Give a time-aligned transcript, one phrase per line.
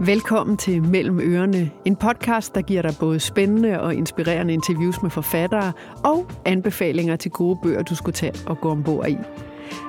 [0.00, 5.10] Velkommen til Mellem Ørerne, en podcast, der giver dig både spændende og inspirerende interviews med
[5.10, 5.72] forfattere
[6.04, 9.16] og anbefalinger til gode bøger, du skulle tage og gå ombord i.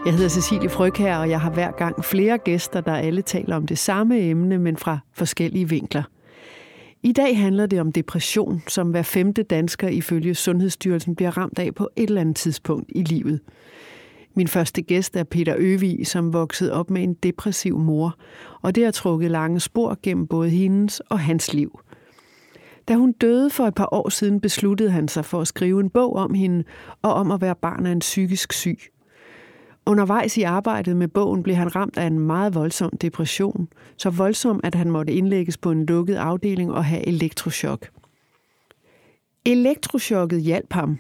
[0.06, 3.68] Jeg hedder Cecilie Frøkær, og jeg har hver gang flere gæster, der alle taler om
[3.68, 6.04] det samme emne, men fra forskellige vinkler.
[7.04, 11.76] I dag handler det om depression, som hver femte dansker ifølge Sundhedsstyrelsen bliver ramt af
[11.76, 13.40] på et eller andet tidspunkt i livet.
[14.36, 18.18] Min første gæst er Peter Øvig, som voksede op med en depressiv mor,
[18.62, 21.80] og det har trukket lange spor gennem både hendes og hans liv.
[22.88, 25.90] Da hun døde for et par år siden, besluttede han sig for at skrive en
[25.90, 26.64] bog om hende
[27.02, 28.80] og om at være barn af en psykisk syg.
[29.86, 34.60] Undervejs i arbejdet med bogen blev han ramt af en meget voldsom depression, så voldsom,
[34.64, 37.90] at han måtte indlægges på en lukket afdeling og have elektrochok.
[39.46, 41.00] Elektrochokket hjalp ham,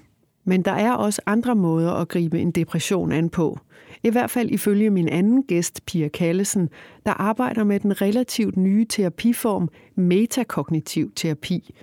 [0.49, 3.59] men der er også andre måder at gribe en depression an på.
[4.03, 6.69] I hvert fald ifølge min anden gæst, Pia Kallesen,
[7.05, 11.73] der arbejder med den relativt nye terapiform metakognitiv terapi.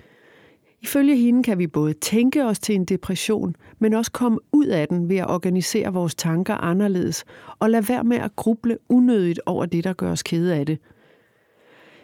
[0.81, 4.87] Ifølge hende kan vi både tænke os til en depression, men også komme ud af
[4.87, 7.25] den ved at organisere vores tanker anderledes
[7.59, 10.79] og lade være med at gruble unødigt over det, der gør os kede af det–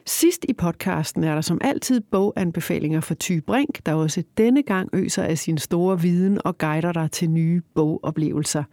[0.06, 4.90] Sidst i podcasten er der som altid boganbefalinger for Ty Brink, der også denne gang
[4.94, 8.64] øser af sin store viden og guider dig til nye bogoplevelser.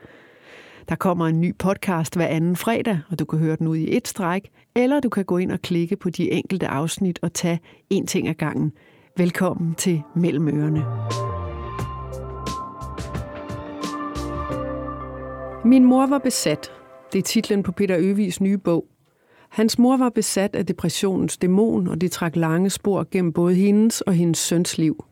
[0.89, 3.97] Der kommer en ny podcast hver anden fredag, og du kan høre den ud i
[3.97, 7.61] et stræk, eller du kan gå ind og klikke på de enkelte afsnit og tage
[7.91, 8.73] en ting ad gangen.
[9.17, 10.85] Velkommen til Mellemørene.
[15.65, 16.73] Min mor var besat.
[17.13, 18.87] Det er titlen på Peter Øvigs nye bog,
[19.51, 24.01] Hans mor var besat af depressionens dæmon, og det trak lange spor gennem både hendes
[24.01, 25.05] og hendes søns liv.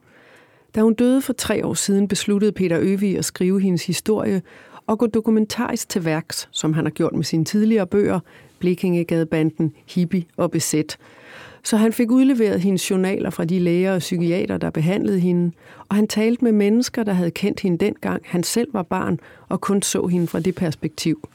[0.75, 4.43] Da hun døde for tre år siden, besluttede Peter Øvig at skrive hendes historie
[4.87, 8.21] og gå dokumentarisk til værks, som han har gjort med sine tidligere bøger,
[8.59, 10.97] Blikingegadebanden, Hippie og Besæt.
[11.63, 15.53] Så han fik udleveret hendes journaler fra de læger og psykiater, der behandlede hende,
[15.89, 19.19] og han talte med mennesker, der havde kendt hende dengang han selv var barn
[19.49, 21.29] og kun så hende fra det perspektiv.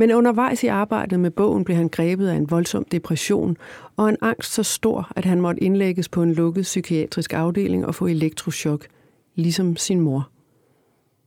[0.00, 3.56] Men undervejs i arbejdet med bogen blev han grebet af en voldsom depression
[3.96, 7.94] og en angst så stor, at han måtte indlægges på en lukket psykiatrisk afdeling og
[7.94, 8.86] få elektroschok,
[9.34, 10.28] ligesom sin mor.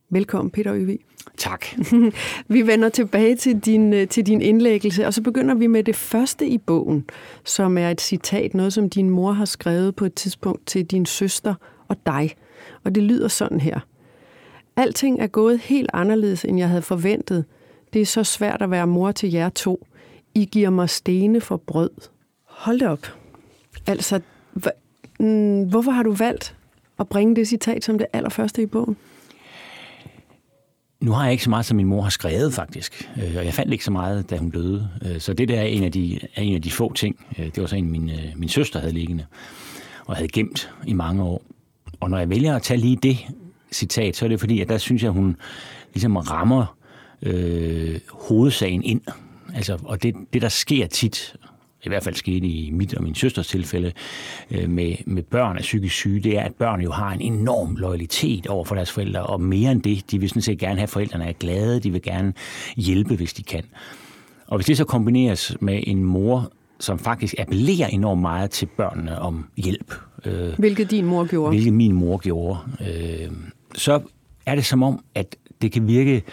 [0.10, 1.00] Velkommen, Peter Øvig.
[1.38, 1.66] Tak.
[2.48, 5.96] vi vender tilbage til din, øh, til din indlæggelse, og så begynder vi med det
[5.96, 7.06] første i bogen,
[7.44, 11.06] som er et citat, noget som din mor har skrevet på et tidspunkt til din
[11.06, 11.54] søster
[11.88, 12.32] og dig.
[12.84, 13.80] Og det lyder sådan her.
[14.76, 17.46] Alting er gået helt anderledes, end jeg havde forventet–
[17.94, 19.88] det er så svært at være mor til jer to.
[20.36, 21.90] I giver mig stene for brød.
[22.46, 23.08] Hold det op.
[23.88, 24.22] Altså,
[25.20, 26.56] mm, hvorfor har du valgt
[27.00, 28.98] at bringe det citat som det allerførste i bogen?
[31.02, 33.10] Nu har jeg ikke så meget, som min mor har skrevet, faktisk.
[33.18, 34.90] Øh, og jeg fandt ikke så meget, da hun døde.
[35.06, 37.26] Øh, så det der er en af de, er en af de få ting.
[37.40, 39.26] Øh, det var så en, min, min søster havde liggende
[40.06, 41.42] og havde gemt i mange år.
[42.00, 43.18] Og når jeg vælger at tage lige det
[43.72, 45.36] citat, så er det fordi, at der synes jeg, hun
[45.94, 46.78] ligesom rammer
[47.26, 49.02] øh, hovedsagen ind.
[49.56, 51.36] Altså, og det, det, der sker tit,
[51.84, 53.92] i hvert fald skete i mit og min søsters tilfælde,
[54.52, 57.76] øh, med, med børn af psykisk syge, det er, at børn jo har en enorm
[57.76, 60.84] loyalitet over for deres forældre, og mere end det, de vil sådan set gerne have,
[60.84, 62.34] at forældrene er glade, de vil gerne
[62.78, 63.64] hjælpe, hvis de kan.
[64.48, 69.20] Og hvis det så kombineres med en mor, som faktisk appellerer enormt meget til børnene
[69.20, 69.94] om hjælp.
[70.26, 71.50] Øh, hvilket din mor gjorde.
[71.50, 72.60] Hvilket min mor gjorde.
[72.82, 73.32] Øh,
[73.76, 74.02] så
[74.46, 76.24] er det som om, at det kan virke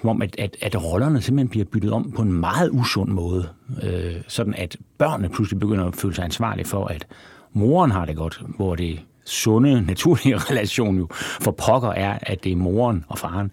[0.00, 3.48] som om, at, at, at rollerne simpelthen bliver byttet om på en meget usund måde.
[3.82, 7.06] Øh, sådan at børnene pludselig begynder at føle sig ansvarlige for, at
[7.52, 11.08] moren har det godt, hvor det sunde, naturlige relation jo
[11.40, 13.50] for pokker er, at det er moren og faren,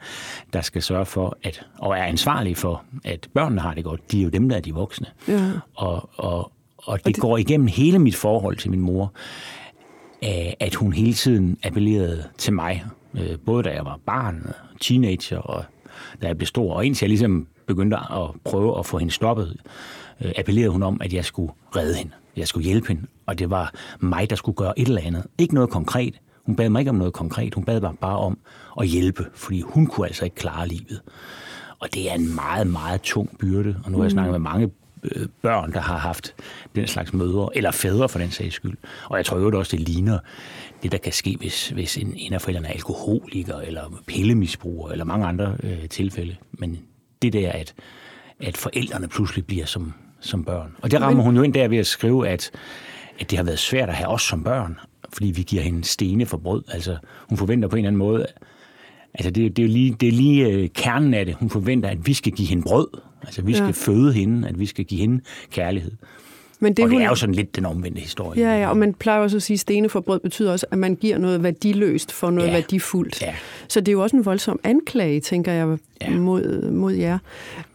[0.53, 4.11] der skal sørge for, at, og er ansvarlige for, at børnene har det godt.
[4.11, 5.07] De er jo dem, der er de voksne.
[5.27, 5.51] Ja.
[5.75, 9.13] Og, og, og det, og det går igennem hele mit forhold til min mor,
[10.59, 12.83] at hun hele tiden appellerede til mig,
[13.13, 15.65] øh, både da jeg var barn, teenager og
[16.21, 16.73] da jeg blev stor.
[16.73, 19.57] Og indtil jeg ligesom begyndte at prøve at få hende stoppet,
[20.21, 22.11] øh, appellerede hun om, at jeg skulle redde hende.
[22.37, 23.01] Jeg skulle hjælpe hende.
[23.25, 25.23] Og det var mig, der skulle gøre et eller andet.
[25.37, 26.19] Ikke noget konkret.
[26.45, 27.53] Hun bad mig ikke om noget konkret.
[27.53, 28.37] Hun bad mig bare om
[28.79, 31.01] at hjælpe, fordi hun kunne altså ikke klare livet.
[31.79, 33.75] Og det er en meget, meget tung byrde.
[33.83, 34.71] Og nu har jeg snakket med mange
[35.03, 36.35] øh, børn, der har haft
[36.75, 38.77] den slags mødre, eller fædre for den sags skyld.
[39.09, 40.19] Og jeg tror jo også, det ligner
[40.85, 45.05] det, der kan ske, hvis, hvis en, en af forældrene er alkoholiker, eller pillemisbruger, eller
[45.05, 46.35] mange andre øh, tilfælde.
[46.51, 46.79] Men
[47.21, 47.73] det der, at,
[48.39, 50.75] at forældrene pludselig bliver som, som børn.
[50.81, 52.51] Og det rammer hun jo ind der ved at skrive, at,
[53.19, 54.79] at det har været svært at have os som børn,
[55.13, 56.63] fordi vi giver hende stene for brød.
[56.71, 56.97] Altså,
[57.29, 58.25] hun forventer på en eller anden måde,
[59.13, 61.35] altså det, det er jo lige, det er lige øh, kernen af det.
[61.35, 62.87] Hun forventer, at vi skal give hende brød.
[63.23, 63.71] Altså, vi skal ja.
[63.71, 65.21] føde hende, at vi skal give hende
[65.51, 65.91] kærlighed.
[66.65, 67.01] Men det, og det hun...
[67.01, 68.41] er jo sådan lidt den omvendte historie.
[68.41, 70.77] Ja, ja, og man plejer også at sige, at stene for brød betyder også, at
[70.77, 72.53] man giver noget værdiløst for noget ja.
[72.53, 73.21] værdifuldt.
[73.21, 73.35] Ja.
[73.67, 76.09] Så det er jo også en voldsom anklage, tænker jeg, ja.
[76.09, 77.17] mod, mod jer.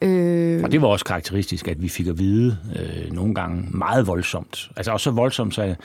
[0.02, 0.64] Øh...
[0.64, 4.70] Og det var også karakteristisk, at vi fik at vide øh, nogle gange meget voldsomt.
[4.76, 5.76] Altså også så voldsomt, så jeg,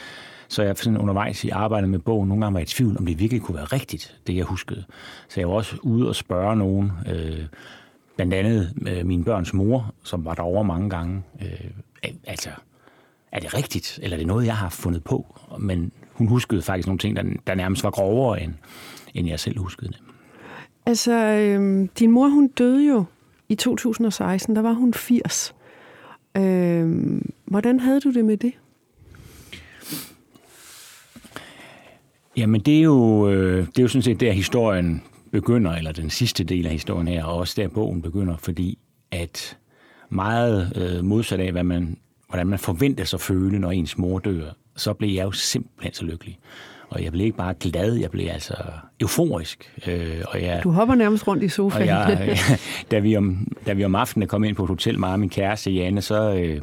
[0.47, 3.19] så jeg sådan undervejs i arbejdet med bogen nogle gange var i tvivl, om det
[3.19, 4.83] virkelig kunne være rigtigt, det jeg huskede.
[5.29, 7.45] Så jeg var også ude og spørge nogen, øh,
[8.15, 11.23] blandt andet øh, min børns mor, som var derovre mange gange.
[11.41, 11.69] Øh,
[12.27, 12.49] altså,
[13.35, 15.39] er det rigtigt, eller er det noget, jeg har fundet på?
[15.59, 18.53] Men hun huskede faktisk nogle ting, der, der nærmest var grovere, end,
[19.13, 20.01] end jeg selv huskede det.
[20.85, 23.03] Altså, øh, din mor, hun døde jo
[23.49, 25.55] i 2016, der var hun 80.
[26.37, 28.53] Øh, hvordan havde du det med det?
[32.38, 36.09] Jamen, det er jo, øh, det er jo sådan set der, historien begynder, eller den
[36.09, 38.77] sidste del af historien her, og også der bogen begynder, fordi
[39.11, 39.57] at
[40.09, 41.97] meget øh, modsat af, hvad man,
[42.35, 45.93] hvordan man forventer sig at føle, når ens mor dør, så blev jeg jo simpelthen
[45.93, 46.37] så lykkelig.
[46.89, 48.53] Og jeg blev ikke bare glad, jeg blev altså
[48.99, 49.73] euforisk.
[49.87, 51.81] Øh, og jeg, du hopper nærmest rundt i sofaen.
[51.81, 52.37] Og jeg,
[52.91, 55.29] da, vi om, da vi om aftenen kom ind på et hotel, mig og min
[55.29, 56.61] kæreste Janne, så, øh,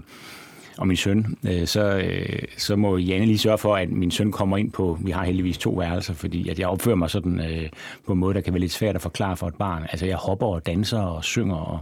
[0.78, 4.32] og min søn, øh, så, øh, så må Janne lige sørge for, at min søn
[4.32, 7.68] kommer ind på, vi har heldigvis to værelser, fordi at jeg opfører mig sådan øh,
[8.06, 9.82] på en måde, der kan være lidt svært at forklare for et barn.
[9.82, 11.80] Altså jeg hopper og danser og synger, og,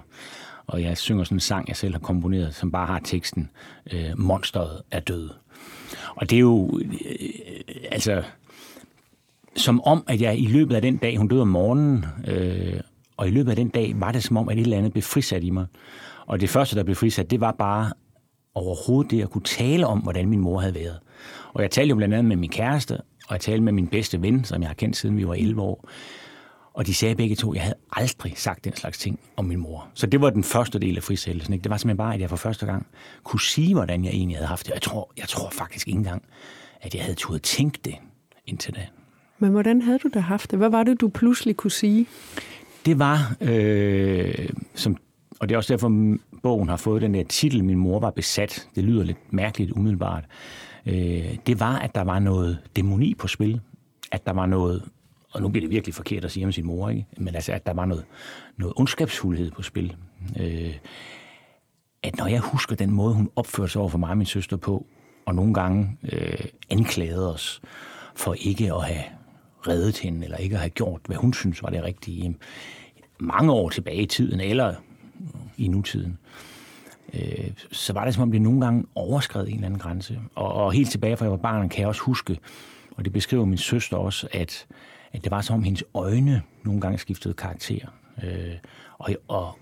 [0.70, 3.50] og jeg synger sådan en sang, jeg selv har komponeret, som bare har teksten,
[3.92, 5.30] øh, Monsteret er død.
[6.14, 8.22] Og det er jo, øh, altså,
[9.56, 12.80] som om, at jeg i løbet af den dag, hun døde om morgenen, øh,
[13.16, 15.02] og i løbet af den dag var det som om, at et eller andet blev
[15.02, 15.66] frisat i mig.
[16.26, 17.92] Og det første, der blev frisat, det var bare
[18.54, 20.98] overhovedet det at kunne tale om, hvordan min mor havde været.
[21.52, 24.22] Og jeg talte jo blandt andet med min kæreste, og jeg talte med min bedste
[24.22, 25.88] ven, som jeg har kendt siden vi var 11 år.
[26.80, 29.58] Og de sagde begge to, at jeg havde aldrig sagt den slags ting om min
[29.58, 29.88] mor.
[29.94, 31.52] Så det var den første del af frisættelsen.
[31.52, 31.62] Ikke?
[31.62, 32.86] Det var simpelthen bare, at jeg for første gang
[33.24, 34.72] kunne sige, hvordan jeg egentlig havde haft det.
[34.72, 36.22] Jeg tror, jeg tror faktisk ikke engang,
[36.80, 37.94] at jeg havde turde tænke det
[38.46, 38.86] indtil da.
[39.38, 40.58] Men hvordan havde du da haft det?
[40.58, 42.06] Hvad var det, du pludselig kunne sige?
[42.86, 44.96] Det var, øh, som,
[45.40, 48.68] og det er også derfor, bogen har fået den der titel, Min mor var besat.
[48.74, 50.24] Det lyder lidt mærkeligt umiddelbart.
[50.86, 53.60] Øh, det var, at der var noget dæmoni på spil.
[54.12, 54.82] At der var noget,
[55.30, 57.06] og nu bliver det virkelig forkert at sige om sin mor, ikke?
[57.16, 58.04] men altså, at der var noget,
[58.56, 59.96] noget ondskabsfuldhed på spil.
[60.40, 60.76] Øh,
[62.02, 64.56] at når jeg husker den måde, hun opførte sig over for mig og min søster
[64.56, 64.86] på,
[65.26, 67.60] og nogle gange øh, anklagede os
[68.14, 69.04] for ikke at have
[69.68, 72.36] reddet hende, eller ikke at have gjort, hvad hun synes var det rigtige,
[73.18, 74.74] mange år tilbage i tiden, eller
[75.56, 76.18] i nutiden,
[77.14, 80.20] øh, så var det som om, det nogle gange overskred en eller anden grænse.
[80.34, 82.38] Og, og helt tilbage fra jeg var barn, kan jeg også huske,
[82.96, 84.66] og det beskriver min søster også, at,
[85.12, 87.86] at det var som om hendes øjne nogle gange skiftede karakter.
[88.22, 88.54] Øh,
[88.98, 89.58] og, og,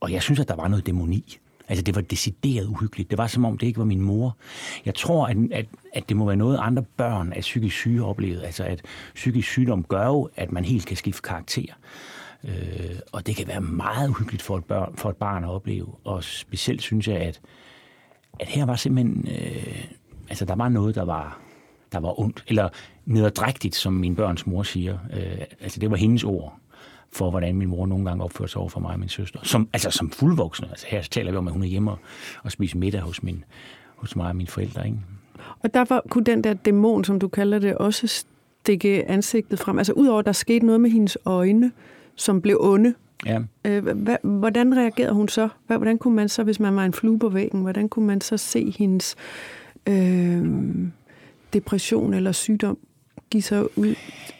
[0.00, 1.38] og jeg synes, at der var noget dæmoni.
[1.68, 3.10] Altså, det var decideret uhyggeligt.
[3.10, 4.36] Det var som om, det ikke var min mor.
[4.84, 8.46] Jeg tror, at, at, at det må være noget, andre børn af psykisk syge oplevede.
[8.46, 8.82] Altså, at
[9.14, 11.74] psykisk sygdom gør jo, at man helt kan skifte karakter.
[12.44, 15.86] Øh, og det kan være meget uhyggeligt for et, børn, for et barn at opleve.
[16.04, 17.40] Og specielt synes jeg, at,
[18.40, 19.28] at her var simpelthen...
[19.28, 19.84] Øh,
[20.28, 21.40] altså, der var noget, der var,
[21.92, 22.44] der var ondt.
[22.48, 22.68] Eller
[23.06, 24.98] nederdrægtigt, som min børns mor siger.
[25.12, 26.58] Øh, altså, det var hendes ord
[27.12, 29.40] for, hvordan min mor nogle gange opførte sig over for mig og min søster.
[29.42, 30.68] Som, altså som fuldvoksne.
[30.70, 31.98] Altså her taler vi om, at hun er hjemme og,
[32.42, 33.44] og spiser middag hos, min,
[33.96, 34.86] hos mig og mine forældre.
[34.86, 34.98] Ikke?
[35.60, 39.78] Og derfor kunne den der dæmon, som du kalder det, også stikke ansigtet frem.
[39.78, 41.72] Altså udover, at der skete noget med hendes øjne,
[42.14, 42.94] som blev onde.
[43.26, 43.40] Ja.
[43.64, 43.86] Øh,
[44.22, 45.48] hvordan reagerede hun så?
[45.66, 48.36] Hvordan kunne man så, hvis man var en flue på væggen, hvordan kunne man så
[48.36, 49.16] se hendes
[49.88, 50.44] øh,
[51.54, 52.78] depression eller sygdom
[53.34, 53.94] give sig ud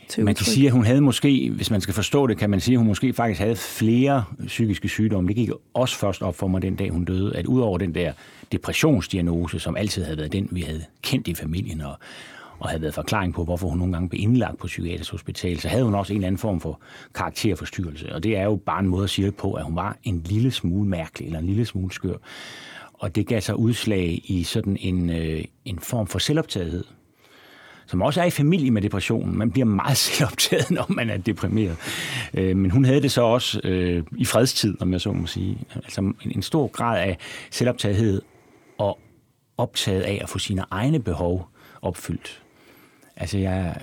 [0.09, 2.61] til Man kan sige, at hun havde måske, hvis man skal forstå det, kan man
[2.61, 5.28] sige, at hun måske faktisk havde flere psykiske sygdomme.
[5.28, 8.12] Det gik også først op for mig den dag, hun døde, at udover den der
[8.52, 11.99] depressionsdiagnose, som altid havde været den, vi havde kendt i familien, og,
[12.59, 15.68] og havde været forklaring på, hvorfor hun nogle gange blev indlagt på psykiatrisk hospital, så
[15.68, 16.80] havde hun også en eller anden form for
[17.14, 18.14] karakterforstyrrelse.
[18.14, 20.50] Og det er jo bare en måde at sige på, at hun var en lille
[20.50, 22.16] smule mærkelig, eller en lille smule skør.
[22.94, 26.85] Og det gav sig udslag i sådan en, øh, en form for selvoptagethed,
[27.87, 29.38] som også er i familie med depressionen.
[29.38, 31.76] Man bliver meget selvoptaget, når man er deprimeret.
[32.35, 35.59] Øh, men hun havde det så også øh, i fredstid, om jeg så må sige.
[35.75, 37.19] Altså en, en stor grad af
[37.50, 38.23] selvoptagethed
[38.79, 38.99] og
[39.57, 41.49] optaget af at få sine egne behov
[41.83, 42.43] opfyldt.
[43.17, 43.76] Altså, jeg,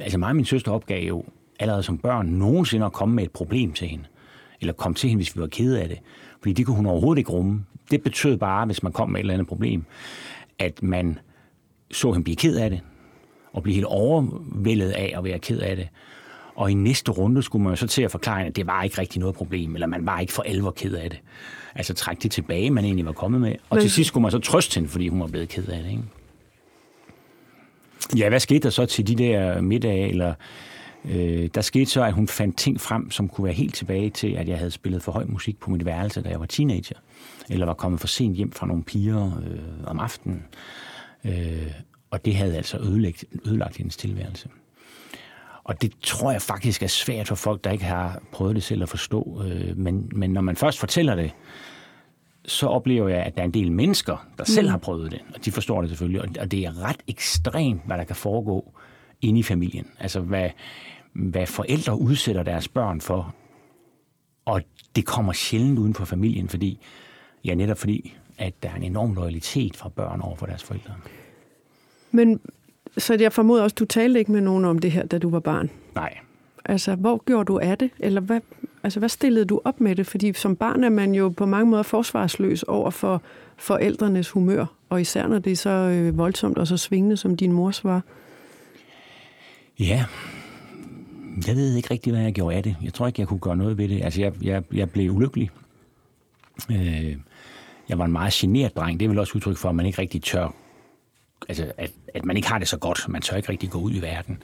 [0.00, 1.24] altså mig og min søster opgav jo
[1.60, 4.04] allerede som børn nogensinde at komme med et problem til hende.
[4.60, 5.98] Eller komme til hende, hvis vi var kede af det.
[6.40, 7.64] Fordi det kunne hun overhovedet ikke rumme.
[7.90, 9.84] Det betød bare, hvis man kom med et eller andet problem,
[10.58, 11.18] at man
[11.90, 12.80] så hende blive ked af det,
[13.56, 15.88] og blive helt overvældet af at være ked af det.
[16.54, 18.98] Og i næste runde skulle man jo så til at forklare, at det var ikke
[18.98, 21.20] rigtig noget problem, eller man var ikke for alvor ked af det.
[21.74, 23.52] Altså trække det tilbage, man egentlig var kommet med.
[23.70, 23.80] Og Men...
[23.80, 25.90] til sidst skulle man så trøste hende, fordi hun var blevet ked af det.
[25.90, 26.02] Ikke?
[28.16, 30.34] Ja, hvad skete der så til de der middage, eller
[31.04, 34.32] øh, der skete så, at hun fandt ting frem, som kunne være helt tilbage til,
[34.32, 36.96] at jeg havde spillet for høj musik på mit værelse, da jeg var teenager,
[37.50, 40.44] eller var kommet for sent hjem fra nogle piger øh, om aftenen.
[41.24, 41.72] Øh,
[42.16, 44.48] og det havde altså ødelagt, ødelagt hendes tilværelse.
[45.64, 48.82] Og det tror jeg faktisk er svært for folk, der ikke har prøvet det selv
[48.82, 49.42] at forstå.
[49.44, 51.30] Øh, men, men når man først fortæller det,
[52.44, 54.70] så oplever jeg, at der er en del mennesker, der selv mm.
[54.70, 56.40] har prøvet det, og de forstår det selvfølgelig.
[56.40, 58.72] Og det er ret ekstremt, hvad der kan foregå
[59.22, 59.86] inde i familien.
[59.98, 60.50] Altså, hvad,
[61.12, 63.34] hvad forældre udsætter deres børn for.
[64.44, 64.62] Og
[64.96, 66.78] det kommer sjældent uden for familien, fordi,
[67.44, 70.94] ja, netop fordi, at der er en enorm loyalitet fra børn over for deres forældre.
[72.10, 72.40] Men
[72.98, 75.40] så jeg formoder også, du talte ikke med nogen om det her, da du var
[75.40, 75.70] barn?
[75.94, 76.14] Nej.
[76.64, 77.90] Altså, hvor gjorde du af det?
[77.98, 78.40] Eller hvad,
[78.82, 80.06] altså, hvad stillede du op med det?
[80.06, 83.22] Fordi som barn er man jo på mange måder forsvarsløs over for
[83.56, 87.52] forældrenes humør, og især når det er så øh, voldsomt og så svingende, som din
[87.52, 88.02] mors var.
[89.78, 90.04] Ja,
[91.46, 92.76] jeg ved ikke rigtig, hvad jeg gjorde af det.
[92.82, 94.04] Jeg tror ikke, jeg kunne gøre noget ved det.
[94.04, 95.50] Altså, jeg, jeg, jeg blev ulykkelig.
[96.70, 97.16] Øh,
[97.88, 99.00] jeg var en meget generet dreng.
[99.00, 100.54] Det er vel også udtryk for, at man ikke rigtig tør
[101.48, 103.08] altså, at, at man ikke har det så godt.
[103.08, 104.42] Man tør ikke rigtig gå ud i verden.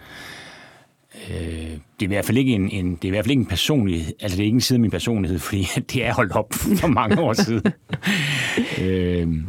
[1.30, 3.40] Øh, det er i hvert fald ikke en, en, det er i hvert fald ikke
[3.40, 6.32] en personlighed, altså det er ikke en side af min personlighed, fordi det er holdt
[6.32, 7.72] op for mange år siden.
[8.82, 9.44] øh,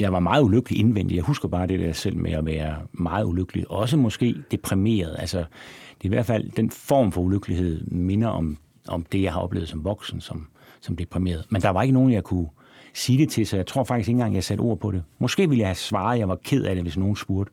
[0.00, 1.16] jeg var meget ulykkelig indvendigt.
[1.16, 3.70] Jeg husker bare det der selv med at være meget ulykkelig.
[3.70, 5.16] Også måske deprimeret.
[5.18, 8.58] Altså, det er i hvert fald den form for ulykkelighed minder om,
[8.88, 10.46] om det, jeg har oplevet som voksen, som,
[10.80, 11.44] som deprimeret.
[11.48, 12.48] Men der var ikke nogen, jeg kunne
[12.94, 15.02] sige det til, så jeg tror faktisk ikke engang, jeg satte ord på det.
[15.18, 17.52] Måske ville jeg have svaret, at jeg var ked af det, hvis nogen spurgte.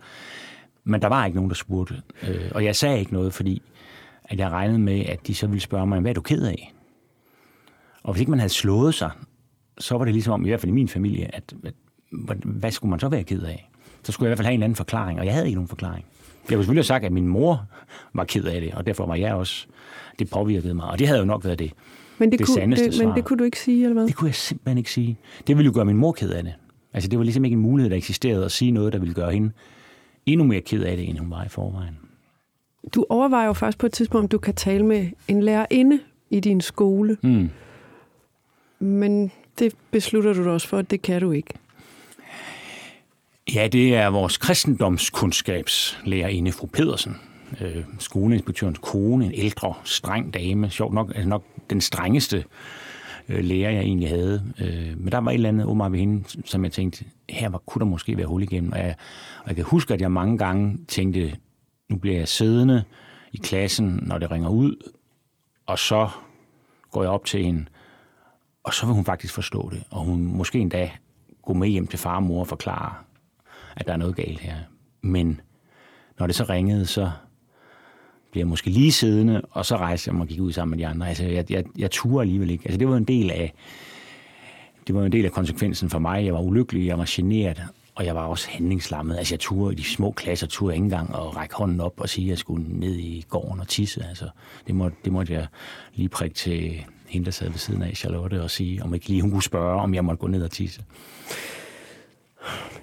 [0.83, 2.01] Men der var ikke nogen, der spurgte.
[2.23, 3.61] Øh, og jeg sagde ikke noget, fordi
[4.23, 6.73] at jeg regnede med, at de så ville spørge mig, hvad er du ked af?
[8.03, 9.11] Og hvis ikke man havde slået sig,
[9.77, 11.73] så var det ligesom om, i hvert fald i min familie, at, at
[12.43, 13.69] hvad skulle man så være ked af?
[14.03, 15.67] Så skulle jeg i hvert fald have en anden forklaring, og jeg havde ikke nogen
[15.67, 16.05] forklaring.
[16.49, 17.65] Jeg kunne selvfølgelig have sagt, at min mor
[18.13, 19.67] var ked af det, og derfor var jeg også,
[20.19, 21.71] det påvirkede mig, og det havde jo nok været det.
[22.19, 23.05] Men det, det kunne, det, svar.
[23.05, 24.07] Men det kunne du ikke sige, eller hvad?
[24.07, 25.17] Det kunne jeg simpelthen ikke sige.
[25.47, 26.53] Det ville jo gøre min mor ked af det.
[26.93, 29.31] Altså, det var ligesom ikke en mulighed, der eksisterede at sige noget, der ville gøre
[29.31, 29.51] hende
[30.25, 31.97] endnu mere ked af det, end hun var i forvejen.
[32.95, 36.39] Du overvejer jo først på et tidspunkt, om du kan tale med en lærerinde i
[36.39, 37.17] din skole.
[37.23, 37.49] Mm.
[38.79, 41.53] Men det beslutter du dig også for, at det kan du ikke.
[43.53, 47.15] Ja, det er vores kristendomskundskabslærerinde, fru Pedersen,
[47.61, 52.43] øh, skoleinspektørens kone, en ældre, streng dame, sjovt nok, altså nok den strengeste
[53.29, 54.53] øh, lærer, jeg egentlig havde.
[54.59, 57.57] Øh, men der var et eller andet Omar ved hende, som jeg tænkte, her var,
[57.57, 58.71] kunne der måske være hul igennem.
[58.71, 58.95] Og jeg,
[59.41, 61.37] og jeg kan huske, at jeg mange gange tænkte,
[61.89, 62.83] nu bliver jeg siddende
[63.31, 64.91] i klassen, når det ringer ud,
[65.65, 66.09] og så
[66.91, 67.65] går jeg op til hende,
[68.63, 69.83] og så vil hun faktisk forstå det.
[69.89, 70.91] Og hun måske endda
[71.41, 72.93] gå med hjem til far og mor og forklare,
[73.75, 74.55] at der er noget galt her.
[75.01, 75.41] Men
[76.19, 77.11] når det så ringede, så
[78.31, 80.85] blev jeg måske lige siddende, og så rejste jeg mig og gik ud sammen med
[80.85, 81.07] de andre.
[81.07, 82.63] Altså, jeg, jeg, jeg turde alligevel ikke.
[82.65, 83.53] Altså, det var en del af
[84.87, 86.25] det var en del af konsekvensen for mig.
[86.25, 87.63] Jeg var ulykkelig, jeg var generet,
[87.95, 89.17] og jeg var også handlingslammet.
[89.17, 92.09] Altså, jeg turde i de små klasser, turde ikke engang at række hånden op og
[92.09, 94.05] sige, at jeg skulle ned i gården og tisse.
[94.09, 94.29] Altså,
[94.67, 95.47] det, må, det måtte jeg
[95.95, 99.21] lige prikke til hende, der sad ved siden af Charlotte, og sige, om ikke lige
[99.21, 100.81] hun kunne spørge, om jeg måtte gå ned og tisse.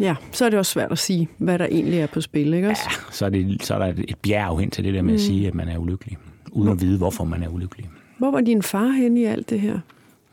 [0.00, 2.68] Ja, så er det også svært at sige, hvad der egentlig er på spil, ikke
[2.68, 2.82] også?
[2.90, 5.14] Ja, så er, det, så er der et bjerg hen til det der med mm.
[5.14, 6.18] at sige, at man er ulykkelig,
[6.52, 7.88] uden at vide, hvorfor man er ulykkelig.
[8.18, 9.78] Hvor var din far hen i alt det her?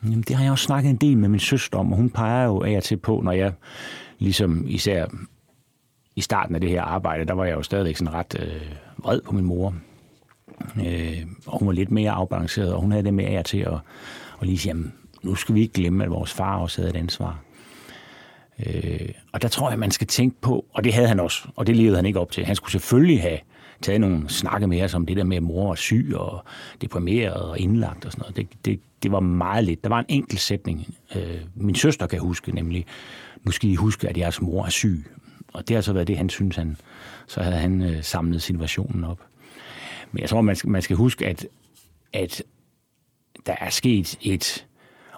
[0.04, 2.46] Jamen, det har jeg også snakket en del med min søster om, og hun peger
[2.46, 3.54] jo af og til på, når jeg
[4.20, 5.06] ligesom især
[6.16, 8.62] i starten af det her arbejde, der var jeg jo stadigvæk sådan ret øh,
[8.98, 9.76] vred på min mor.
[10.78, 13.74] Øh, og hun var lidt mere afbalanceret, og hun havde det med af til at,
[14.42, 17.00] at lige sige, jamen, nu skal vi ikke glemme, at vores far også havde et
[17.00, 17.40] ansvar.
[18.65, 21.68] Øh, og der tror jeg, man skal tænke på, og det havde han også, og
[21.68, 22.46] det levede han ikke op til.
[22.46, 23.39] Han skulle selvfølgelig have
[23.82, 26.44] taget nogle snakke med os om det der med, at mor var syg og
[26.82, 28.36] deprimeret og indlagt og sådan noget.
[28.36, 29.84] Det, det, det var meget lidt.
[29.84, 30.96] Der var en enkelt sætning.
[31.15, 32.86] Øh, min søster kan huske nemlig,
[33.44, 35.06] nu skal I huske, at jeres mor er syg.
[35.53, 36.77] Og det har så været det, han synes, han,
[37.27, 39.20] så havde han øh, samlet situationen op.
[40.12, 41.48] Men jeg tror, man skal, man skal huske, at,
[42.13, 42.44] at
[43.46, 44.65] der er sket et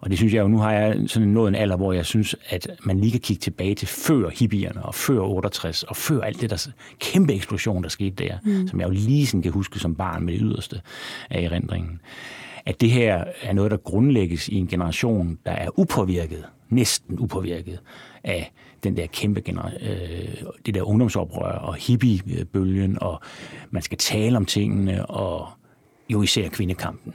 [0.03, 2.35] og det synes jeg jo, nu har jeg sådan nået en alder, hvor jeg synes,
[2.49, 6.41] at man lige kan kigge tilbage til før hippierne og før 68 og før alt
[6.41, 6.67] det der
[6.99, 8.67] kæmpe eksplosion, der skete der, mm.
[8.67, 10.81] som jeg jo lige sådan kan huske som barn med det yderste
[11.29, 12.01] af erindringen.
[12.65, 17.79] At det her er noget, der grundlægges i en generation, der er upåvirket, næsten upåvirket
[18.23, 18.51] af
[18.83, 23.21] den der kæmpe gener- øh, det der ungdomsoprør og hippiebølgen, og
[23.71, 25.47] man skal tale om tingene, og
[26.09, 27.13] jo især kvindekampen.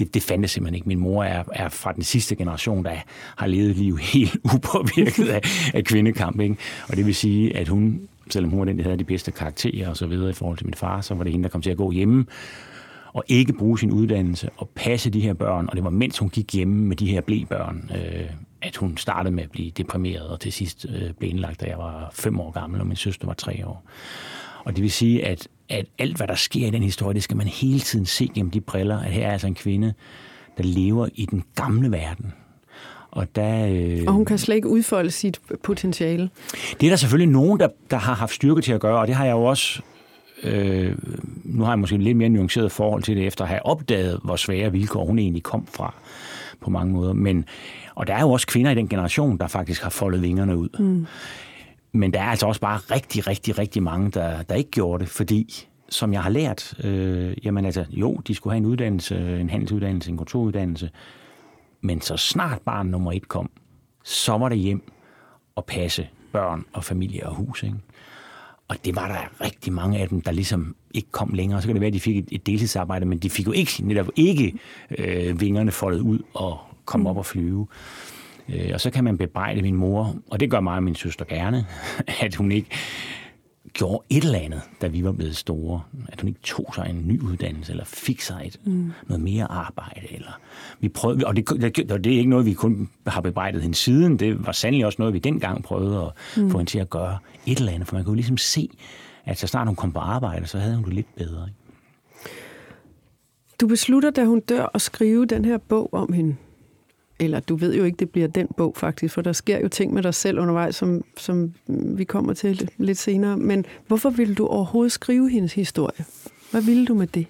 [0.00, 0.88] Det, det fandtes simpelthen ikke.
[0.88, 2.94] Min mor er, er fra den sidste generation, der
[3.36, 5.40] har levet liv helt upåvirket af,
[5.74, 6.40] af kvindekamp.
[6.40, 6.56] Ikke?
[6.88, 9.88] Og det vil sige, at hun, selvom hun var den, der havde de bedste karakterer
[9.88, 11.70] og så videre i forhold til min far, så var det hende, der kom til
[11.70, 12.26] at gå hjemme
[13.12, 15.68] og ikke bruge sin uddannelse og passe de her børn.
[15.68, 18.30] Og det var mens hun gik hjemme med de her blæbørn, øh,
[18.62, 21.78] at hun startede med at blive deprimeret, og til sidst øh, blev indlagt, da jeg
[21.78, 23.84] var fem år gammel, og min søster var tre år.
[24.64, 27.36] Og det vil sige, at, at alt, hvad der sker i den historie, det skal
[27.36, 29.94] man hele tiden se gennem de briller, at her er altså en kvinde,
[30.58, 32.32] der lever i den gamle verden.
[33.10, 36.30] Og, der, øh, og hun kan slet ikke udfolde sit potentiale.
[36.80, 39.14] Det er der selvfølgelig nogen, der, der har haft styrke til at gøre, og det
[39.14, 39.82] har jeg jo også
[40.42, 40.96] Øh,
[41.44, 44.36] nu har jeg måske lidt mere nuanceret forhold til det, efter at have opdaget, hvor
[44.36, 45.94] svære vilkår hun egentlig kom fra
[46.60, 47.12] på mange måder.
[47.12, 47.44] Men,
[47.94, 50.68] og der er jo også kvinder i den generation, der faktisk har foldet vingerne ud.
[50.78, 51.06] Mm.
[51.92, 55.12] Men der er altså også bare rigtig, rigtig, rigtig mange, der, der ikke gjorde det,
[55.12, 59.50] fordi som jeg har lært, øh, jamen altså, jo, de skulle have en uddannelse, en
[59.50, 60.90] handelsuddannelse, en kontoruddannelse,
[61.80, 63.50] men så snart barn nummer et kom,
[64.04, 64.92] så var det hjem
[65.54, 67.62] og passe børn og familie og hus.
[67.62, 67.76] Ikke?
[68.68, 71.62] Og det var der rigtig mange af dem, der ligesom ikke kom længere.
[71.62, 74.08] Så kan det være, at de fik et, deltidsarbejde, men de fik jo ikke, netop
[74.16, 74.54] ikke
[74.98, 77.06] øh, vingerne foldet ud og kom mm.
[77.06, 77.66] op og flyve.
[78.54, 81.24] Øh, og så kan man bebrejde min mor, og det gør mig og min søster
[81.24, 81.66] gerne,
[82.24, 82.68] at hun ikke
[83.72, 85.82] gjorde et eller andet, da vi var blevet store.
[86.08, 88.92] At hun ikke tog sig en ny uddannelse, eller fik sig et, mm.
[89.06, 90.12] noget mere arbejde.
[90.14, 90.40] Eller
[90.80, 94.16] vi prøvede, og det, det, det er ikke noget, vi kun har bebrejdet hende siden.
[94.16, 96.50] Det var sandelig også noget, vi dengang prøvede at mm.
[96.50, 97.88] få hende til at gøre et eller andet.
[97.88, 98.68] For man kunne jo ligesom se,
[99.24, 101.48] at så snart hun kom på arbejde, så havde hun det lidt bedre.
[103.60, 106.36] Du beslutter, da hun dør, at skrive den her bog om hende
[107.20, 109.94] eller du ved jo ikke, det bliver den bog faktisk, for der sker jo ting
[109.94, 113.36] med dig selv undervejs, som, som vi kommer til lidt senere.
[113.36, 116.04] Men hvorfor ville du overhovedet skrive hendes historie?
[116.50, 117.26] Hvad ville du med det?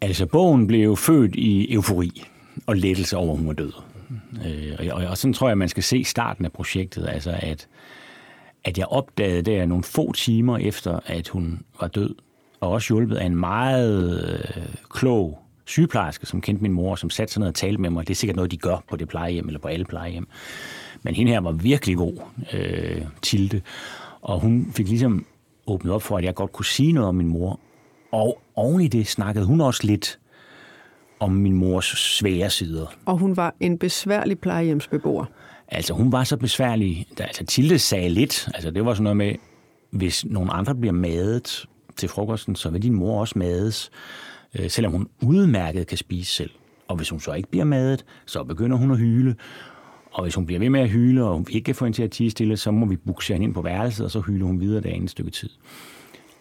[0.00, 2.22] Altså, bogen blev jo født i eufori
[2.66, 3.72] og lettelse over, at hun var død.
[4.46, 7.68] Øh, og, og sådan tror jeg, man skal se starten af projektet, altså at,
[8.64, 12.14] at jeg opdagede der nogle få timer efter, at hun var død,
[12.60, 14.24] og også hjulpet af en meget
[14.56, 15.38] øh, klog
[15.70, 18.08] sygeplejerske, som kendte min mor, som satte sig ned og talte med mig.
[18.08, 20.28] Det er sikkert noget, de gør på det plejehjem eller på alle plejehjem.
[21.02, 22.12] Men hende her var virkelig god,
[22.52, 23.60] øh, Tilde.
[24.22, 25.26] Og hun fik ligesom
[25.66, 27.60] åbnet op for, at jeg godt kunne sige noget om min mor.
[28.12, 30.18] Og oven i det snakkede hun også lidt
[31.20, 32.86] om min mors svære sider.
[33.06, 35.24] Og hun var en besværlig plejehjemsbeboer.
[35.68, 37.06] Altså, hun var så besværlig.
[37.18, 38.48] Altså, Tilde sagde lidt.
[38.54, 39.34] Altså, det var sådan noget med,
[39.90, 43.90] hvis nogle andre bliver madet til frokosten, så vil din mor også mades
[44.58, 46.50] øh, selvom hun udmærket kan spise selv.
[46.88, 49.36] Og hvis hun så ikke bliver madet, så begynder hun at hyle.
[50.12, 52.02] Og hvis hun bliver ved med at hyle, og hun ikke kan få hende til
[52.02, 54.60] at tige stille, så må vi bukse hende ind på værelset, og så hyler hun
[54.60, 55.50] videre dagen et stykke tid.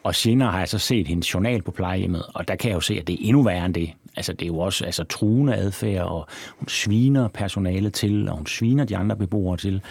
[0.04, 2.82] Og senere har jeg så set hendes journal på plejehjemmet, og der kan jeg jo
[2.82, 3.94] se, at det er endnu værre end det.
[4.16, 6.28] Altså, det er jo også altså, truende adfærd, og
[6.60, 9.82] hun sviner personalet til, og hun sviner de andre beboere til,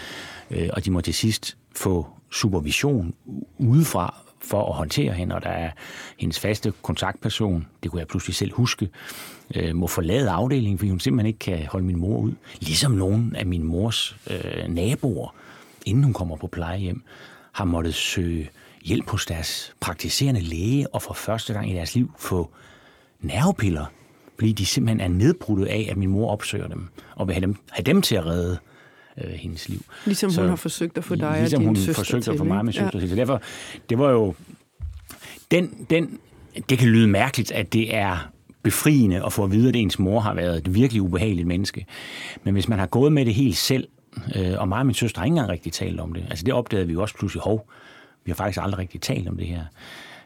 [0.51, 3.15] øh, og de må til sidst få supervision
[3.59, 5.71] udefra for at håndtere hende, og der er
[6.17, 8.89] hendes faste kontaktperson, det kunne jeg pludselig selv huske,
[9.55, 12.33] øh, må forlade afdelingen, fordi hun simpelthen ikke kan holde min mor ud.
[12.61, 15.35] Ligesom nogen af min mors øh, naboer,
[15.87, 17.03] inden hun kommer på plejehjem,
[17.53, 18.51] har måttet søge
[18.85, 22.51] hjælp hos deres praktiserende læge, og for første gang i deres liv få
[23.21, 23.87] nervepiller,
[24.39, 27.57] fordi de simpelthen er nedbrudtet af, at min mor opsøger dem, og vil have dem,
[27.71, 28.59] have dem til at redde
[29.25, 29.85] øh, hendes liv.
[30.05, 32.39] Ligesom så, hun har forsøgt at få dig ligesom og din hun søster forsøgt at
[32.39, 33.01] få mig med søster ja.
[33.01, 33.09] til.
[33.09, 33.43] Så derfor,
[33.91, 34.35] det var jo...
[35.51, 36.19] Den, den,
[36.69, 38.31] det kan lyde mærkeligt, at det er
[38.63, 41.87] befriende at få at vide, at ens mor har været et virkelig ubehageligt menneske.
[42.45, 43.89] Men hvis man har gået med det helt selv,
[44.37, 46.55] øh, og mig og min søster har ikke engang rigtig talt om det, altså det
[46.55, 47.69] opdagede vi jo også pludselig, hov,
[48.25, 49.65] vi har faktisk aldrig rigtig talt om det her.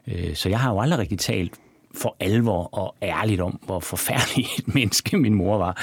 [0.07, 1.55] Øh, så jeg har jo aldrig rigtig talt
[1.94, 5.83] for alvor og ærligt om, hvor forfærdelig et menneske min mor var.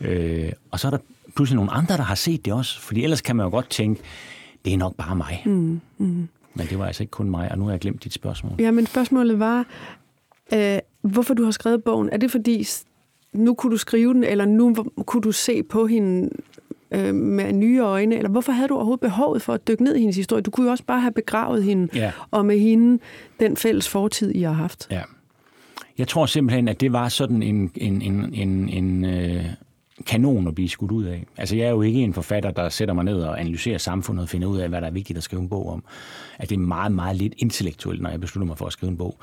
[0.00, 0.98] Øh, og så er der
[1.36, 2.80] pludselig nogle andre, der har set det også.
[2.80, 4.02] Fordi ellers kan man jo godt tænke,
[4.64, 5.42] det er nok bare mig.
[5.46, 6.28] Mm, mm.
[6.54, 8.52] Men det var altså ikke kun mig, og nu har jeg glemt dit spørgsmål.
[8.58, 9.66] Ja, men spørgsmålet var,
[10.54, 12.08] øh, hvorfor du har skrevet bogen.
[12.12, 12.66] Er det fordi,
[13.32, 16.30] nu kunne du skrive den, eller nu kunne du se på hende
[16.90, 18.16] øh, med nye øjne?
[18.16, 20.42] Eller hvorfor havde du overhovedet behovet for at dykke ned i hendes historie?
[20.42, 22.12] Du kunne jo også bare have begravet hende, ja.
[22.30, 23.02] og med hende
[23.40, 24.88] den fælles fortid, I har haft.
[24.90, 25.02] Ja.
[25.98, 29.44] Jeg tror simpelthen, at det var sådan en, en, en, en, en øh,
[30.06, 31.26] kanon at blive skudt ud af.
[31.36, 34.28] Altså, jeg er jo ikke en forfatter, der sætter mig ned og analyserer samfundet og
[34.28, 35.84] finder ud af, hvad der er vigtigt at skrive en bog om.
[36.38, 38.96] At det er meget, meget lidt intellektuelt, når jeg beslutter mig for at skrive en
[38.96, 39.18] bog.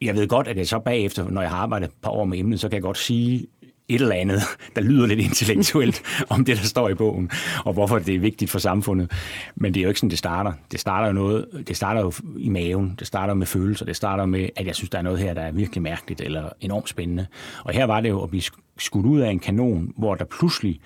[0.00, 2.38] Jeg ved godt, at jeg så bagefter, når jeg har arbejdet et par år med
[2.38, 3.46] emnet, så kan jeg godt sige
[3.94, 4.42] et eller andet,
[4.76, 7.30] der lyder lidt intellektuelt om det, der står i bogen,
[7.64, 9.10] og hvorfor det er vigtigt for samfundet.
[9.56, 10.52] Men det er jo ikke sådan, det starter.
[10.72, 14.26] Det starter jo noget, det starter jo i maven, det starter med følelser, det starter
[14.26, 17.26] med, at jeg synes, der er noget her, der er virkelig mærkeligt eller enormt spændende.
[17.64, 18.42] Og her var det jo at blive
[18.78, 20.80] skudt ud af en kanon, hvor der pludselig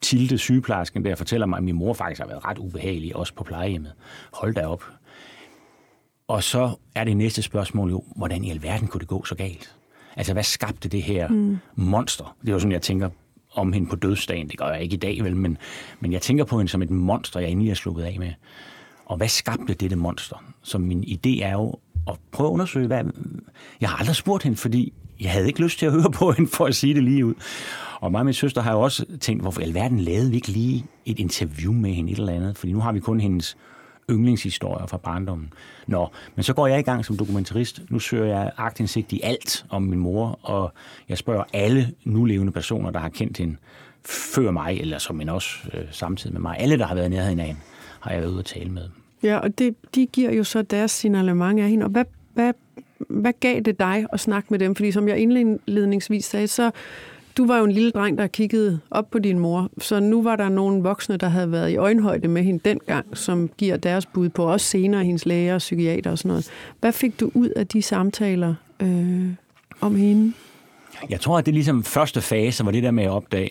[0.00, 3.44] Tilde, sygeplejersken, der fortæller mig, at min mor faktisk har været ret ubehagelig, også på
[3.44, 3.92] plejehjemmet.
[4.32, 4.84] Hold da op.
[6.28, 9.77] Og så er det næste spørgsmål jo, hvordan i alverden kunne det gå så galt?
[10.18, 11.58] Altså, hvad skabte det her mm.
[11.74, 12.36] monster?
[12.40, 13.08] Det er jo sådan, jeg tænker
[13.54, 14.48] om hende på dødsdagen.
[14.48, 15.58] Det gør jeg ikke i dag, vel, men,
[16.00, 18.32] men jeg tænker på hende som et monster, jeg endelig er slukket af med.
[19.06, 20.44] Og hvad skabte dette monster?
[20.62, 21.74] Så min idé er jo
[22.08, 23.04] at prøve at undersøge, hvad...
[23.80, 26.50] Jeg har aldrig spurgt hende, fordi jeg havde ikke lyst til at høre på hende,
[26.50, 27.34] for at sige det lige ud.
[28.00, 30.48] Og mig og min søster har jo også tænkt, hvorfor i alverden lavede vi ikke
[30.48, 32.58] lige et interview med hende et eller andet?
[32.58, 33.56] Fordi nu har vi kun hendes
[34.10, 35.52] yndlingshistorier fra barndommen.
[35.86, 37.82] Nå, men så går jeg i gang som dokumentarist.
[37.88, 40.72] Nu søger jeg agtindsigt i alt om min mor, og
[41.08, 43.56] jeg spørger alle nulevende personer, der har kendt hende
[44.04, 46.56] før mig, eller som men også øh, samtidig med mig.
[46.58, 47.60] Alle, der har været nærheden af hende,
[48.00, 48.88] har jeg været ude at tale med.
[49.22, 51.84] Ja, og det, de giver jo så deres signalement af hende.
[51.84, 52.52] Og hvad, hvad,
[52.98, 54.74] hvad gav det dig at snakke med dem?
[54.74, 56.70] Fordi som jeg indledningsvis sagde, så
[57.38, 60.36] du var jo en lille dreng, der kiggede op på din mor, så nu var
[60.36, 64.28] der nogle voksne, der havde været i øjenhøjde med hende dengang, som giver deres bud
[64.28, 66.50] på, også senere hendes læger og psykiater og sådan noget.
[66.80, 69.30] Hvad fik du ud af de samtaler øh,
[69.80, 70.32] om hende?
[71.10, 73.50] Jeg tror, at det ligesom første fase var det der med at opdage,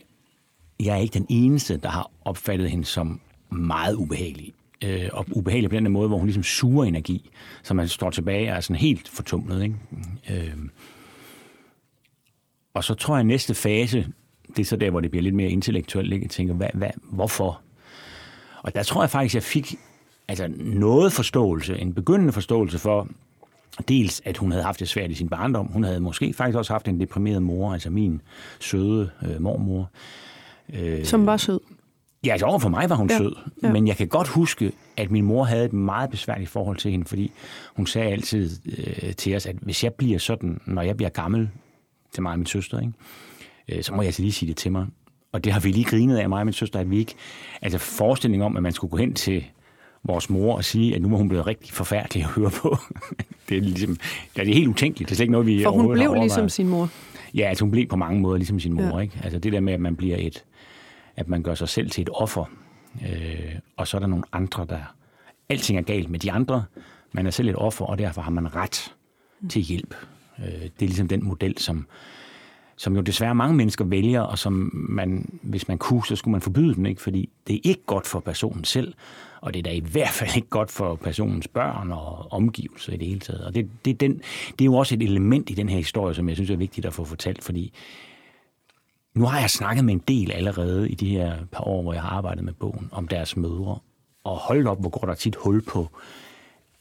[0.79, 3.19] jeg er ikke den eneste, der har opfattet hende som
[3.49, 4.53] meget ubehagelig.
[4.83, 7.29] Øh, og ubehagelig på den måde, hvor hun ligesom suger energi,
[7.63, 9.63] så man står tilbage og er sådan helt fortumlet.
[9.63, 9.75] Ikke?
[10.29, 10.53] Øh,
[12.77, 14.07] og så tror jeg, at næste fase,
[14.47, 16.21] det er så der, hvor det bliver lidt mere intellektuelt.
[16.21, 17.61] Jeg tænker, hvad, hvad, hvorfor?
[18.61, 19.75] Og der tror jeg faktisk, jeg fik
[20.27, 23.07] altså noget forståelse, en begyndende forståelse for,
[23.87, 25.67] dels at hun havde haft det svært i sin barndom.
[25.67, 28.21] Hun havde måske faktisk også haft en deprimeret mor, altså min
[28.59, 29.89] søde øh, mormor.
[30.73, 31.59] Øh, Som var sød?
[32.25, 33.17] Ja, altså over for mig var hun ja.
[33.17, 33.35] sød.
[33.63, 33.71] Ja.
[33.71, 37.05] Men jeg kan godt huske, at min mor havde et meget besværligt forhold til hende,
[37.05, 37.31] fordi
[37.75, 41.49] hun sagde altid øh, til os, at hvis jeg bliver sådan, når jeg bliver gammel,
[42.13, 42.93] til mig og min søster, ikke?
[43.69, 44.87] Øh, så må jeg altså lige sige det til mig.
[45.31, 47.15] Og det har vi lige grinet af mig og min søster, at vi ikke...
[47.61, 49.45] Altså forestilling om, at man skulle gå hen til
[50.03, 52.77] vores mor og sige, at nu må hun blive rigtig forfærdelig at høre på.
[53.49, 53.97] det er ligesom,
[54.37, 55.09] ja, det er helt utænkeligt.
[55.09, 56.89] Det er slet ikke noget, vi For hun blev ligesom sin mor.
[57.33, 58.97] Ja, altså hun blev på mange måder ligesom sin mor.
[58.97, 58.99] Ja.
[58.99, 59.19] Ikke?
[59.23, 60.43] Altså det der med, at man bliver et,
[61.15, 62.45] at man gør sig selv til et offer,
[63.01, 64.79] øh, og så er der nogle andre, der...
[65.49, 66.63] Alting er galt med de andre,
[67.11, 68.93] man er selv et offer, og derfor har man ret
[69.49, 69.95] til hjælp.
[70.39, 71.87] Øh, det er ligesom den model, som,
[72.75, 76.41] som jo desværre mange mennesker vælger, og som man, hvis man kunne, så skulle man
[76.41, 77.01] forbyde den, ikke?
[77.01, 78.93] fordi det er ikke godt for personen selv,
[79.41, 82.97] og det er da i hvert fald ikke godt for personens børn og omgivelser i
[82.97, 83.45] det hele taget.
[83.45, 84.21] Og det, det, den,
[84.51, 86.85] det er jo også et element i den her historie, som jeg synes er vigtigt
[86.85, 87.73] at få fortalt, fordi
[89.13, 92.01] nu har jeg snakket med en del allerede i de her par år, hvor jeg
[92.01, 93.79] har arbejdet med bogen, om deres mødre.
[94.23, 95.89] Og hold op, hvor går der tit hul på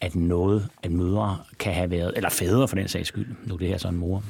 [0.01, 3.69] at noget, at mødre kan have været, eller fædre for den sags skyld, nu det
[3.69, 4.23] her så en mor,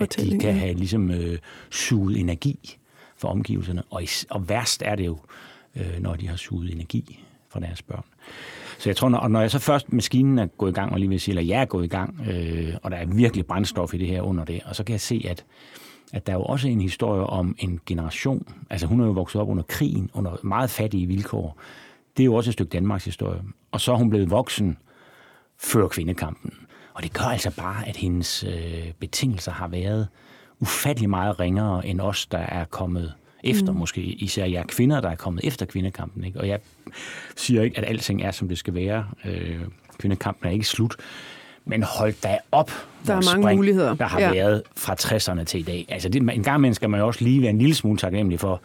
[0.00, 1.38] at de kan have ligesom øh,
[1.70, 2.78] suget energi
[3.16, 3.82] for omgivelserne.
[3.90, 5.18] Og, og værst er det jo,
[5.76, 8.04] øh, når de har suget energi fra deres børn.
[8.78, 11.08] Så jeg tror, når, når jeg så først maskinen er gået i gang, og lige
[11.08, 13.98] vil sige, eller jeg er gået i gang, øh, og der er virkelig brændstof i
[13.98, 15.44] det her under det, og så kan jeg se, at,
[16.12, 19.40] at der er jo også en historie om en generation, altså hun er jo vokset
[19.40, 21.58] op under krigen, under meget fattige vilkår,
[22.16, 23.40] det er jo også et stykke Danmarks historie.
[23.72, 24.78] Og så er hun blevet voksen
[25.58, 26.52] før kvindekampen.
[26.94, 30.08] Og det gør altså bare, at hendes øh, betingelser har været
[30.60, 33.78] ufattelig meget ringere end os, der er kommet efter, mm.
[33.78, 36.24] måske især jer kvinder, der er kommet efter kvindekampen.
[36.24, 36.40] Ikke?
[36.40, 36.60] Og jeg
[37.36, 39.06] siger ikke, at alting er, som det skal være.
[39.24, 39.60] Øh,
[39.98, 40.96] kvindekampen er ikke slut.
[41.64, 42.70] Men hold da op,
[43.06, 43.94] der er mange spring, muligheder.
[43.94, 44.32] der har ja.
[44.32, 45.86] været fra 60'erne til i dag.
[45.88, 48.40] Altså det, en gang imellem skal man jo også lige være en lille smule taknemmelig
[48.40, 48.60] for,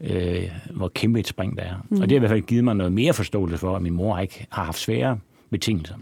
[0.00, 1.86] øh, hvor kæmpe et spring der er.
[1.88, 2.00] Mm.
[2.00, 4.18] Og det har i hvert fald givet mig noget mere forståelse for, at min mor
[4.18, 5.18] ikke har haft svære
[5.50, 5.94] betingelser.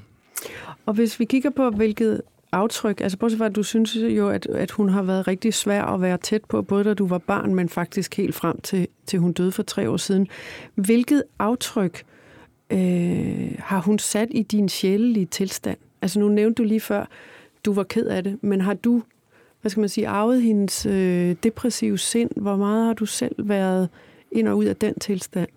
[0.87, 4.47] Og hvis vi kigger på, hvilket aftryk, altså bortset fra, at du synes jo, at,
[4.47, 7.55] at hun har været rigtig svær at være tæt på, både da du var barn,
[7.55, 10.29] men faktisk helt frem til, til hun døde for tre år siden.
[10.75, 12.03] Hvilket aftryk
[12.71, 15.77] øh, har hun sat i din sjælelige tilstand?
[16.03, 17.09] Altså nu nævnte du lige før,
[17.65, 19.03] du var ked af det, men har du
[19.61, 22.31] hvad skal man sige, arvet hendes øh, depressive sind?
[22.37, 23.89] Hvor meget har du selv været
[24.33, 25.49] ind og ud af den tilstand?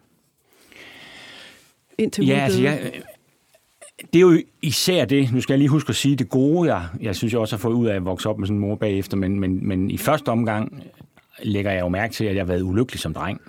[1.97, 2.91] Indtil ja, altså, jeg,
[4.13, 6.87] det er jo især det, nu skal jeg lige huske at sige, det gode, jeg,
[7.01, 8.75] jeg synes, jeg også har fået ud af at vokse op med sådan en mor
[8.75, 10.83] bagefter, men, men, men i første omgang
[11.43, 13.41] lægger jeg jo mærke til, at jeg har været ulykkelig som dreng,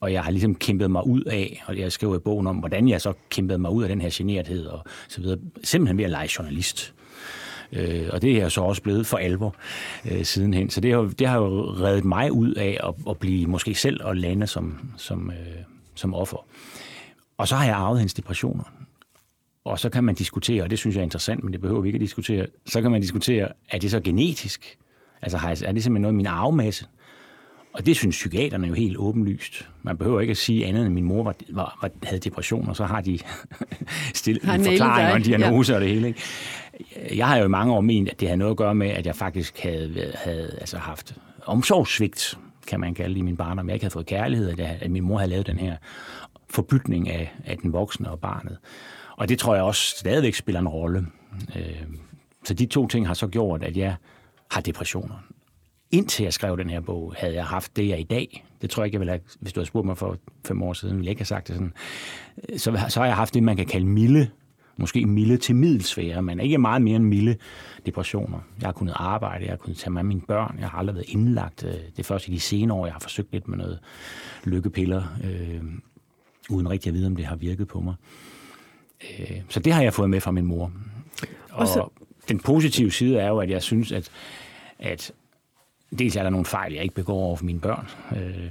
[0.00, 2.88] og jeg har ligesom kæmpet mig ud af, og jeg skriver i bogen om, hvordan
[2.88, 6.10] jeg så kæmpede mig ud af den her generethed og så videre, simpelthen ved at
[6.10, 6.94] lege journalist.
[7.72, 9.54] Øh, og det er jeg så også blevet for alvor
[10.10, 10.70] øh, sidenhen.
[10.70, 14.04] Så det har, det har jo reddet mig ud af at, at blive måske selv
[14.04, 15.62] og lande som, som, øh,
[15.94, 16.46] som offer.
[17.38, 18.64] Og så har jeg arvet hendes depressioner.
[19.64, 21.88] Og så kan man diskutere, og det synes jeg er interessant, men det behøver vi
[21.88, 24.78] ikke at diskutere, så kan man diskutere, er det så genetisk?
[25.22, 26.86] Altså er det simpelthen noget af min arvemasse?
[27.72, 29.68] Og det synes psykiaterne jo helt åbenlyst.
[29.82, 32.68] Man behøver ikke at sige andet end, at min mor var, var, var, havde depression,
[32.68, 33.18] og så har de
[34.14, 35.76] stillet en forklaring og en diagnose ja.
[35.76, 36.08] og det hele.
[36.08, 36.20] Ikke?
[37.16, 39.06] Jeg har jo i mange år ment, at det havde noget at gøre med, at
[39.06, 41.16] jeg faktisk havde, havde altså haft
[41.46, 43.68] omsorgssvigt, kan man kalde det i min barndom.
[43.68, 45.76] Jeg ikke havde fået kærlighed, at, at min mor havde lavet den her
[46.50, 48.58] forbytning af, af den voksne og barnet.
[49.16, 51.06] Og det tror jeg også stadigvæk spiller en rolle.
[51.56, 51.82] Øh,
[52.44, 53.94] så de to ting har så gjort, at jeg
[54.50, 55.32] har depressioner
[55.92, 58.44] indtil jeg skrev den her bog, havde jeg haft det, jeg i dag.
[58.62, 60.16] Det tror jeg ikke, jeg ville have, hvis du havde spurgt mig for
[60.46, 61.72] fem år siden, ville jeg ikke have sagt det sådan.
[62.56, 64.28] Så, så har jeg haft det, man kan kalde milde,
[64.82, 67.36] måske milde til middelsfære, men ikke meget mere end milde
[67.86, 68.38] depressioner.
[68.60, 71.08] Jeg har kunnet arbejde, jeg har kunnet tage med mine børn, jeg har aldrig været
[71.08, 71.64] indlagt.
[71.64, 73.78] Øh, det er først i de senere år, jeg har forsøgt lidt med noget
[74.44, 75.62] lykkepiller, øh,
[76.50, 77.94] uden rigtig at vide, om det har virket på mig.
[79.18, 80.72] Øh, så det har jeg fået med fra min mor.
[81.50, 81.88] Og, og så...
[82.28, 84.10] den positive side er jo, at jeg synes, at,
[84.78, 85.12] at
[85.98, 88.50] dels er der nogle fejl, jeg ikke begår over for mine børn, øh,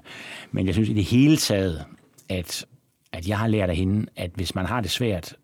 [0.52, 1.86] men jeg synes i det hele taget,
[2.30, 2.66] at,
[3.12, 5.36] at jeg har lært af hende, at hvis man har det svært,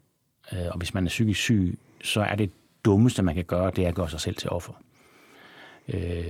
[0.54, 2.52] Øh, og hvis man er psykisk syg, så er det
[2.86, 4.74] dummeste, man kan gøre, det er at gøre sig selv til offer.
[5.88, 6.26] Øh,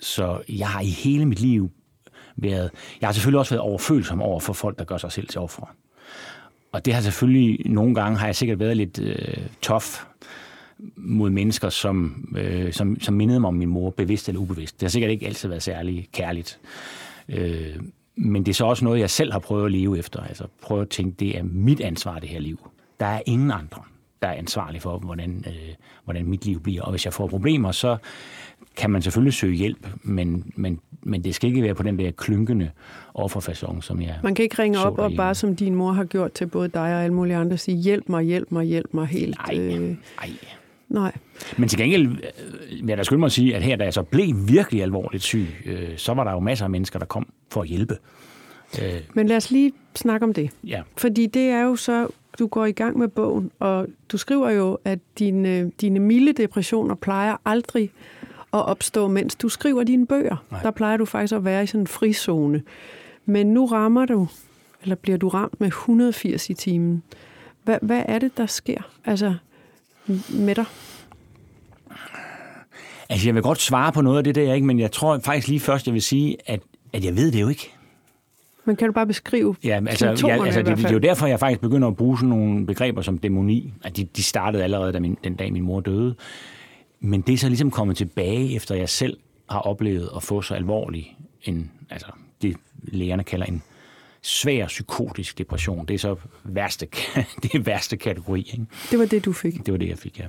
[0.00, 1.70] så jeg har i hele mit liv
[2.36, 2.70] været...
[3.00, 5.74] Jeg har selvfølgelig også været overfølsom over for folk, der gør sig selv til offer.
[6.72, 7.70] Og det har selvfølgelig...
[7.70, 10.04] Nogle gange har jeg sikkert været lidt øh, tof
[10.96, 14.80] mod mennesker, som, øh, som, som mindede mig om min mor, bevidst eller ubevidst.
[14.80, 16.60] Det har sikkert ikke altid været særlig kærligt.
[17.28, 17.76] Øh,
[18.16, 20.20] men det er så også noget, jeg selv har prøvet at leve efter.
[20.20, 22.70] Altså prøve at tænke, det er mit ansvar, det her liv.
[23.00, 23.82] Der er ingen andre,
[24.22, 26.82] der er ansvarlig for, hvordan, øh, hvordan mit liv bliver.
[26.82, 27.96] Og hvis jeg får problemer, så
[28.76, 32.10] kan man selvfølgelig søge hjælp, men, men, men det skal ikke være på den der
[32.10, 32.70] klynkende
[33.14, 36.32] offerfasong, som jeg Man kan ikke ringe op og bare, som din mor har gjort
[36.32, 39.36] til både dig og alle mulige andre, sige, hjælp mig, hjælp mig, hjælp mig helt.
[39.48, 39.80] Nej, øh...
[39.80, 39.96] nej.
[40.88, 41.12] Nej.
[41.56, 42.24] Men til gengæld vil
[42.82, 45.22] øh, jeg da skynde mig at sige, at her, da jeg så blev virkelig alvorligt
[45.22, 47.98] syg, øh, så var der jo masser af mennesker, der kom for at hjælpe.
[48.82, 49.00] Øh.
[49.14, 50.50] Men lad os lige snakke om det.
[50.64, 50.82] Ja.
[50.96, 54.78] Fordi det er jo så, du går i gang med bogen, og du skriver jo,
[54.84, 57.90] at dine, dine milde depressioner plejer aldrig
[58.52, 60.36] at opstå, mens du skriver dine bøger.
[60.50, 60.62] Nej.
[60.62, 62.62] Der plejer du faktisk at være i sådan en frizone.
[63.26, 64.28] Men nu rammer du,
[64.82, 67.02] eller bliver du ramt med 180 i timen.
[67.64, 68.80] Hvad, hvad er det, der sker?
[69.04, 69.34] Altså,
[70.30, 70.64] med dig?
[73.08, 74.66] Altså, jeg vil godt svare på noget af det der, ikke?
[74.66, 76.60] men jeg tror faktisk lige først, jeg vil sige, at,
[76.92, 77.73] at jeg ved det jo ikke.
[78.64, 81.40] Men kan du bare beskrive Ja, altså, ja, altså det, det er jo derfor, jeg
[81.40, 83.72] faktisk begynder at bruge sådan nogle begreber som dæmoni.
[83.84, 86.14] At de, de startede allerede da min, den dag, min mor døde.
[87.00, 89.16] Men det er så ligesom kommet tilbage, efter jeg selv
[89.50, 92.06] har oplevet at få så alvorlig en, altså
[92.42, 93.62] det lægerne kalder en
[94.22, 95.86] svær psykotisk depression.
[95.86, 96.86] Det er så værste,
[97.42, 98.40] det er værste kategori.
[98.40, 98.66] Ikke?
[98.90, 99.66] Det var det, du fik?
[99.66, 100.24] Det var det, jeg fik, ja.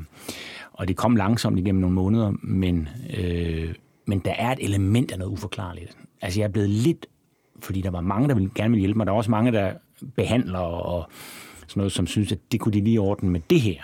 [0.73, 3.73] Og det kom langsomt igennem nogle måneder, men, øh,
[4.05, 5.97] men der er et element af noget uforklarligt.
[6.21, 7.05] Altså, jeg er blevet lidt,
[7.65, 9.05] fordi der var mange, der ville, gerne ville hjælpe mig.
[9.05, 9.73] Der er også mange, der
[10.15, 11.09] behandler og
[11.67, 13.81] sådan noget, som synes, at det kunne de lige ordne med det her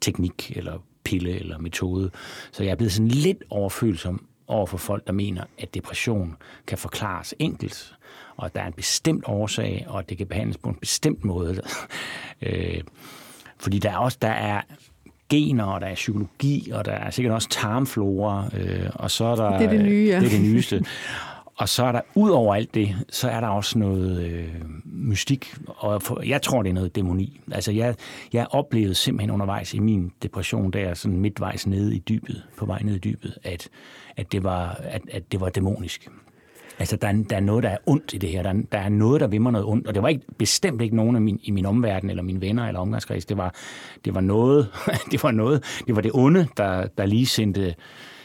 [0.00, 2.10] teknik, eller pille, eller metode.
[2.52, 6.78] Så jeg er blevet sådan lidt overfølsom over for folk, der mener, at depression kan
[6.78, 7.94] forklares enkelt
[8.36, 11.24] og at der er en bestemt årsag, og at det kan behandles på en bestemt
[11.24, 11.62] måde.
[12.42, 12.80] øh,
[13.58, 14.60] fordi der er også der er
[15.28, 19.36] gener, og der er psykologi, og der er sikkert også tarmflora, øh, og så er
[19.36, 19.58] der...
[19.58, 20.20] Det er det nye, ja.
[20.20, 20.84] Det er det nyeste.
[21.56, 25.56] Og så er der, ud over alt det, så er der også noget øh, mystik,
[25.66, 27.40] og for, jeg tror, det er noget dæmoni.
[27.52, 27.94] Altså, jeg,
[28.32, 32.82] jeg oplevede simpelthen undervejs i min depression, der sådan midtvejs nede i dybet, på vej
[32.82, 33.68] ned i dybet, at,
[34.16, 36.08] at, det, var, at, at det var dæmonisk.
[36.78, 38.42] Altså, der er, der er noget, der er ondt i det her.
[38.42, 39.86] Der er, der er noget, der vimmer noget ondt.
[39.86, 42.66] Og det var ikke, bestemt ikke nogen af min, i min omverden, eller mine venner,
[42.66, 43.24] eller omgangskreds.
[43.24, 43.54] Det var,
[44.04, 44.68] det var noget,
[45.10, 47.74] det var noget, det var det onde, der, der lige sendte,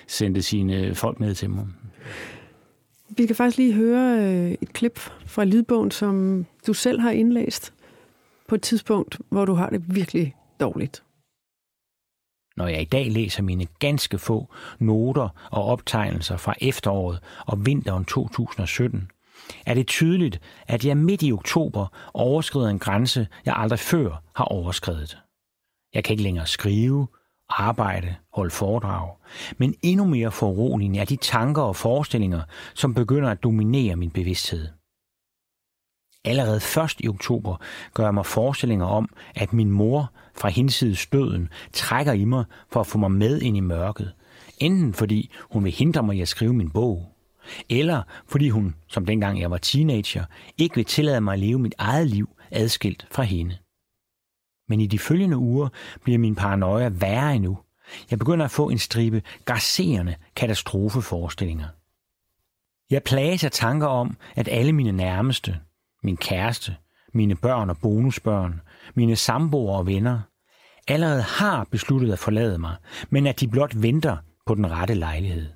[0.08, 1.66] sendte sine folk ned til mig.
[3.18, 7.74] Vi kan faktisk lige høre øh, et klip fra lydbogen, som du selv har indlæst
[8.48, 11.04] på et tidspunkt, hvor du har det virkelig dårligt
[12.60, 14.48] når jeg i dag læser mine ganske få
[14.80, 19.12] noter og optegnelser fra efteråret og vinteren 2017,
[19.66, 24.46] er det tydeligt, at jeg midt i oktober overskrider en grænse, jeg aldrig før har
[24.46, 25.18] overskrevet.
[25.94, 27.08] Jeg kan ikke længere skrive,
[27.50, 29.16] arbejde, holde foredrag,
[29.58, 32.42] men endnu mere foruroligende er de tanker og forestillinger,
[32.74, 34.68] som begynder at dominere min bevidsthed.
[36.26, 37.58] Allerede først i oktober
[37.94, 42.80] gør jeg mig forestillinger om, at min mor fra hinsides døden trækker i mig for
[42.80, 44.14] at få mig med ind i mørket.
[44.58, 47.16] Enten fordi hun vil hindre mig i at skrive min bog,
[47.70, 50.26] eller fordi hun, som dengang jeg var teenager,
[50.58, 53.58] ikke vil tillade mig at leve mit eget liv adskilt fra hende.
[54.70, 55.70] Men i de følgende uger
[56.04, 57.60] bliver min paranoia værre endnu.
[58.12, 61.68] Jeg begynder at få en stribe garcerende katastrofeforestillinger.
[62.90, 65.60] Jeg plages af tanker om, at alle mine nærmeste,
[66.04, 66.76] min kæreste,
[67.14, 68.62] mine børn og bonusbørn,
[68.96, 70.20] mine samboere og venner,
[70.88, 72.76] allerede har besluttet at forlade mig,
[73.10, 75.50] men at de blot venter på den rette lejlighed.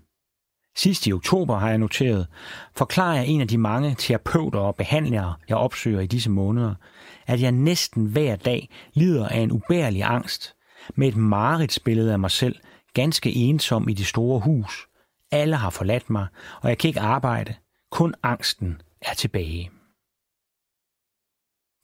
[0.76, 2.28] Sidst i oktober har jeg noteret,
[2.76, 6.76] forklarer jeg en af de mange terapeuter og behandlere, jeg opsøger i disse måneder,
[7.28, 10.56] at jeg næsten hver dag lider af en ubærlig angst,
[10.96, 12.56] med et mareridsbillede af mig selv,
[12.94, 14.88] ganske ensom i det store hus.
[15.32, 16.28] Alle har forladt mig,
[16.62, 17.56] og jeg kan ikke arbejde.
[17.92, 19.72] Kun angsten er tilbage.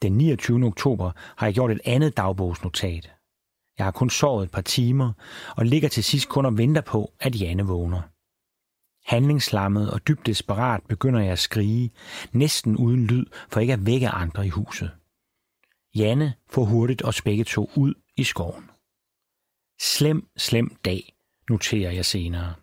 [0.02, 0.66] Den 29.
[0.66, 3.12] oktober har jeg gjort et andet dagbogsnotat.
[3.78, 5.14] Jeg har kun sovet et par timer,
[5.58, 8.02] og ligger til sidst kun og venter på, at Janne vågner.
[9.06, 11.92] Handlingslammet og dybt desperat begynder jeg at skrige,
[12.32, 14.92] næsten uden lyd, for ikke at vække andre i huset.
[15.96, 18.70] Janne får hurtigt os begge to ud i skoven.
[19.82, 21.16] Slem, slem dag,
[21.50, 22.54] noterer jeg senere.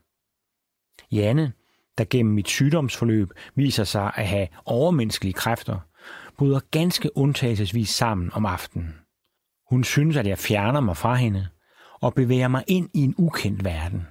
[1.13, 1.53] Janne,
[1.99, 5.81] der gennem mit sygdomsforløb viser sig at have overmenneskelige kræfter,
[6.39, 8.95] bryder ganske undtagelsesvis sammen om aftenen.
[9.71, 11.49] Hun synes, at jeg fjerner mig fra hende
[12.01, 14.07] og bevæger mig ind i en ukendt verden.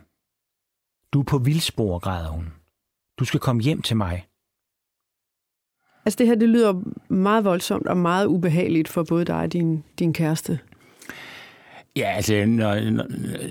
[1.14, 2.54] Du er på vildspor, græder hun.
[3.20, 4.28] Du skal komme hjem til mig.
[6.06, 9.84] Altså det her, det lyder meget voldsomt og meget ubehageligt for både dig og din,
[10.00, 10.60] din kæreste.
[11.96, 13.06] Ja, altså, når, når,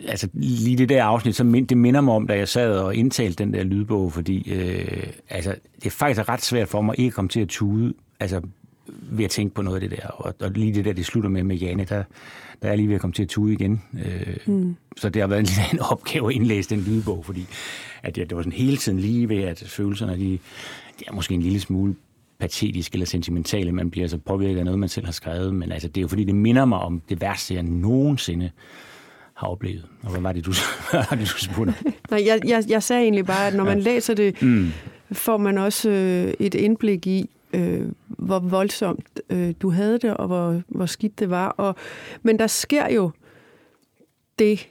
[0.08, 2.94] altså lige det der afsnit, så mind, det minder mig om, da jeg sad og
[2.94, 7.08] indtalte den der lydbog, fordi øh, altså, det er faktisk ret svært for mig ikke
[7.08, 8.40] at komme til at tude, altså
[8.86, 10.06] ved at tænke på noget af det der.
[10.08, 12.02] Og, og lige det der, det slutter med med Jane, der,
[12.62, 13.82] der er lige ved at komme til at tude igen.
[13.94, 14.76] Øh, mm.
[14.96, 17.46] Så det har været en, en opgave at indlæse den lydbog, fordi
[18.02, 20.38] at jeg, det var sådan hele tiden lige ved, at følelserne, de,
[21.00, 21.94] de er måske en lille smule
[22.44, 25.88] patetisk eller sentimentale, man bliver så påvirket af noget, man selv har skrevet, men altså,
[25.88, 28.50] det er jo fordi, det minder mig om det værste, jeg nogensinde
[29.34, 29.86] har oplevet.
[30.02, 30.50] Og hvad var det, du,
[31.10, 31.74] det, du spurgte
[32.10, 33.84] Nej, jeg, jeg, jeg sagde egentlig bare, at når man ja.
[33.84, 34.72] læser det, mm.
[35.12, 40.26] får man også øh, et indblik i, øh, hvor voldsomt øh, du havde det, og
[40.26, 41.48] hvor, hvor skidt det var.
[41.48, 41.76] Og,
[42.22, 43.10] men der sker jo
[44.38, 44.68] det,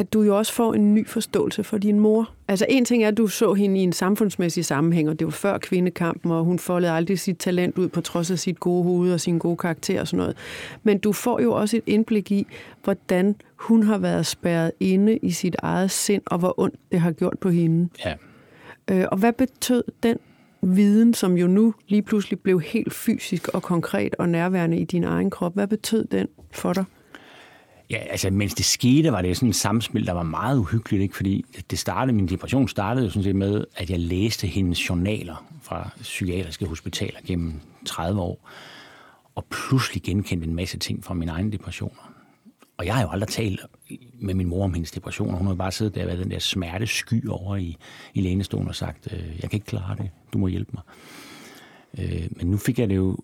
[0.00, 2.30] at du jo også får en ny forståelse for din mor.
[2.48, 5.30] Altså en ting er, at du så hende i en samfundsmæssig sammenhæng, og det var
[5.30, 9.12] før kvindekampen, og hun foldede aldrig sit talent ud på trods af sit gode hoved
[9.12, 10.36] og sin gode karakter og sådan noget.
[10.82, 12.46] Men du får jo også et indblik i,
[12.84, 17.12] hvordan hun har været spærret inde i sit eget sind, og hvor ondt det har
[17.12, 17.88] gjort på hende.
[18.04, 18.14] Ja.
[18.90, 20.16] Øh, og hvad betød den
[20.62, 25.04] viden, som jo nu lige pludselig blev helt fysisk og konkret og nærværende i din
[25.04, 26.84] egen krop, hvad betød den for dig?
[27.90, 31.16] Ja, altså mens det skete, var det sådan et samspil, der var meget uhyggeligt, ikke?
[31.16, 35.46] fordi det startede, min depression startede jo sådan set med, at jeg læste hendes journaler
[35.62, 38.48] fra psykiatriske hospitaler gennem 30 år,
[39.34, 42.12] og pludselig genkendte en masse ting fra mine egne depressioner.
[42.76, 43.60] Og jeg har jo aldrig talt
[44.20, 45.38] med min mor om hendes depressioner.
[45.38, 47.76] Hun har bare siddet der og været den der smerte sky over i,
[48.14, 50.82] i lænestolen og sagt, øh, jeg kan ikke klare det, du må hjælpe mig.
[51.98, 53.18] Øh, men nu fik jeg det jo,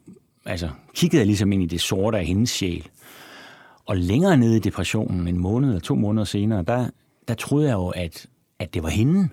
[0.44, 2.88] altså kiggede jeg ligesom ind i det sorte af hendes sjæl,
[3.86, 6.86] og længere nede i depressionen, en måned eller to måneder senere, der,
[7.28, 8.26] der troede jeg jo, at,
[8.58, 9.28] at det var hende,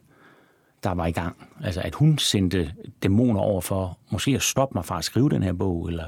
[0.84, 1.36] der var i gang.
[1.64, 2.72] Altså, at hun sendte
[3.04, 6.04] dæmoner over for måske at stoppe mig fra at skrive den her bog, eller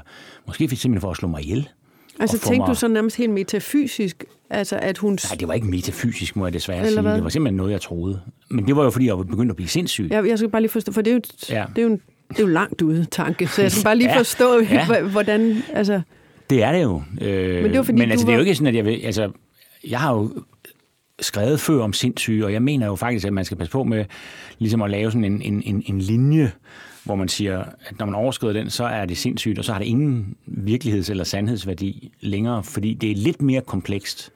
[0.46, 1.68] måske simpelthen for at slå mig ihjel.
[2.20, 2.68] Altså tænkte mig...
[2.68, 4.24] du så nærmest helt metafysisk?
[4.50, 5.18] Altså, at hun...
[5.30, 7.02] Nej, det var ikke metafysisk, må jeg desværre Eller sige.
[7.02, 7.14] Hvad?
[7.14, 8.20] Det var simpelthen noget, jeg troede.
[8.50, 10.08] Men det var jo, fordi jeg var begyndt at blive sindssyg.
[10.10, 11.64] Ja, jeg skal bare lige forstå, for det er jo, ja.
[11.76, 11.90] det er jo,
[12.28, 14.18] det er jo langt ude tanke, så jeg skal bare lige ja.
[14.18, 15.02] forstå, ja.
[15.02, 15.62] hvordan...
[15.72, 16.00] Altså...
[16.50, 17.02] Det er det jo.
[17.20, 18.30] Øh, men det, var, fordi men altså, var...
[18.30, 19.00] det er jo ikke sådan, at jeg vil...
[19.04, 19.30] Altså,
[19.88, 20.30] jeg har jo
[21.20, 24.04] skrevet før om sindssyge, og jeg mener jo faktisk, at man skal passe på med
[24.58, 26.52] ligesom at lave sådan en, en, en, en linje,
[27.04, 29.78] hvor man siger, at når man overskrider den, så er det sindssygt, og så har
[29.78, 34.32] det ingen virkeligheds- eller sandhedsværdi længere, fordi det er lidt mere komplekst.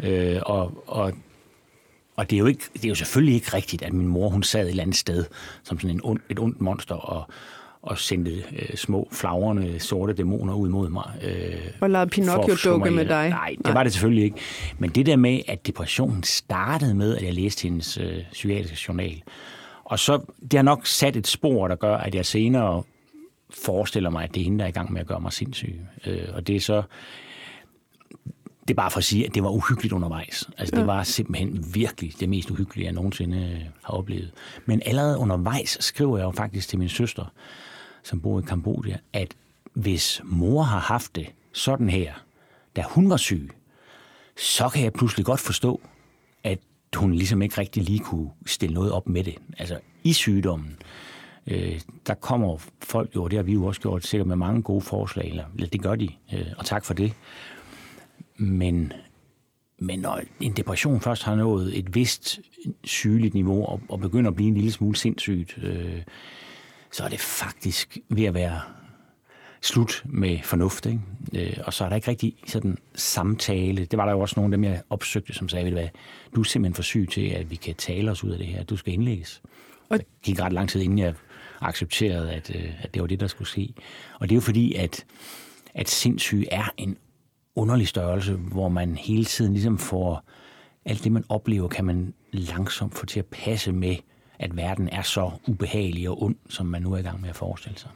[0.00, 1.12] Øh, og, og,
[2.16, 4.42] og det er, jo ikke, det er jo selvfølgelig ikke rigtigt, at min mor hun
[4.42, 5.24] sad et eller andet sted
[5.62, 7.28] som sådan en ond, et ondt monster og,
[7.84, 11.10] og sendte øh, små flagrende sorte dæmoner ud mod mig.
[11.22, 13.28] Øh, og lavede Pinocchio-dukke med dig?
[13.28, 13.72] Nej, det Nej.
[13.72, 14.36] var det selvfølgelig ikke.
[14.78, 19.22] Men det der med, at depressionen startede med, at jeg læste hendes øh, psykiatriske journal.
[19.84, 22.82] Og så, det har nok sat et spor, der gør, at jeg senere
[23.64, 25.80] forestiller mig, at det er hende, der er i gang med at gøre mig sindssyg.
[26.06, 26.82] Øh, og det er så
[28.68, 30.48] det er bare for at sige, at det var uhyggeligt undervejs.
[30.58, 30.80] Altså, ja.
[30.80, 34.30] det var simpelthen virkelig det mest uhyggelige, jeg nogensinde har oplevet.
[34.66, 37.32] Men allerede undervejs skriver jeg jo faktisk til min søster,
[38.04, 39.34] som bor i Kambodja, at
[39.74, 42.12] hvis mor har haft det sådan her,
[42.76, 43.50] da hun var syg,
[44.36, 45.80] så kan jeg pludselig godt forstå,
[46.44, 46.58] at
[46.96, 49.34] hun ligesom ikke rigtig lige kunne stille noget op med det.
[49.58, 50.76] Altså i sygdommen,
[51.46, 54.80] øh, der kommer folk jo, det har vi jo også gjort, sikkert med mange gode
[54.80, 57.12] forslag, eller, eller det gør de, øh, og tak for det.
[58.36, 58.92] Men,
[59.78, 62.40] men når en depression først har nået et vist
[62.84, 66.02] sygeligt niveau, og, og begynder at blive en lille smule sindssygt, øh,
[66.94, 68.60] så er det faktisk ved at være
[69.62, 70.86] slut med fornuft.
[70.86, 71.00] Ikke?
[71.34, 73.84] Øh, og så er der ikke rigtig sådan samtale.
[73.84, 75.88] Det var der jo også nogle af dem, jeg opsøgte, som sagde, hvad,
[76.34, 78.64] du er simpelthen for syg til, at vi kan tale os ud af det her.
[78.64, 79.42] Du skal indlægges.
[79.88, 81.14] Og det gik ret lang tid, inden jeg
[81.60, 83.74] accepterede, at, øh, at det var det, der skulle ske.
[84.20, 85.04] Og det er jo fordi, at,
[85.74, 86.96] at sindssyg er en
[87.56, 90.24] underlig størrelse, hvor man hele tiden ligesom får
[90.84, 93.96] alt det, man oplever, kan man langsomt få til at passe med,
[94.44, 97.36] at verden er så ubehagelig og ond, som man nu er i gang med at
[97.36, 97.90] forestille sig.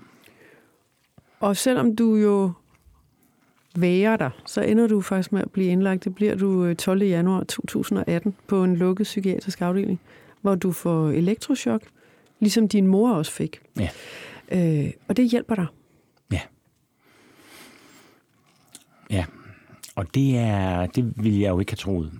[1.40, 2.52] Og selvom du jo
[3.76, 6.04] væger dig, så ender du faktisk med at blive indlagt.
[6.04, 7.02] Det bliver du 12.
[7.02, 10.00] Øh, januar 2018 på en lukket psykiatrisk afdeling,
[10.40, 11.82] hvor du får elektroshock,
[12.40, 13.60] ligesom din mor også fik.
[13.78, 13.88] Ja.
[14.52, 15.66] Øh, og det hjælper dig.
[16.32, 16.40] Ja.
[19.10, 19.24] Ja.
[19.96, 22.12] Og det er, det ville jeg jo ikke have troet.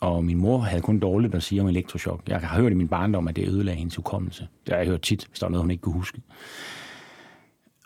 [0.00, 2.28] Og min mor havde kun dårligt at sige om elektroshock.
[2.28, 4.48] Jeg har hørt i min barndom, at det ødelagde hendes hukommelse.
[4.66, 6.20] Det har jeg hørt tit, hvis der var noget, hun ikke kunne huske.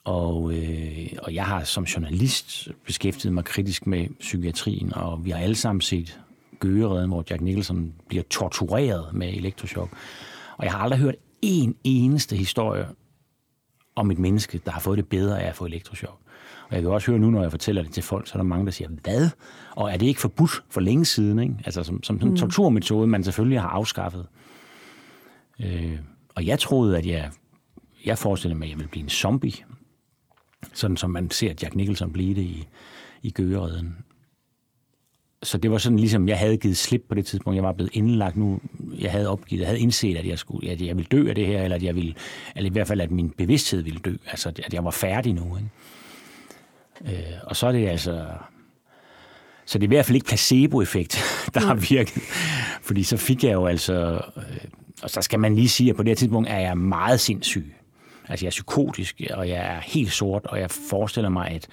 [0.04, 5.38] Og, øh, og jeg har som journalist beskæftiget mig kritisk med psykiatrien, og vi har
[5.38, 6.20] alle sammen set
[6.60, 9.90] Gøgeredden, hvor Jack Nicholson bliver tortureret med elektroshock.
[10.56, 12.86] Og jeg har aldrig hørt en eneste historie
[13.96, 16.21] om et menneske, der har fået det bedre af at få elektroshock.
[16.72, 18.44] Og jeg kan også høre nu, når jeg fortæller det til folk, så er der
[18.44, 19.30] mange, der siger, hvad?
[19.70, 21.38] Og er det ikke forbudt for længe siden?
[21.38, 21.54] Ikke?
[21.64, 22.36] Altså som, som en mm.
[22.36, 24.26] torturmetode, man selvfølgelig har afskaffet.
[25.60, 25.98] Øh,
[26.34, 27.30] og jeg troede, at jeg,
[28.06, 29.52] jeg forestillede mig, at jeg ville blive en zombie.
[30.72, 32.66] Sådan som man ser Jack Nicholson blive det i,
[33.22, 33.96] i Gøgeredden.
[35.42, 37.54] Så det var sådan ligesom, jeg havde givet slip på det tidspunkt.
[37.56, 38.60] Jeg var blevet indlagt nu.
[38.98, 41.46] Jeg havde opgivet, jeg havde indset, at jeg, skulle, at jeg ville dø af det
[41.46, 42.14] her, eller at jeg ville,
[42.56, 44.16] eller i hvert fald, at min bevidsthed ville dø.
[44.26, 45.56] Altså, at jeg var færdig nu.
[45.56, 45.68] Ikke?
[47.06, 48.26] Øh, og så er det altså...
[49.66, 51.22] Så det er i hvert fald ikke placeboeffekt,
[51.54, 52.22] der har virket.
[52.82, 54.20] Fordi så fik jeg jo altså...
[54.36, 54.42] Øh,
[55.02, 57.74] og så skal man lige sige, at på det her tidspunkt er jeg meget sindssyg.
[58.28, 61.68] Altså jeg er psykotisk, og jeg er helt sort, og jeg forestiller mig, at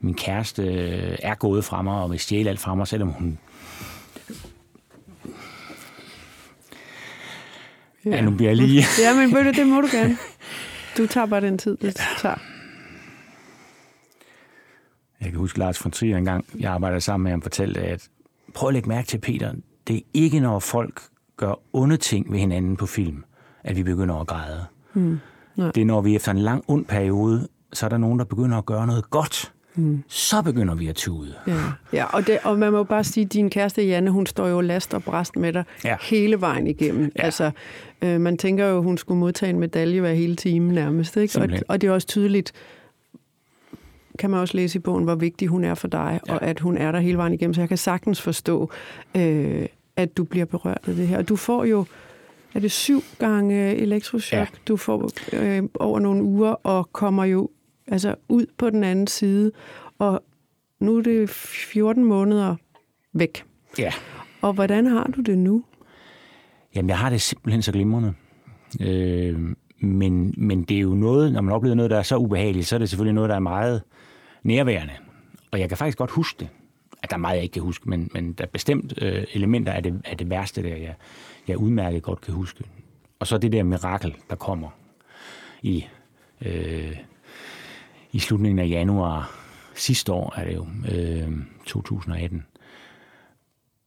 [0.00, 3.38] min kæreste øh, er gået fra mig, og vil stjæle alt fra mig, selvom hun...
[8.04, 8.84] Ja, ja nu bliver jeg lige...
[8.98, 10.16] ja, men ved du, det må du gerne.
[10.96, 12.51] Du tager bare den tid, det tager.
[15.22, 18.08] Jeg kan huske Lars von Trier engang, jeg arbejdede sammen med ham, fortalte, at
[18.54, 19.52] prøv at lægge mærke til, Peter,
[19.88, 21.02] det er ikke, når folk
[21.36, 23.24] gør onde ting ved hinanden på film,
[23.64, 24.64] at vi begynder at græde.
[24.94, 25.18] Mm.
[25.56, 28.58] Det er, når vi efter en lang ond periode, så er der nogen, der begynder
[28.58, 29.52] at gøre noget godt.
[29.74, 30.02] Mm.
[30.08, 31.34] Så begynder vi at tude.
[31.46, 31.56] Ja,
[31.92, 34.60] ja og, det, og man må bare sige, at din kæreste Janne, hun står jo
[34.60, 35.96] last og bræst med dig ja.
[36.00, 37.12] hele vejen igennem.
[37.16, 37.22] Ja.
[37.22, 37.50] Altså,
[38.02, 41.16] øh, man tænker jo, hun skulle modtage en medalje hver hele time nærmest.
[41.16, 41.38] Ikke?
[41.40, 42.52] Og, og det er også tydeligt,
[44.18, 46.34] kan man også læse i bogen, hvor vigtig hun er for dig, ja.
[46.34, 47.54] og at hun er der hele vejen igennem.
[47.54, 48.70] Så jeg kan sagtens forstå,
[49.16, 51.18] øh, at du bliver berørt af det her.
[51.18, 51.84] Og du får jo
[52.54, 54.58] er det syv gange elektroshock, ja.
[54.68, 57.50] du får øh, over nogle uger, og kommer jo
[57.86, 59.52] altså ud på den anden side.
[59.98, 60.22] Og
[60.80, 62.56] nu er det 14 måneder
[63.12, 63.44] væk.
[63.78, 63.92] Ja.
[64.42, 65.64] Og hvordan har du det nu?
[66.74, 68.14] Jamen, jeg har det simpelthen så glimrende.
[68.80, 72.66] Øh, men, men det er jo noget, når man oplever noget, der er så ubehageligt,
[72.66, 73.82] så er det selvfølgelig noget, der er meget
[74.42, 74.94] nærværende.
[75.50, 76.48] Og jeg kan faktisk godt huske det.
[77.02, 79.72] At der er meget, jeg ikke kan huske, men, men der er bestemt øh, elementer
[79.72, 80.94] af det, af det værste, der jeg,
[81.48, 82.64] jeg udmærket godt kan huske.
[83.18, 84.70] Og så det der mirakel, der kommer
[85.62, 85.86] i,
[86.40, 86.96] øh,
[88.12, 89.42] i slutningen af januar
[89.74, 91.32] sidste år, er det jo, øh,
[91.66, 92.46] 2018,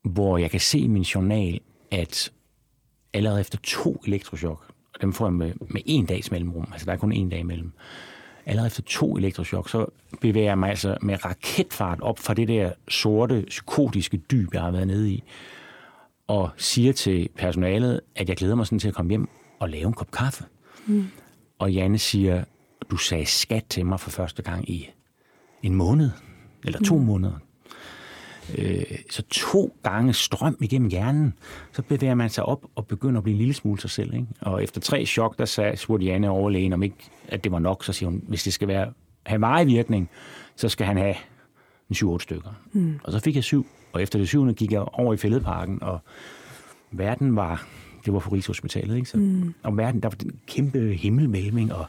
[0.03, 1.59] hvor jeg kan se i min journal,
[1.91, 2.31] at
[3.13, 6.91] allerede efter to elektrochok, og dem får jeg med, med en dags mellemrum, altså der
[6.91, 7.71] er kun en dag imellem,
[8.45, 9.85] allerede efter to elektrochok, så
[10.21, 14.71] bevæger jeg mig altså med raketfart op fra det der sorte, psykotiske dyb, jeg har
[14.71, 15.23] været nede i,
[16.27, 19.29] og siger til personalet, at jeg glæder mig sådan til at komme hjem
[19.59, 20.43] og lave en kop kaffe.
[20.85, 21.07] Mm.
[21.59, 22.43] Og Janne siger,
[22.91, 24.89] du sagde skat til mig for første gang i
[25.63, 26.09] en måned,
[26.65, 27.05] eller to mm.
[27.05, 27.39] måneder.
[28.57, 31.33] Øh, så to gange strøm igennem hjernen,
[31.71, 34.13] så bevæger man sig op og begynder at blive en lille smule sig selv.
[34.13, 34.27] Ikke?
[34.41, 36.95] Og efter tre chok, der sagde, spurgte Janne overlægen, om ikke
[37.27, 38.93] at det var nok, så siger hun, hvis det skal være,
[39.25, 40.09] have meget virkning,
[40.55, 41.15] så skal han have
[41.89, 42.49] en 7-8 stykker.
[42.73, 42.99] Mm.
[43.03, 45.99] Og så fik jeg syv, og efter det syvende gik jeg over i Fælledparken, og
[46.91, 47.67] verden var,
[48.05, 49.09] det var på Rigshospitalet, ikke?
[49.09, 49.53] Så, mm.
[49.63, 51.85] og verden, der var en kæmpe himmelmælming, og,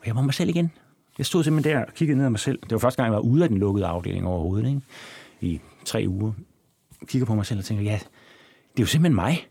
[0.00, 0.70] og jeg var mig selv igen.
[1.18, 2.58] Jeg stod simpelthen der og kiggede ned af mig selv.
[2.62, 4.80] Det var første gang, jeg var ude af den lukkede afdeling overhovedet, ikke?
[5.40, 6.32] i tre uger.
[7.06, 7.98] Kigger på mig selv og tænker, ja,
[8.72, 9.48] det er jo simpelthen mig.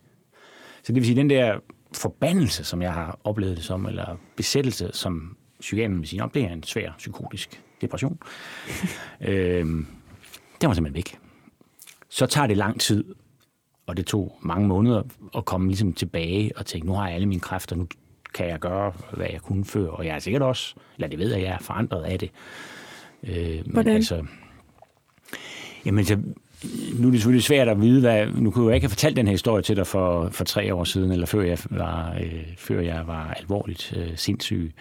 [0.83, 1.59] Så det vil sige, den der
[1.93, 6.53] forbandelse, som jeg har oplevet det som, eller besættelse, som psykiateren vil sige, det er
[6.53, 8.19] en svær psykotisk depression.
[9.21, 9.87] øhm,
[10.61, 11.19] den var simpelthen væk.
[12.09, 13.03] Så tager det lang tid,
[13.87, 15.03] og det tog mange måneder
[15.37, 17.87] at komme ligesom tilbage og tænke, nu har jeg alle mine kræfter, nu
[18.33, 21.33] kan jeg gøre, hvad jeg kunne før, og jeg er sikkert også, eller det ved
[21.33, 22.31] jeg, jeg er forandret af det.
[23.23, 23.95] Øh, Hvordan?
[23.95, 24.25] Altså,
[25.85, 26.15] jamen, så,
[26.99, 29.27] nu er det selvfølgelig svært at vide, hvad, nu kunne jeg ikke have fortalt den
[29.27, 32.79] her historie til dig for, for tre år siden, eller før jeg var, øh, før
[32.81, 34.73] jeg var alvorligt øh, sindssyg.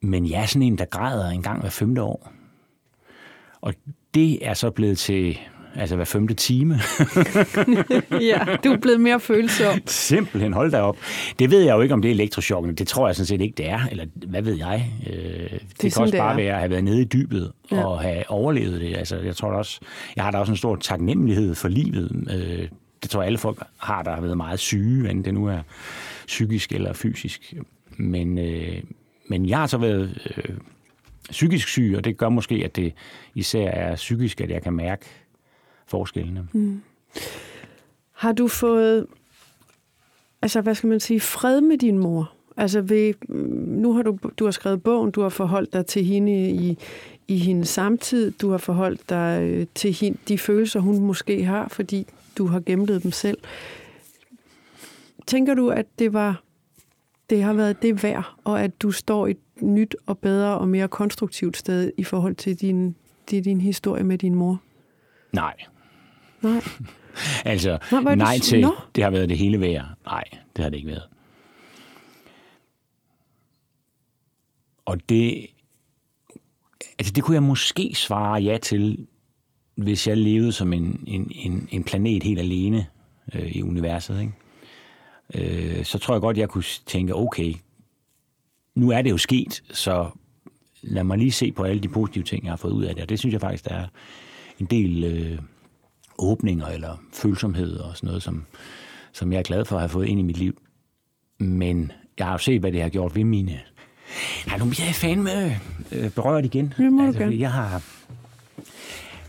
[0.00, 2.32] Men jeg er sådan en, der græder en gang hver femte år.
[3.60, 3.74] Og
[4.14, 5.38] det er så blevet til
[5.78, 6.74] altså hver femte time.
[8.30, 9.78] ja, du er blevet mere følsom.
[9.86, 10.96] Simpelthen, hold da op.
[11.38, 12.74] Det ved jeg jo ikke, om det er elektrochokken.
[12.74, 13.80] Det tror jeg sådan set ikke, det er.
[13.90, 14.92] Eller hvad ved jeg?
[15.06, 15.16] Øh,
[15.50, 17.84] det, det kan også bare være at have været nede i dybet ja.
[17.84, 18.96] og have overlevet det.
[18.96, 19.80] Altså, jeg tror også,
[20.16, 22.28] jeg har da også en stor taknemmelighed for livet.
[22.30, 22.68] Øh,
[23.02, 25.58] det tror jeg, alle folk har, der har været meget syge, enten det nu er
[26.26, 27.54] psykisk eller fysisk.
[27.96, 28.82] Men, øh,
[29.28, 30.54] men jeg har så været øh,
[31.30, 32.92] psykisk syg, og det gør måske, at det
[33.34, 35.04] især er psykisk, at jeg kan mærke
[35.86, 36.48] forskellene.
[36.52, 36.80] Mm.
[38.12, 39.06] Har du fået,
[40.42, 42.32] altså hvad skal man sige, fred med din mor?
[42.56, 43.14] Altså ved,
[43.66, 46.78] nu har du, du har skrevet bogen, du har forholdt dig til hende i,
[47.28, 51.68] i hendes samtid, du har forholdt dig øh, til hende, de følelser, hun måske har,
[51.68, 52.06] fordi
[52.38, 53.38] du har gennemlevet dem selv.
[55.26, 56.42] Tænker du, at det var
[57.30, 60.88] det har været det værd, og at du står et nyt og bedre og mere
[60.88, 64.60] konstruktivt sted i forhold til din, til din historie med din mor?
[65.32, 65.54] Nej,
[66.42, 66.62] Nej.
[67.44, 67.78] altså,
[68.16, 68.74] nej det, til, Nå?
[68.94, 69.86] det har været det hele værd.
[70.04, 70.24] Nej,
[70.56, 71.08] det har det ikke været.
[74.84, 75.46] Og det,
[76.98, 79.06] altså det kunne jeg måske svare ja til,
[79.74, 82.86] hvis jeg levede som en, en, en, en planet helt alene
[83.34, 84.20] øh, i universet.
[84.20, 84.32] Ikke?
[85.78, 87.54] Øh, så tror jeg godt, jeg kunne tænke, okay,
[88.74, 90.10] nu er det jo sket, så
[90.82, 93.02] lad mig lige se på alle de positive ting, jeg har fået ud af det.
[93.02, 93.86] Og det synes jeg faktisk, der er
[94.58, 95.04] en del...
[95.04, 95.38] Øh,
[96.18, 98.44] åbninger eller følsomhed og sådan noget, som,
[99.12, 100.58] som jeg er glad for at have fået ind i mit liv.
[101.38, 103.60] Men jeg har jo set, hvad det har gjort ved mine...
[104.46, 105.52] Nej, nu bliver jeg fan med
[105.92, 106.74] øh, berørt igen.
[106.76, 107.82] Det må altså, jeg har...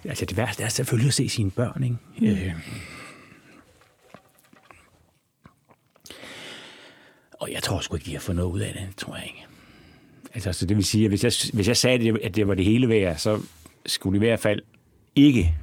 [0.05, 1.97] Altså, det værste er selvfølgelig at se sine børn, ikke?
[2.17, 2.27] Mm.
[2.27, 2.53] Øh,
[7.33, 8.95] og jeg tror sgu ikke, de har fået noget ud af det.
[8.97, 9.45] tror jeg ikke.
[10.33, 12.65] Altså, så det vil sige, at hvis jeg, hvis jeg sagde, at det var det
[12.65, 13.41] hele værd, så
[13.85, 14.61] skulle det i hvert fald
[15.15, 15.55] ikke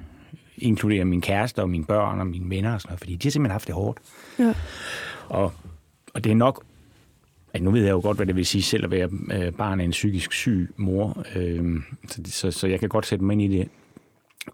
[0.58, 3.30] inkludere min kæreste og mine børn og mine venner og sådan noget, fordi de har
[3.30, 3.98] simpelthen haft det hårdt.
[4.38, 4.54] Ja.
[5.28, 5.52] Og,
[6.14, 6.64] og det er nok,
[7.52, 9.80] at nu ved jeg jo godt, hvad det vil sige selv at være øh, barn
[9.80, 13.42] af en psykisk syg mor, øh, så, så, så jeg kan godt sætte mig ind
[13.42, 13.68] i det.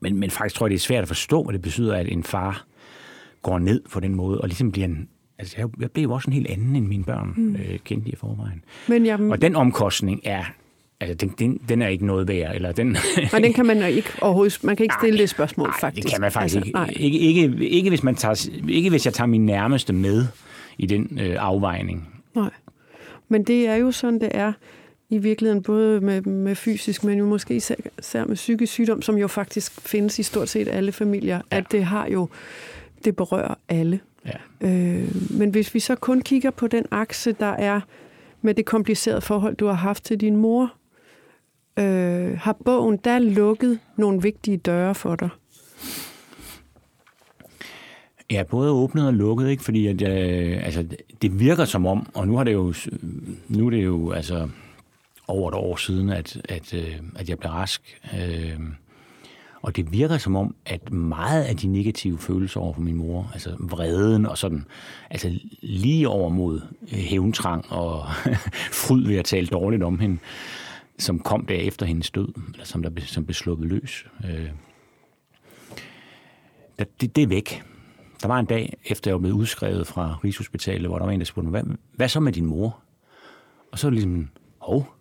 [0.01, 2.25] Men, men faktisk tror jeg, det er svært at forstå, hvad det betyder, at en
[2.25, 2.67] far
[3.43, 6.31] går ned på den måde, og ligesom bliver en, altså jeg, jeg blev jo også
[6.31, 7.57] en helt anden, end mine børn mm.
[7.57, 8.65] øh, kendte i forvejen.
[8.89, 9.21] Men jeg...
[9.21, 10.45] Og den omkostning er
[11.01, 12.97] Altså, den, den, den er ikke noget værd, eller den...
[13.33, 14.65] Nej, den kan man ikke overhovedet...
[14.65, 16.05] Man kan ikke stille nej, det spørgsmål, nej, faktisk.
[16.05, 17.03] det kan man faktisk altså, ikke.
[17.03, 20.27] Ikke, ikke, ikke, hvis man tager, ikke hvis jeg tager min nærmeste med
[20.79, 22.09] i den øh, afvejning.
[22.35, 22.51] Nej.
[23.29, 24.53] Men det er jo sådan, det er
[25.11, 29.29] i virkeligheden, både med, med fysisk, men jo måske især med psykisk sygdom, som jo
[29.29, 31.57] faktisk findes i stort set alle familier, ja.
[31.57, 32.29] at det har jo...
[33.05, 34.01] Det berører alle.
[34.27, 34.69] Ja.
[34.69, 37.81] Øh, men hvis vi så kun kigger på den akse, der er
[38.43, 40.73] med det komplicerede forhold, du har haft til din mor,
[41.81, 45.29] øh, har bogen der lukket nogle vigtige døre for dig?
[48.31, 49.63] Ja, både åbnet og lukket, ikke?
[49.63, 50.87] fordi at, øh, altså,
[51.23, 52.75] det virker som om, og nu har det jo,
[53.49, 54.49] nu er det jo altså,
[55.29, 58.01] over et år siden, at, at, øh, at jeg blev rask.
[58.15, 58.61] Øh,
[59.63, 63.31] og det virker som om, at meget af de negative følelser over for min mor,
[63.33, 64.65] altså vreden og sådan,
[65.11, 68.05] altså lige over mod øh, hævntrang og
[68.83, 70.19] fryd ved at tale dårligt om hende,
[71.01, 74.07] som kom der efter hendes død, eller som, der, som blev sluppet løs.
[74.25, 74.51] Øh,
[76.79, 77.63] det, det er væk.
[78.23, 81.21] Der var en dag, efter jeg var blevet udskrevet fra Rigshospitalet, hvor der var en,
[81.21, 82.79] der spurgte mig, hvad, hvad så med din mor?
[83.73, 84.29] Og så er det ligesom,
[84.59, 85.01] hov,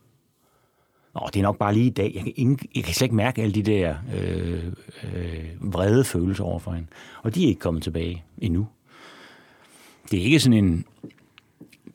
[1.13, 2.11] Nå, det er nok bare lige i dag.
[2.15, 4.63] Jeg kan, ingen, jeg kan slet ikke mærke alle de der øh,
[5.03, 6.87] øh, vrede følelser overfor hende.
[7.23, 8.67] Og de er ikke kommet tilbage endnu.
[10.11, 10.85] Det er ikke sådan en...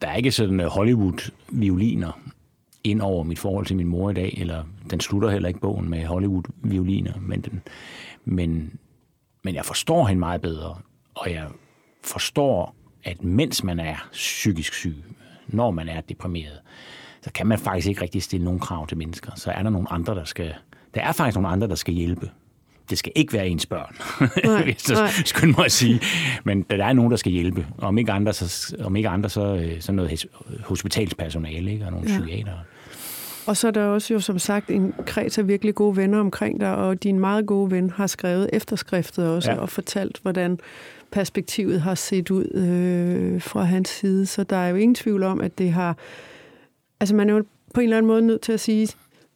[0.02, 2.33] Der er ikke sådan øh, Hollywood-violiner
[2.84, 5.90] ind over mit forhold til min mor i dag, eller den slutter heller ikke bogen
[5.90, 7.62] med Hollywood-violiner, men, den,
[8.24, 8.78] men,
[9.44, 10.76] men jeg forstår hende meget bedre,
[11.14, 11.46] og jeg
[12.04, 12.74] forstår,
[13.04, 15.04] at mens man er psykisk syg,
[15.46, 16.60] når man er deprimeret,
[17.22, 19.32] så kan man faktisk ikke rigtig stille nogen krav til mennesker.
[19.36, 20.54] Så er der nogle andre, der skal...
[20.94, 22.30] Der er faktisk nogle andre, der skal hjælpe.
[22.90, 23.96] Det skal ikke være ens børn,
[24.44, 26.00] nej, hvis jeg skynder mig at sige.
[26.44, 27.66] Men der er nogen, der skal hjælpe.
[27.78, 30.26] Og om ikke andre, så, om ikke andre, så, øh, så noget
[30.64, 31.84] hospitalspersonale ikke?
[31.84, 32.18] og nogle ja.
[32.18, 32.58] psykiatere.
[33.46, 36.60] Og så er der også jo som sagt en kreds af virkelig gode venner omkring
[36.60, 39.58] dig, og din meget gode ven har skrevet efterskriftet også ja.
[39.58, 40.58] og fortalt, hvordan
[41.10, 44.26] perspektivet har set ud øh, fra hans side.
[44.26, 45.96] Så der er jo ingen tvivl om, at det har...
[47.00, 48.88] Altså man er jo på en eller anden måde nødt til at sige,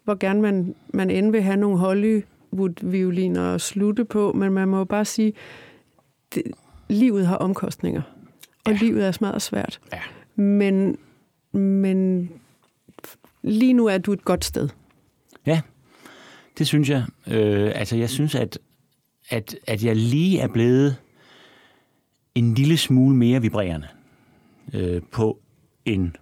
[0.04, 4.78] hvor gerne man, man end vil have nogle Hollywood-violiner at slutte på, men man må
[4.78, 5.32] jo bare sige,
[6.34, 6.42] det,
[6.88, 8.02] livet har omkostninger,
[8.64, 8.78] og ja.
[8.80, 9.80] livet er smadret svært.
[9.92, 10.00] Ja.
[10.42, 10.98] Men,
[11.52, 12.30] men
[13.42, 14.68] lige nu er du et godt sted.
[15.46, 15.60] Ja,
[16.58, 17.04] det synes jeg.
[17.26, 18.58] Øh, altså, jeg synes, at,
[19.30, 20.96] at, at jeg lige er blevet
[22.34, 23.88] en lille smule mere vibrerende
[24.74, 25.40] øh, på
[25.84, 26.16] en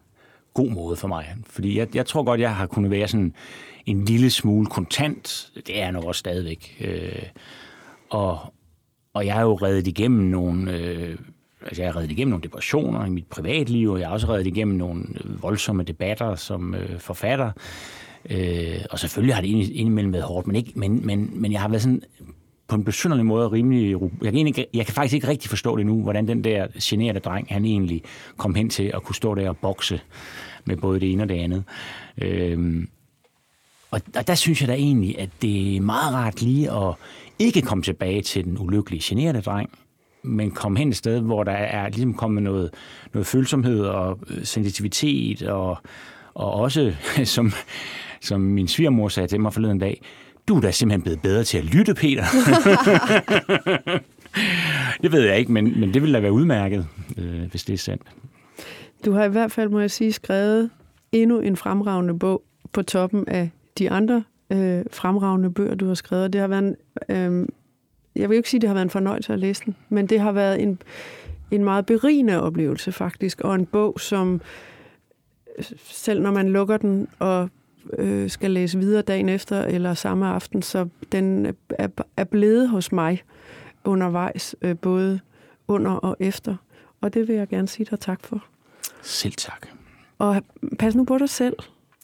[0.55, 1.35] god måde for mig.
[1.47, 3.35] Fordi jeg, jeg tror godt, jeg har kunnet være sådan
[3.87, 5.51] en lille smule kontant.
[5.55, 6.77] Det er jeg nok også stadigvæk.
[6.81, 7.23] Øh,
[8.11, 8.55] og,
[9.15, 10.73] og jeg har jo reddet igennem nogle...
[10.73, 11.19] Øh,
[11.67, 14.47] altså jeg har reddet igennem nogle depressioner i mit privatliv, og jeg har også reddet
[14.47, 17.51] igennem nogle øh, voldsomme debatter som øh, forfatter.
[18.31, 21.69] Øh, og selvfølgelig har det indimellem været hårdt, men, ikke, men, men, men jeg har
[21.69, 22.03] været sådan
[22.69, 23.91] på en besynderlig måde rimelig...
[23.91, 27.21] Jeg kan, egentlig, jeg kan faktisk ikke rigtig forstå det nu, hvordan den der generede
[27.21, 28.03] dreng, han egentlig
[28.37, 30.01] kom hen til at kunne stå der og bokse
[30.65, 31.65] med både det ene og det andet.
[32.19, 32.89] Øhm,
[33.91, 36.95] og, og der synes jeg da egentlig, at det er meget rart lige at
[37.39, 39.71] ikke komme tilbage til den ulykkelige generede dreng,
[40.27, 42.75] men kom hen et sted, hvor der er ligesom kommet noget,
[43.13, 45.79] noget følsomhed og øh, sensitivitet, og,
[46.35, 47.53] og også, som,
[48.21, 50.03] som min svigermor sagde til mig forleden dag,
[50.49, 52.25] du er da simpelthen blevet bedre til at lytte, Peter.
[55.03, 56.87] det ved jeg ikke, men, men det vil da være udmærket,
[57.19, 58.03] øh, hvis det er sandt.
[59.05, 60.71] Du har i hvert fald, må jeg sige, skrevet
[61.13, 66.33] endnu en fremragende bog på toppen af de andre øh, fremragende bøger, du har skrevet.
[66.33, 66.77] Det har været en,
[67.09, 67.49] øh,
[68.17, 70.21] jeg vil ikke sige, at det har været en fornøjelse at læse den, men det
[70.21, 70.79] har været en,
[71.51, 74.41] en meget berigende oplevelse faktisk, og en bog, som
[75.79, 77.49] selv når man lukker den og
[77.99, 82.93] øh, skal læse videre dagen efter eller samme aften, så den er, er blevet hos
[82.93, 83.23] mig
[83.85, 85.21] undervejs, øh, både
[85.69, 86.57] under og efter.
[87.01, 88.45] Og det vil jeg gerne sige dig tak for.
[89.03, 89.69] Selv tak.
[90.19, 90.43] Og
[90.79, 91.57] pas nu på dig selv.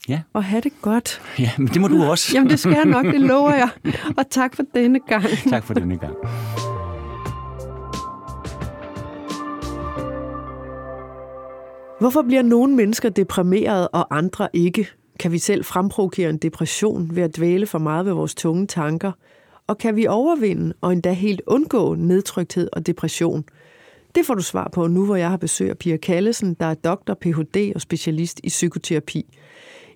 [0.08, 0.20] Ja.
[0.32, 1.22] Og have det godt.
[1.38, 2.30] Ja, men det må du også.
[2.34, 3.68] Jamen, det skal jeg nok, det lover jeg.
[4.16, 5.24] Og tak for denne gang.
[5.50, 6.14] Tak for denne gang.
[12.00, 14.88] Hvorfor bliver nogle mennesker deprimeret og andre ikke?
[15.18, 19.12] Kan vi selv fremprovokere en depression ved at dvæle for meget ved vores tunge tanker?
[19.66, 23.44] Og kan vi overvinde og endda helt undgå nedtrykthed og depression?
[24.14, 26.74] Det får du svar på nu, hvor jeg har besøg af Pia Kallesen, der er
[26.74, 27.72] doktor, Ph.D.
[27.74, 29.26] og specialist i psykoterapi.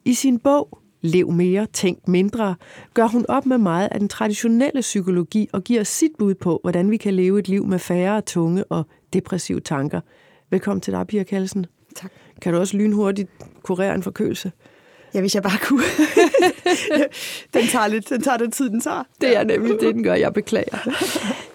[0.06, 2.54] I sin bog Lev mere, tænk mindre,
[2.94, 6.90] gør hun op med meget af den traditionelle psykologi og giver sit bud på, hvordan
[6.90, 10.00] vi kan leve et liv med færre tunge og depressive tanker.
[10.50, 11.66] Velkommen til dig, Pia Kallesen.
[11.96, 12.12] Tak.
[12.42, 13.30] Kan du også lynhurtigt
[13.62, 14.52] kurere en forkølelse?
[15.14, 15.82] Ja, hvis jeg bare kunne.
[17.54, 19.02] den, tager lidt, den tager den tid, den tager.
[19.20, 20.14] Det er nemlig det, den gør.
[20.14, 20.78] Jeg beklager.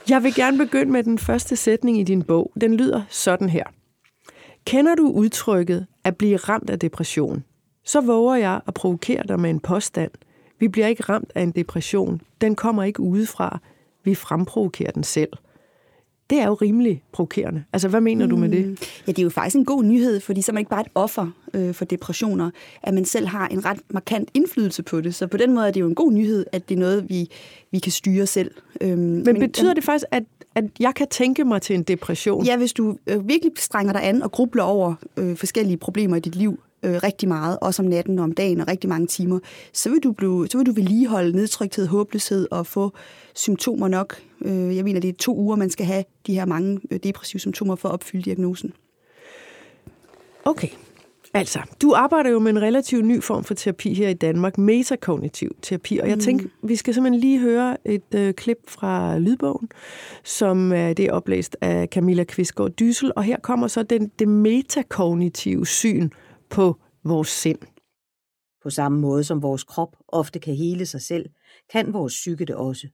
[0.09, 2.51] Jeg vil gerne begynde med den første sætning i din bog.
[2.61, 3.63] Den lyder sådan her.
[4.65, 7.43] Kender du udtrykket at blive ramt af depression?
[7.83, 10.11] Så våger jeg at provokere dig med en påstand.
[10.59, 12.21] Vi bliver ikke ramt af en depression.
[12.41, 13.59] Den kommer ikke udefra.
[14.03, 15.33] Vi fremprovokerer den selv
[16.31, 17.63] det er jo rimelig provokerende.
[17.73, 18.65] Altså, hvad mener du med det?
[18.65, 18.77] Mm.
[19.07, 20.87] Ja, det er jo faktisk en god nyhed, fordi så er man ikke bare et
[20.95, 22.49] offer øh, for depressioner,
[22.83, 25.15] at man selv har en ret markant indflydelse på det.
[25.15, 27.31] Så på den måde er det jo en god nyhed, at det er noget, vi,
[27.71, 28.51] vi kan styre selv.
[28.81, 30.23] Øhm, men, men betyder det faktisk, at
[30.55, 32.45] at jeg kan tænke mig til en depression?
[32.45, 36.19] Ja, hvis du øh, virkelig strænger dig an og grubler over øh, forskellige problemer i
[36.19, 39.39] dit liv, øh, rigtig meget, også om natten og om dagen og rigtig mange timer,
[39.73, 42.91] så vil du, blive, så vil du vedligeholde nedtrykthed, håbløshed og få
[43.35, 44.21] symptomer nok.
[44.45, 47.39] Øh, jeg mener, det er to uger, man skal have de her mange øh, depressive
[47.39, 48.73] symptomer for at opfylde diagnosen.
[50.45, 50.67] Okay.
[51.33, 55.55] Altså, du arbejder jo med en relativt ny form for terapi her i Danmark, metakognitiv
[55.61, 56.21] terapi, og jeg mm.
[56.21, 59.69] tænker, vi skal simpelthen lige høre et øh, klip fra lydbogen,
[60.23, 64.27] som er det er oplæst af Camilla Kvistgaard Dysel, og her kommer så den, det
[64.27, 66.09] metakognitive syn
[66.51, 67.59] på vores sind.
[68.63, 71.29] På samme måde som vores krop ofte kan hele sig selv,
[71.71, 72.87] kan vores psyke det også.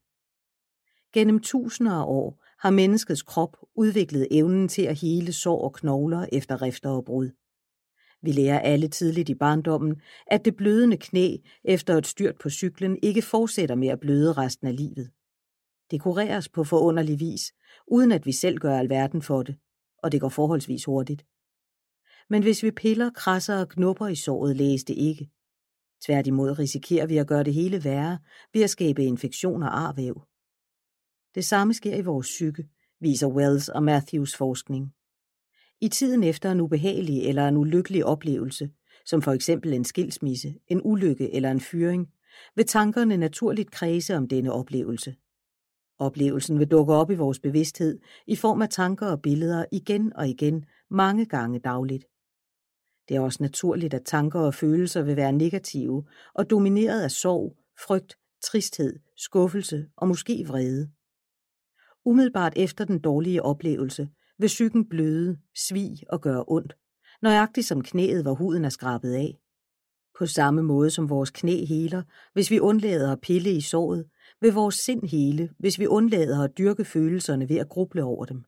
[1.14, 6.26] Gennem tusinder af år har menneskets krop udviklet evnen til at hele sår og knogler
[6.32, 7.30] efter rifter og brud.
[8.22, 12.98] Vi lærer alle tidligt i barndommen, at det blødende knæ efter et styrt på cyklen
[13.04, 15.12] ikke fortsætter med at bløde resten af livet.
[15.92, 17.54] Det kureres på forunderlig vis,
[17.88, 19.56] uden at vi selv gør alverden for det,
[20.04, 21.26] og det går forholdsvis hurtigt.
[22.30, 25.30] Men hvis vi piller, krasser og knupper i såret, læges det ikke.
[26.06, 28.20] Tværtimod risikerer vi at gøre det hele værre
[28.54, 30.22] ved at skabe infektion og arvæv.
[31.36, 32.68] Det samme sker i vores psyke,
[33.00, 34.94] viser Wells og Matthews forskning.
[35.82, 38.70] I tiden efter en ubehagelig eller en ulykkelig oplevelse,
[39.06, 42.08] som for eksempel en skilsmisse, en ulykke eller en fyring,
[42.56, 45.16] vil tankerne naturligt kredse om denne oplevelse.
[46.00, 50.28] Oplevelsen vil dukke op i vores bevidsthed i form af tanker og billeder igen og
[50.28, 52.06] igen, mange gange dagligt.
[53.10, 57.58] Det er også naturligt, at tanker og følelser vil være negative og domineret af sorg,
[57.86, 60.90] frygt, tristhed, skuffelse og måske vrede.
[62.06, 65.38] Umiddelbart efter den dårlige oplevelse vil psyken bløde,
[65.68, 66.78] svig og gøre ondt,
[67.22, 69.40] nøjagtigt som knæet, hvor huden er skrabet af.
[70.20, 72.04] På samme måde som vores knæ heler,
[72.34, 74.06] hvis vi undlader at pille i såret,
[74.42, 78.44] vil vores sind hele, hvis vi undlader at dyrke følelserne ved at gruble over dem.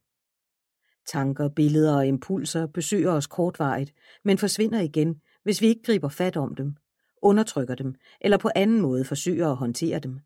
[1.11, 3.93] Tanker, billeder og impulser besøger os kortvarigt,
[4.23, 6.75] men forsvinder igen, hvis vi ikke griber fat om dem,
[7.21, 10.19] undertrykker dem eller på anden måde forsøger at håndtere dem.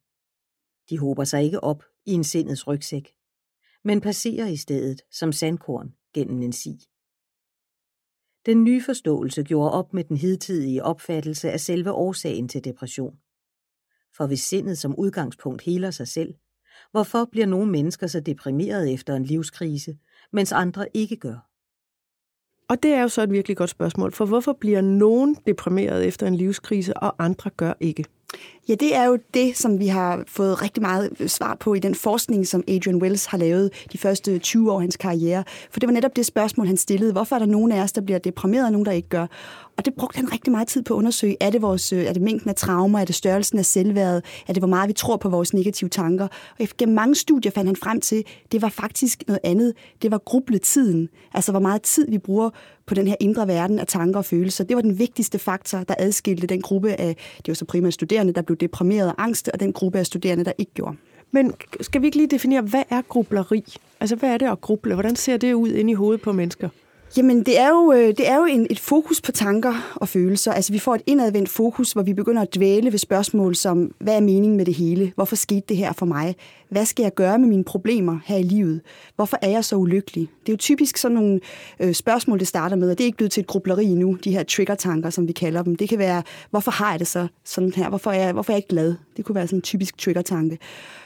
[0.89, 3.13] De håber sig ikke op i en sindets rygsæk,
[3.83, 6.87] men passerer i stedet som sandkorn gennem en si.
[8.45, 13.17] Den nye forståelse gjorde op med den hidtidige opfattelse af selve årsagen til depression.
[14.17, 16.33] For hvis sindet som udgangspunkt heler sig selv,
[16.91, 19.97] hvorfor bliver nogle mennesker så deprimerede efter en livskrise,
[20.33, 21.49] mens andre ikke gør?
[22.69, 26.27] Og det er jo så et virkelig godt spørgsmål, for hvorfor bliver nogen deprimeret efter
[26.27, 28.05] en livskrise, og andre gør ikke?
[28.69, 31.79] Ja, det er jo det, som vi har fået rigtig meget øh, svar på i
[31.79, 35.43] den forskning, som Adrian Wells har lavet de første 20 år af hans karriere.
[35.71, 37.11] For det var netop det spørgsmål, han stillede.
[37.11, 39.27] Hvorfor er der nogen af os, der bliver deprimeret, og nogen, der ikke gør?
[39.77, 41.37] Og det brugte han rigtig meget tid på at undersøge.
[41.39, 42.99] Er det, vores, øh, er det mængden af traumer?
[42.99, 44.23] Er det størrelsen af selvværdet?
[44.47, 46.27] Er det, hvor meget vi tror på vores negative tanker?
[46.59, 49.73] Og gennem mange studier fandt han frem til, det var faktisk noget andet.
[50.01, 51.09] Det var grubletiden.
[51.33, 52.49] Altså, hvor meget tid vi bruger
[52.85, 54.63] på den her indre verden af tanker og følelser.
[54.63, 58.33] Det var den vigtigste faktor, der adskilte den gruppe af, det var så primært studerende,
[58.33, 60.97] der blev deprimeret og angst, og den gruppe af studerende, der ikke gjorde.
[61.31, 63.63] Men skal vi ikke lige definere, hvad er grubleri?
[63.99, 64.93] Altså, hvad er det at gruble?
[64.93, 66.69] Hvordan ser det ud inde i hovedet på mennesker?
[67.17, 70.51] Jamen, det er jo, øh, det er jo en, et fokus på tanker og følelser.
[70.51, 74.15] Altså, vi får et indadvendt fokus, hvor vi begynder at dvæle ved spørgsmål som, hvad
[74.15, 75.11] er meningen med det hele?
[75.15, 76.35] Hvorfor skete det her for mig?
[76.69, 78.81] Hvad skal jeg gøre med mine problemer her i livet?
[79.15, 80.29] Hvorfor er jeg så ulykkelig?
[80.45, 81.39] Det er jo typisk sådan nogle
[81.79, 84.31] øh, spørgsmål, det starter med, og det er ikke blevet til et grubleri nu, de
[84.31, 85.75] her trigger-tanker, som vi kalder dem.
[85.75, 87.89] Det kan være, hvorfor har jeg det så sådan her?
[87.89, 88.95] Hvorfor er jeg, hvorfor er jeg ikke glad?
[89.17, 90.57] Det kunne være sådan en typisk trigger-tanke.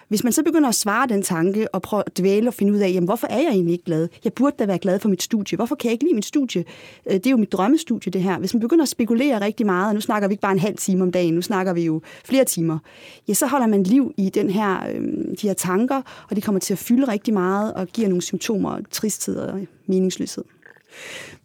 [0.07, 2.77] Hvis man så begynder at svare den tanke og prøve at dvæle og finde ud
[2.77, 4.07] af, jamen, hvorfor er jeg egentlig ikke glad?
[4.23, 5.55] Jeg burde da være glad for mit studie.
[5.55, 6.63] Hvorfor kan jeg ikke lide mit studie?
[7.05, 8.39] Øh, det er jo mit drømmestudie, det her.
[8.39, 10.77] Hvis man begynder at spekulere rigtig meget, og nu snakker vi ikke bare en halv
[10.77, 12.79] time om dagen, nu snakker vi jo flere timer,
[13.27, 15.01] ja, så holder man liv i den her, øh,
[15.41, 18.79] de her tanker, og de kommer til at fylde rigtig meget og giver nogle symptomer,
[18.91, 20.43] tristhed og meningsløshed.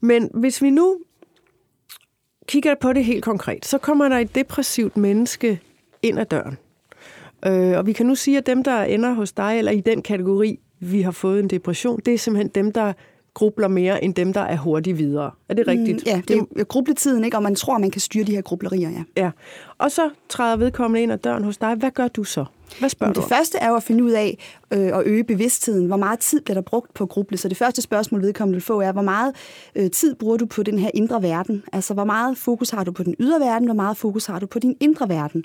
[0.00, 0.98] Men hvis vi nu
[2.48, 5.60] kigger på det helt konkret, så kommer der et depressivt menneske
[6.02, 6.56] ind ad døren.
[7.46, 10.02] Øh, og vi kan nu sige, at dem, der ender hos dig, eller i den
[10.02, 12.92] kategori, vi har fået en depression, det er simpelthen dem, der
[13.34, 15.30] grubler mere end dem, der er hurtigt videre.
[15.48, 15.96] Er det rigtigt?
[15.96, 17.36] Mm, ja, det er grubletiden, ikke?
[17.36, 18.90] og man tror, man kan styre de her grublerier.
[18.90, 19.02] Ja.
[19.16, 19.30] ja.
[19.78, 21.74] Og så træder vedkommende ind ad døren hos dig.
[21.74, 22.44] Hvad gør du så?
[22.78, 23.28] Hvad spørger det du?
[23.28, 24.38] første er jo at finde ud af
[24.72, 25.86] øh, at øge bevidstheden.
[25.86, 27.38] Hvor meget tid bliver der brugt på gruble?
[27.38, 29.34] Så det første spørgsmål, vedkommende vil få, er, hvor meget
[29.74, 31.64] øh, tid bruger du på den her indre verden?
[31.72, 33.66] Altså, hvor meget fokus har du på den ydre verden?
[33.66, 35.44] Hvor meget fokus har du på din indre verden?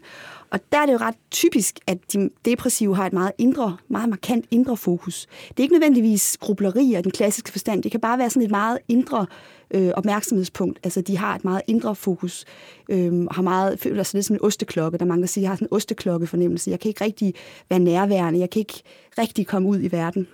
[0.52, 4.10] Og der er det jo ret typisk, at de depressive har et meget indre, meget
[4.10, 5.28] markant indre fokus.
[5.50, 7.84] Det er ikke nødvendigvis grubleri i den klassiske forstand.
[7.84, 9.26] Det kan bare være sådan et meget indre
[9.72, 10.80] øh, opmærksomhedspunkt.
[10.84, 12.46] Altså, de har et meget indre fokus,
[12.90, 14.98] øh, har meget, føler sig lidt som en osteklokke.
[14.98, 16.72] Der er mange, der siger, jeg har sådan en osteklokke fornemmelse.
[16.72, 17.34] Jeg kan ikke rigtig
[17.70, 18.40] være nærværende.
[18.40, 18.82] Jeg kan ikke
[19.18, 20.28] rigtig komme ud i verden.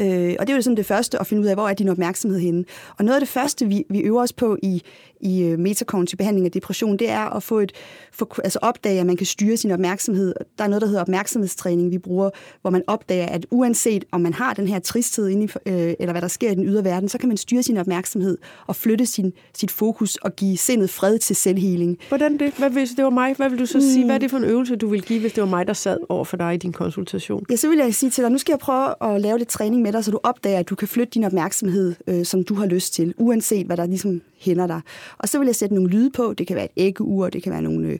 [0.00, 1.88] Øh, og det er jo sådan det første, at finde ud af, hvor er din
[1.88, 2.64] opmærksomhed henne.
[2.98, 4.82] Og noget af det første, vi, vi øver os på i,
[5.20, 7.72] i øh, metakognitiv behandling af depression, det er at få et,
[8.12, 10.34] få, altså opdage, at man kan styre sin opmærksomhed.
[10.58, 14.34] Der er noget, der hedder opmærksomhedstræning, vi bruger, hvor man opdager, at uanset om man
[14.34, 17.08] har den her tristhed, inde i, øh, eller hvad der sker i den ydre verden,
[17.08, 21.18] så kan man styre sin opmærksomhed og flytte sin, sit fokus og give sindet fred
[21.18, 21.98] til selvhealing.
[22.08, 22.54] Hvordan det?
[22.58, 23.34] Hvad hvis det var mig?
[23.36, 23.84] Hvad vil du så mm.
[23.84, 24.04] sige?
[24.04, 25.96] Hvad er det for en øvelse, du vil give, hvis det var mig, der sad
[26.08, 27.44] over for dig i din konsultation?
[27.50, 29.69] Ja, så vil jeg sige til dig, nu skal jeg prøve at lave lidt træning
[29.78, 32.66] med dig, så du opdager, at du kan flytte din opmærksomhed, øh, som du har
[32.66, 34.80] lyst til, uanset hvad der ligesom hænder dig.
[35.18, 36.34] Og så vil jeg sætte nogle lyde på.
[36.38, 37.98] Det kan være et æggeur, det kan være nogle øh,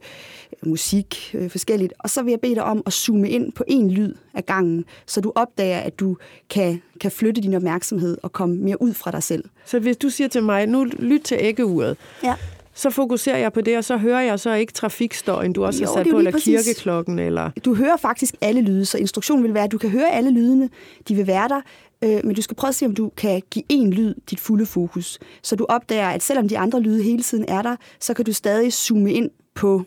[0.67, 1.93] musik, øh, forskelligt.
[1.99, 4.85] Og så vil jeg bede dig om at zoome ind på en lyd af gangen,
[5.07, 6.17] så du opdager, at du
[6.51, 9.45] kan, kan flytte din opmærksomhed og komme mere ud fra dig selv.
[9.67, 12.35] Så hvis du siger til mig, nu lyt til æggeuret, ja
[12.81, 15.87] så fokuserer jeg på det, og så hører jeg så ikke trafikstøjen, du også jo,
[15.87, 16.65] har sat på, eller præcis.
[16.65, 17.19] kirkeklokken.
[17.19, 17.51] Eller...
[17.65, 20.69] Du hører faktisk alle lyde, så instruktionen vil være, at du kan høre alle lydene,
[21.09, 21.61] de vil være der,
[22.05, 24.67] øh, men du skal prøve at se, om du kan give en lyd dit fulde
[24.67, 25.19] fokus.
[25.43, 28.33] Så du opdager, at selvom de andre lyde hele tiden er der, så kan du
[28.33, 29.83] stadig zoome ind på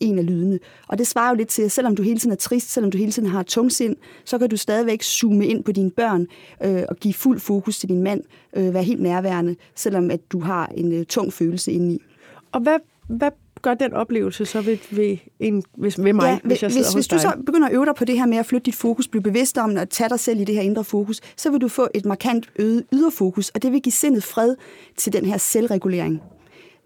[0.00, 0.58] en af lydene.
[0.88, 2.98] Og det svarer jo lidt til, at selvom du hele tiden er trist, selvom du
[2.98, 6.26] hele tiden har tungsind, så kan du stadigvæk zoome ind på dine børn
[6.64, 8.20] øh, og give fuld fokus til din mand,
[8.56, 12.02] øh, være helt nærværende, selvom at du har en øh, tung følelse indeni.
[12.52, 12.78] Og hvad,
[13.08, 13.30] hvad
[13.62, 16.86] gør den oplevelse så ved, ved, en, hvis, ved mig, ja, hvis jeg sidder hvis,
[16.86, 17.22] hos hvis du dig?
[17.22, 19.58] så begynder at øve dig på det her med at flytte dit fokus, blive bevidst
[19.58, 22.04] om at tage dig selv i det her indre fokus, så vil du få et
[22.04, 24.56] markant øget yderfokus, og det vil give sindet fred
[24.96, 26.22] til den her selvregulering.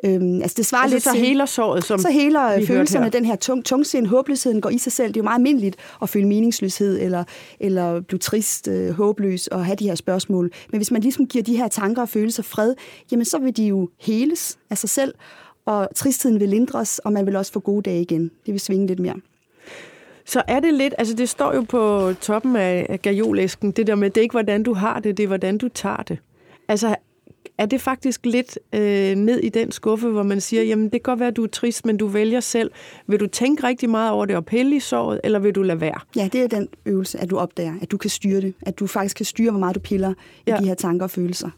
[0.04, 3.04] Øhm, altså det svarer altså, lidt så til, heler såret, som så heler hørte følelserne,
[3.04, 3.10] her.
[3.10, 5.08] den her tung, tungsind, håbløsheden går i sig selv.
[5.08, 7.24] Det er jo meget almindeligt at føle meningsløshed, eller,
[7.60, 10.50] eller blive trist, øh, håbløs, og have de her spørgsmål.
[10.70, 12.74] Men hvis man ligesom giver de her tanker og følelser fred,
[13.12, 15.14] jamen så vil de jo heles af sig selv,
[15.66, 18.30] og tristheden vil lindres, og man vil også få gode dage igen.
[18.46, 19.14] Det vil svinge lidt mere.
[20.24, 24.10] Så er det lidt, altså det står jo på toppen af, gajolæsken, det der med,
[24.10, 26.18] det er ikke hvordan du har det, det er hvordan du tager det.
[26.68, 26.96] Altså
[27.62, 31.00] er det faktisk lidt øh, ned i den skuffe, hvor man siger, jamen det kan
[31.00, 32.70] godt være, at du er trist, men du vælger selv.
[33.06, 35.80] Vil du tænke rigtig meget over det og pille i såret, eller vil du lade
[35.80, 36.00] være?
[36.16, 38.54] Ja, det er den øvelse, at du opdager, at du kan styre det.
[38.62, 40.14] At du faktisk kan styre, hvor meget du piller
[40.46, 40.56] ja.
[40.56, 41.50] I de her tanker og følelser.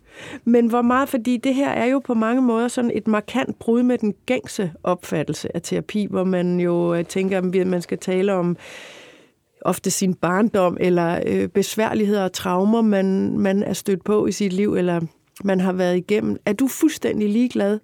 [0.45, 3.83] Men hvor meget, fordi det her er jo på mange måder sådan et markant brud
[3.83, 8.33] med den gængse opfattelse af terapi, hvor man jo øh, tænker, at man skal tale
[8.33, 8.57] om
[9.61, 14.53] ofte sin barndom, eller øh, besværligheder og traumer, man, man er stødt på i sit
[14.53, 15.01] liv, eller
[15.45, 16.37] man har været igennem.
[16.47, 17.79] Er du fuldstændig ligeglad,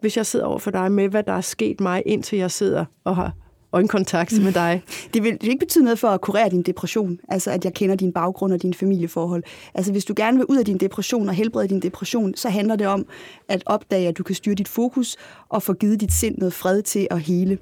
[0.00, 2.84] hvis jeg sidder over for dig med, hvad der er sket mig, indtil jeg sidder
[3.04, 3.32] og har
[3.72, 4.82] øjenkontakt med dig?
[5.14, 8.12] Det vil, ikke betyde noget for at kurere din depression, altså at jeg kender din
[8.12, 9.42] baggrund og dine familieforhold.
[9.74, 12.76] Altså hvis du gerne vil ud af din depression og helbrede din depression, så handler
[12.76, 13.06] det om
[13.48, 15.16] at opdage, at du kan styre dit fokus
[15.48, 17.58] og få givet dit sind noget fred til at hele.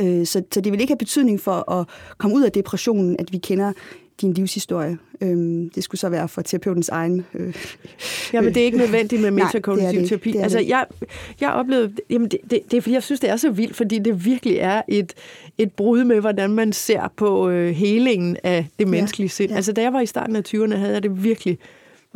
[0.00, 1.86] Øh, så, så det vil ikke have betydning for at
[2.18, 3.72] komme ud af depressionen, at vi kender
[4.20, 4.98] din livshistorie.
[5.20, 7.26] Øhm, Det skulle så være for terapeutens egen...
[7.34, 7.54] øh,
[8.32, 10.32] Jamen, det er ikke nødvendigt med Nej, det metakognitiv det terapi.
[10.32, 10.68] Det altså, det.
[10.68, 10.86] jeg,
[11.40, 13.98] jeg oplevede, jamen det, det, det er fordi, jeg synes, det er så vildt, fordi
[13.98, 15.12] det virkelig er et,
[15.58, 19.50] et brud med, hvordan man ser på øh, helingen af det menneskelige sind.
[19.50, 19.56] ja.
[19.56, 21.58] Altså, da jeg var i starten af 20'erne, havde jeg det virkelig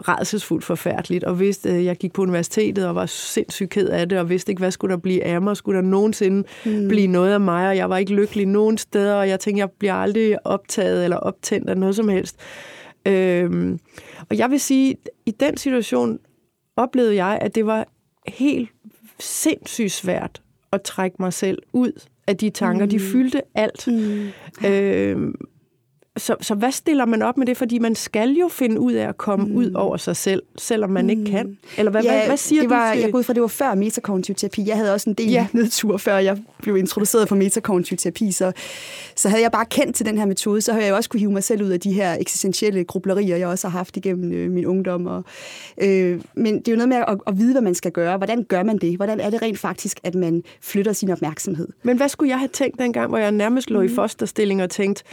[0.08, 4.18] redselsfuldt forfærdeligt, og vidste, at jeg gik på universitetet og var sindssygt ked af det,
[4.18, 6.88] og vidste ikke, hvad skulle der blive af mig, skulle der nogensinde mm.
[6.88, 9.70] blive noget af mig, og jeg var ikke lykkelig nogen steder, og jeg tænkte, jeg
[9.70, 12.36] bliver aldrig optaget eller optændt af noget som helst.
[13.06, 13.78] Øhm,
[14.30, 14.96] og jeg vil sige,
[15.26, 16.18] i den situation
[16.76, 17.86] oplevede jeg, at det var
[18.26, 18.70] helt
[19.20, 20.42] sindssygt svært
[20.72, 21.92] at trække mig selv ud
[22.26, 22.84] af de tanker.
[22.84, 22.90] Mm.
[22.90, 23.86] De fyldte alt.
[23.86, 24.28] mm,
[24.68, 25.34] Øhm,
[26.16, 27.56] så, så hvad stiller man op med det?
[27.56, 29.56] Fordi man skal jo finde ud af at komme mm.
[29.56, 31.10] ud over sig selv, selvom man mm.
[31.10, 31.58] ikke kan.
[31.78, 33.02] Eller hvad, ja, hvad, hvad siger det var, du til...
[33.02, 34.68] Jeg går ud fra, det var før metakognitiv terapi.
[34.68, 35.46] Jeg havde også en del Ja.
[35.52, 38.32] nedtur, før jeg blev introduceret for metakognitiv terapi.
[38.32, 38.52] Så,
[39.16, 41.32] så havde jeg bare kendt til den her metode, så havde jeg også kunne hive
[41.32, 44.66] mig selv ud af de her eksistentielle grublerier, jeg også har haft igennem øh, min
[44.66, 45.06] ungdom.
[45.06, 45.24] Og,
[45.82, 48.16] øh, men det er jo noget med at, at vide, hvad man skal gøre.
[48.16, 48.96] Hvordan gør man det?
[48.96, 51.68] Hvordan er det rent faktisk, at man flytter sin opmærksomhed?
[51.82, 53.86] Men hvad skulle jeg have tænkt dengang, hvor jeg nærmest lå mm.
[53.86, 55.04] i fosterstilling og tænkte,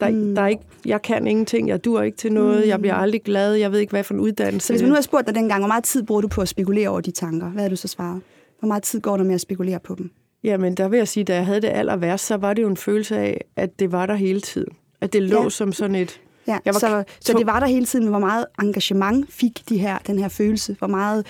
[0.00, 0.34] der, mm.
[0.34, 2.68] der er ikke, jeg kan ingenting, jeg dur ikke til noget, mm.
[2.68, 4.66] jeg bliver aldrig glad, jeg ved ikke, hvad for en uddannelse.
[4.66, 6.48] Så hvis man nu har spurgt dig dengang, hvor meget tid bruger du på at
[6.48, 7.48] spekulere over de tanker?
[7.48, 8.20] Hvad har du så svaret?
[8.58, 10.10] Hvor meget tid går der med at spekulere på dem?
[10.44, 12.68] Jamen, der vil jeg sige, da jeg havde det aller værst, så var det jo
[12.68, 14.72] en følelse af, at det var der hele tiden.
[15.00, 15.48] At det lå Ja.
[15.48, 16.20] som sådan et...
[16.46, 19.62] Ja, Jeg var så, så det var der hele tiden, men hvor meget engagement fik
[19.68, 20.76] de her, den her følelse?
[20.78, 21.26] Hvor meget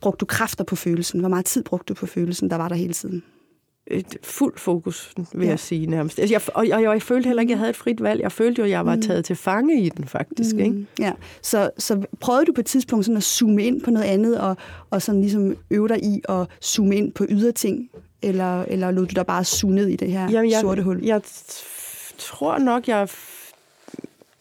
[0.00, 1.20] brugte du kræfter på følelsen?
[1.20, 3.22] Hvor meget tid brugte du på følelsen, der var der hele tiden?
[3.90, 5.50] Et fuld fokus, vil ja.
[5.50, 6.18] Jeg sige nærmest.
[6.18, 8.22] Altså, jeg, og, og jeg følte heller ikke, at jeg havde et frit valg.
[8.22, 10.54] Jeg følte jo, at jeg var taget til fange i den, faktisk.
[10.54, 10.60] Mm.
[10.60, 10.86] Ikke?
[10.98, 11.12] Ja,
[11.42, 14.56] så, så prøvede du på et tidspunkt sådan at zoome ind på noget andet, og,
[14.90, 17.90] og sådan ligesom øve dig i at zoome ind på ydre ting?
[18.22, 21.04] Eller, eller lod du dig bare suge ned i det her Jamen, jeg, sorte hul?
[21.04, 21.20] Jeg
[22.18, 23.08] tror nok, jeg,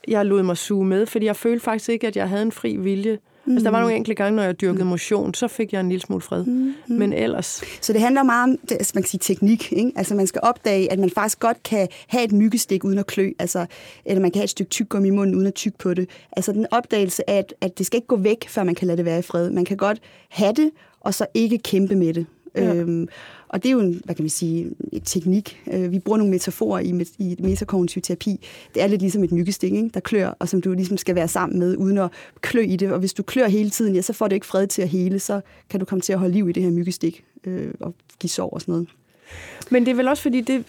[0.07, 2.75] jeg lod mig suge med, fordi jeg følte faktisk ikke, at jeg havde en fri
[2.75, 3.13] vilje.
[3.13, 3.21] Mm.
[3.47, 6.01] Altså, der var nogle enkelte gange, når jeg dyrkede motion, så fik jeg en lille
[6.01, 6.45] smule fred.
[6.45, 6.73] Mm.
[6.87, 7.63] Men ellers...
[7.81, 9.71] Så det handler meget om altså man kan sige, teknik.
[9.71, 9.91] Ikke?
[9.95, 13.31] Altså man skal opdage, at man faktisk godt kan have et myggestik uden at klø.
[13.39, 13.65] Altså,
[14.05, 16.09] eller man kan have et stykke tyggegummi i munden uden at tygge på det.
[16.31, 18.97] Altså den opdagelse af, at, at det skal ikke gå væk, før man kan lade
[18.97, 19.49] det være i fred.
[19.49, 20.71] Man kan godt have det,
[21.01, 22.25] og så ikke kæmpe med det.
[22.55, 22.73] Ja.
[22.73, 23.07] Øhm,
[23.49, 25.61] og det er jo en, hvad kan vi sige, en teknik.
[25.73, 28.45] Øh, vi bruger nogle metaforer i, met- i metakognitiv terapi.
[28.73, 29.89] Det er lidt ligesom et myggestik, ikke?
[29.93, 32.91] der klør, og som du ligesom skal være sammen med, uden at klø i det.
[32.91, 35.19] Og hvis du klør hele tiden, ja, så får du ikke fred til at hele,
[35.19, 38.29] så kan du komme til at holde liv i det her myggestik øh, og give
[38.29, 38.87] sår og sådan noget.
[39.69, 40.65] Men det er vel også fordi, det,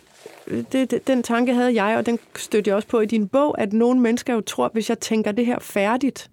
[0.72, 3.60] det, det, den tanke havde jeg, og den stødte jeg også på i din bog,
[3.60, 6.30] at nogle mennesker jo tror, at hvis jeg tænker det her færdigt,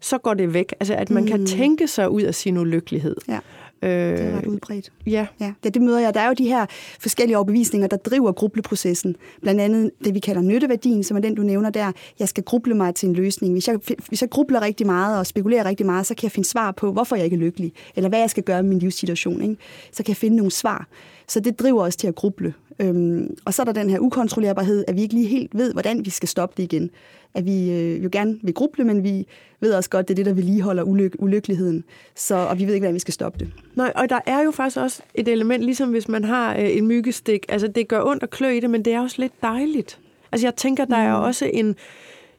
[0.00, 0.74] så går det væk.
[0.80, 1.28] Altså, at man mm.
[1.28, 3.16] kan tænke sig ud af sin ulykkelighed.
[3.28, 3.38] Ja.
[3.82, 4.92] Det er ret udbredt.
[5.06, 5.26] Ja.
[5.40, 6.14] Ja, det, det møder jeg.
[6.14, 6.66] Der er jo de her
[7.00, 9.16] forskellige overbevisninger, der driver grubleprocessen.
[9.42, 11.92] Blandt andet det, vi kalder nytteværdien, som er den, du nævner der.
[12.18, 13.52] Jeg skal gruble mig til en løsning.
[13.52, 13.78] Hvis jeg,
[14.08, 16.92] hvis jeg grubler rigtig meget og spekulerer rigtig meget, så kan jeg finde svar på,
[16.92, 19.42] hvorfor jeg ikke er lykkelig, eller hvad jeg skal gøre med min livssituation.
[19.42, 19.56] Ikke?
[19.92, 20.86] Så kan jeg finde nogle svar.
[21.28, 22.54] Så det driver os til at gruble.
[22.78, 26.04] Øhm, og så er der den her ukontrollerbarhed, at vi ikke lige helt ved, hvordan
[26.04, 26.90] vi skal stoppe det igen.
[27.34, 29.26] At vi øh, jo gerne vil gruble, men vi
[29.60, 31.84] ved også godt, det er det, der vedligeholder ulyk- ulykkeligheden.
[32.14, 33.52] Så, og vi ved ikke, hvordan vi skal stoppe det.
[33.74, 36.86] Nej, og der er jo faktisk også et element, ligesom hvis man har øh, en
[36.86, 37.46] myggestik.
[37.48, 39.98] Altså, det gør ondt at klø i det, men det er også lidt dejligt.
[40.32, 41.76] Altså, jeg tænker, der er også en...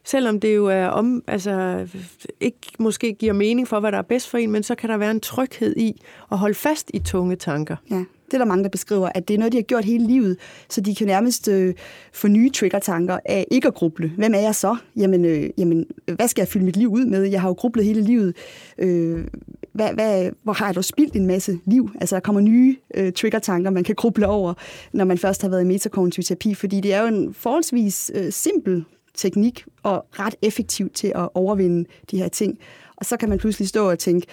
[0.06, 1.86] Selvom det jo er om, altså,
[2.40, 4.96] ikke måske giver mening for, hvad der er bedst for en, men så kan der
[4.96, 6.00] være en tryghed i
[6.32, 7.76] at holde fast i tunge tanker.
[7.90, 10.06] Ja, det er der mange, der beskriver, at det er noget, de har gjort hele
[10.06, 10.36] livet,
[10.68, 11.74] så de kan nærmest øh,
[12.12, 14.12] få nye trigger-tanker af ikke at gruble.
[14.16, 14.76] Hvem er jeg så?
[14.96, 17.22] Jamen, øh, jamen, hvad skal jeg fylde mit liv ud med?
[17.22, 18.36] Jeg har jo grublet hele livet.
[18.78, 19.24] Øh,
[19.72, 21.90] hvad, hvad, hvor har jeg dog spildt en masse liv?
[22.00, 24.54] Altså, der kommer nye øh, trigger-tanker, man kan gruble over,
[24.92, 28.32] når man først har været i metakognitiv terapi, fordi det er jo en forholdsvis øh,
[28.32, 32.58] simpel teknik og ret effektiv til at overvinde de her ting.
[32.96, 34.26] Og så kan man pludselig stå og tænke,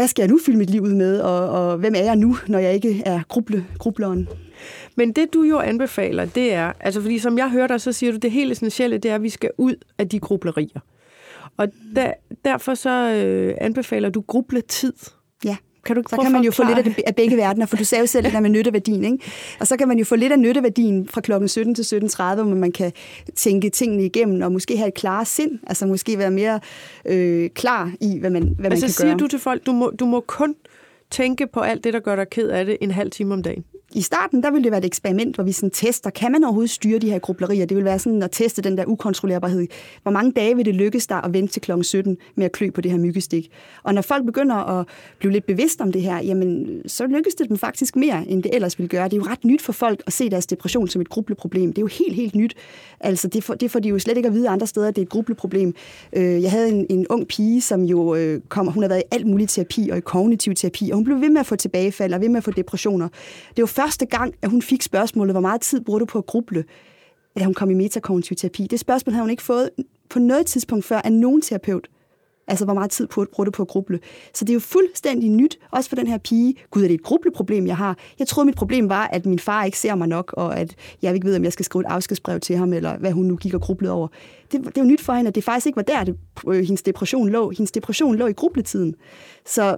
[0.00, 2.36] hvad skal jeg nu fylde mit liv ud med, og, og hvem er jeg nu,
[2.46, 4.28] når jeg ikke er gruble, grubleren?
[4.96, 8.12] Men det du jo anbefaler, det er, altså fordi som jeg hører dig, så siger
[8.12, 10.80] du, det helt essentielle, det er, at vi skal ud af de grublerier.
[11.56, 12.12] Og der,
[12.44, 14.92] derfor så øh, anbefaler du grubletid.
[14.92, 15.19] tid
[15.84, 17.84] kan du så kan man jo få lidt af, det, af begge verdener, for du
[17.84, 19.18] sagde jo selv det der med nytteværdien, ikke?
[19.60, 22.44] Og så kan man jo få lidt af nytteværdien fra klokken 17 til 17.30, hvor
[22.44, 22.92] man kan
[23.36, 26.60] tænke tingene igennem, og måske have et klare sind, altså måske være mere
[27.04, 29.18] øh, klar i, hvad man, hvad altså man kan siger gøre.
[29.18, 30.54] du til folk, du må, du må kun
[31.10, 33.64] tænke på alt det, der gør dig ked af det, en halv time om dagen?
[33.94, 36.70] I starten, der ville det være et eksperiment, hvor vi sådan tester, kan man overhovedet
[36.70, 37.66] styre de her grublerier?
[37.66, 39.66] Det vil være sådan at teste den der ukontrollerbarhed.
[40.02, 41.82] Hvor mange dage vil det lykkes dig at vente til kl.
[41.82, 43.50] 17 med at klø på det her myggestik?
[43.82, 44.86] Og når folk begynder at
[45.18, 48.54] blive lidt bevidst om det her, jamen, så lykkes det dem faktisk mere, end det
[48.54, 49.04] ellers ville gøre.
[49.04, 51.72] Det er jo ret nyt for folk at se deres depression som et grubleproblem.
[51.72, 52.54] Det er jo helt, helt nyt.
[53.00, 55.02] Altså, det, får, det får de jo slet ikke at vide andre steder, at det
[55.02, 55.74] er et grubleproblem.
[56.12, 59.14] Øh, jeg havde en, en ung pige, som jo kommer, kom, hun har været i
[59.14, 62.14] alt muligt terapi og i kognitiv terapi, og hun blev ved med at få tilbagefald
[62.14, 63.08] og ved med at få depressioner.
[63.56, 66.26] Det var første gang, at hun fik spørgsmålet, hvor meget tid bruger du på at
[66.26, 66.64] gruble,
[67.38, 68.66] da hun kom i metakognitiv terapi.
[68.66, 69.70] Det spørgsmål havde hun ikke fået
[70.10, 71.88] på noget tidspunkt før af nogen terapeut.
[72.48, 74.00] Altså, hvor meget tid bruger du på at gruble?
[74.34, 76.54] Så det er jo fuldstændig nyt, også for den her pige.
[76.70, 77.98] Gud, er det et grubleproblem, jeg har?
[78.18, 81.14] Jeg troede, mit problem var, at min far ikke ser mig nok, og at jeg
[81.14, 83.54] ikke ved, om jeg skal skrive et afskedsbrev til ham, eller hvad hun nu gik
[83.54, 84.08] og grublede over.
[84.52, 86.16] Det, det er jo nyt for hende, at det faktisk ikke var der, det,
[86.48, 87.50] øh, hendes depression lå.
[87.50, 88.94] Hendes depression lå i grubletiden.
[89.46, 89.76] Så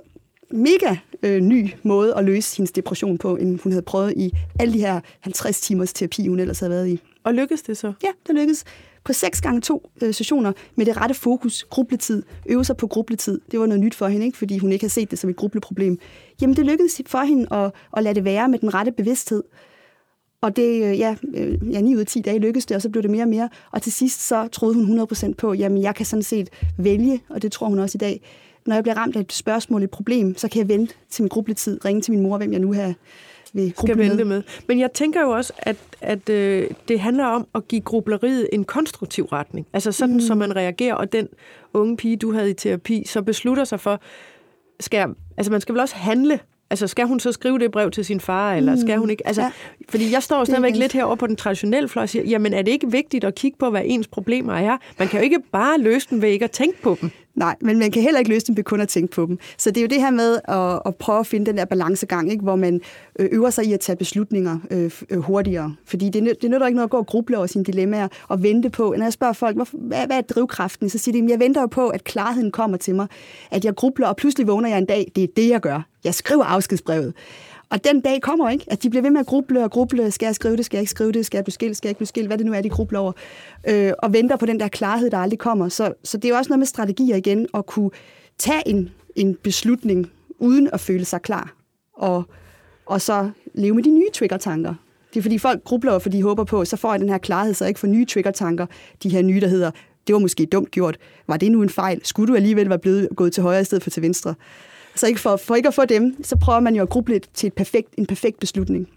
[0.52, 4.74] mega øh, ny måde at løse hendes depression på, end hun havde prøvet i alle
[4.74, 7.00] de her 50 timers terapi, hun ellers havde været i.
[7.24, 7.92] Og lykkedes det så?
[8.02, 8.64] Ja, det lykkedes.
[9.04, 13.40] På 6 gange to øh, sessioner med det rette fokus, grubletid, øve sig på grubletid.
[13.50, 14.38] Det var noget nyt for hende, ikke?
[14.38, 15.98] fordi hun ikke havde set det som et grubleproblem.
[16.40, 19.42] Jamen, det lykkedes for hende at, at lade det være med den rette bevidsthed.
[20.40, 22.88] Og det, øh, ja, øh, ja, 9 ud af 10 dage lykkedes det, og så
[22.88, 23.48] blev det mere og mere.
[23.72, 27.42] Og til sidst så troede hun 100% på, jamen jeg kan sådan set vælge, og
[27.42, 28.20] det tror hun også i dag,
[28.66, 31.28] når jeg bliver ramt af et spørgsmål, et problem, så kan jeg vente til min
[31.28, 32.94] grubletid, ringe til min mor, hvem jeg nu har
[33.52, 34.42] vil skal vente med.
[34.68, 38.64] Men jeg tænker jo også, at, at øh, det handler om at give grubleriet en
[38.64, 39.66] konstruktiv retning.
[39.72, 40.20] Altså sådan, mm.
[40.20, 41.28] så man reagerer, og den
[41.74, 44.00] unge pige, du havde i terapi, så beslutter sig for,
[44.80, 46.40] skal jeg, altså man skal vel også handle
[46.72, 49.26] Altså, skal hun så skrive det brev til sin far, eller skal hun ikke?
[49.26, 49.50] Altså, ja.
[49.88, 52.72] Fordi jeg står stadigvæk lidt herovre på den traditionelle fløj og siger, jamen er det
[52.72, 54.76] ikke vigtigt at kigge på, hvad ens problemer er?
[54.98, 57.10] Man kan jo ikke bare løse dem ved ikke at tænke på dem.
[57.34, 59.38] Nej, men man kan heller ikke løse dem ved kun at tænke på dem.
[59.58, 62.32] Så det er jo det her med at, at prøve at finde den der balancegang,
[62.32, 62.42] ikke?
[62.42, 62.80] hvor man
[63.18, 65.74] øver sig i at tage beslutninger øh, hurtigere.
[65.84, 68.70] Fordi det, det nytter ikke noget at gå og gruble over sine dilemmaer og vente
[68.70, 68.94] på.
[68.98, 70.88] Når jeg spørger folk, hvad, hvad er drivkraften?
[70.88, 73.06] Så siger de, jeg venter jo på, at klarheden kommer til mig.
[73.50, 75.12] At jeg grubler, og pludselig vågner jeg en dag.
[75.16, 75.91] Det er det, jeg gør.
[76.04, 77.14] Jeg skriver afskedsbrevet.
[77.70, 80.10] Og den dag kommer ikke, at de bliver ved med at gruble og gruble.
[80.10, 80.64] Skal jeg skrive det?
[80.64, 81.26] Skal jeg ikke skrive det?
[81.26, 81.76] Skal jeg blive skilt?
[81.76, 82.26] Skal jeg ikke blive skilt?
[82.26, 83.12] Hvad det nu er, de grubler over.
[83.68, 85.68] Øh, og venter på den der klarhed, der aldrig kommer.
[85.68, 87.90] Så, så det er jo også noget med strategier igen, at kunne
[88.38, 91.54] tage en, en beslutning, uden at føle sig klar.
[91.96, 92.24] Og,
[92.86, 94.74] og så leve med de nye trigger-tanker.
[95.14, 97.54] Det er fordi folk grubler, fordi de håber på, så får jeg den her klarhed,
[97.54, 98.66] så jeg ikke får nye trigger-tanker.
[99.02, 99.70] De her nye, der hedder,
[100.06, 100.98] det var måske dumt gjort.
[101.28, 102.00] Var det nu en fejl?
[102.04, 104.34] Skulle du alligevel være blevet gået til højre i stedet for til venstre?
[104.94, 107.46] Så ikke for, for ikke at få dem, så prøver man jo at gruble til
[107.46, 108.88] et perfekt, en perfekt beslutning.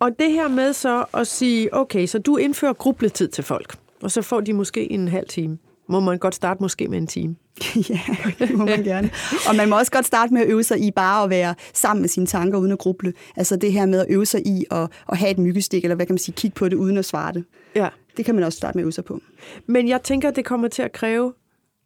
[0.00, 4.10] Og det her med så at sige, okay, så du indfører grubletid til folk, og
[4.10, 5.58] så får de måske en halv time.
[5.88, 7.36] Må man godt starte måske med en time?
[7.90, 8.00] ja,
[8.38, 9.10] det må man gerne.
[9.48, 12.00] Og man må også godt starte med at øve sig i bare at være sammen
[12.00, 13.12] med sine tanker uden at gruble.
[13.36, 16.06] Altså det her med at øve sig i at, at have et myggestik, eller hvad
[16.06, 17.44] kan man sige, kigge på det uden at svare det.
[17.74, 17.88] Ja.
[18.16, 19.20] Det kan man også starte med at øve sig på.
[19.66, 21.32] Men jeg tænker, det kommer til at kræve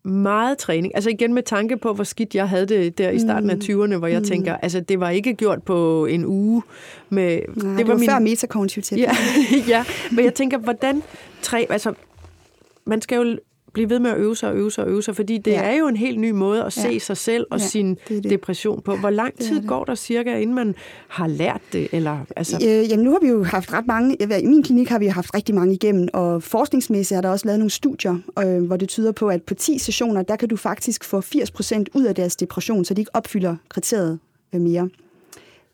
[0.02, 0.94] meget træning.
[0.94, 3.96] Altså igen med tanke på, hvor skidt jeg havde det der i starten af 20'erne,
[3.96, 4.24] hvor jeg mm.
[4.24, 6.62] tænker, altså det var ikke gjort på en uge.
[7.08, 8.10] Med, Nej, det var, det var min...
[8.10, 9.02] før metakognitiv terapi.
[9.02, 9.12] Ja,
[9.76, 11.02] ja, men jeg tænker, hvordan
[11.42, 11.64] træ...
[11.70, 11.92] Altså,
[12.84, 13.38] man skal jo
[13.72, 15.62] blive ved med at øve sig og øve sig og øve sig, fordi det ja.
[15.62, 16.98] er jo en helt ny måde at se ja.
[16.98, 18.30] sig selv og ja, sin det det.
[18.30, 18.96] depression på.
[18.96, 19.68] Hvor lang tid det det.
[19.68, 20.74] går der cirka, inden man
[21.08, 21.88] har lært det?
[21.92, 22.56] Eller, altså...
[22.56, 25.34] øh, jamen nu har vi jo haft ret mange, i min klinik har vi haft
[25.34, 29.12] rigtig mange igennem, og forskningsmæssigt er der også lavet nogle studier, øh, hvor det tyder
[29.12, 32.84] på, at på 10 sessioner, der kan du faktisk få 80% ud af deres depression,
[32.84, 34.18] så de ikke opfylder kriteriet
[34.52, 34.88] mere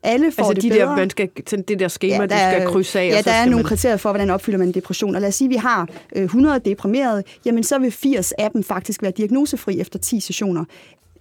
[0.02, 0.86] alle får altså det de bedre.
[0.86, 1.30] Der, man skal,
[1.68, 3.08] det der schema, ja, der, du skal krydse af.
[3.08, 3.64] Ja, og så der er nogle man...
[3.64, 5.14] kriterier for, hvordan opfylder man en depression.
[5.14, 8.62] Og lad os sige, at vi har 100 deprimerede, jamen så vil 80 af dem
[8.62, 10.64] faktisk være diagnosefri efter 10 sessioner.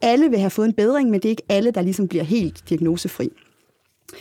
[0.02, 2.70] Alle vil have fået en bedring, men det er ikke alle, der ligesom bliver helt
[2.70, 3.30] diagnosefri.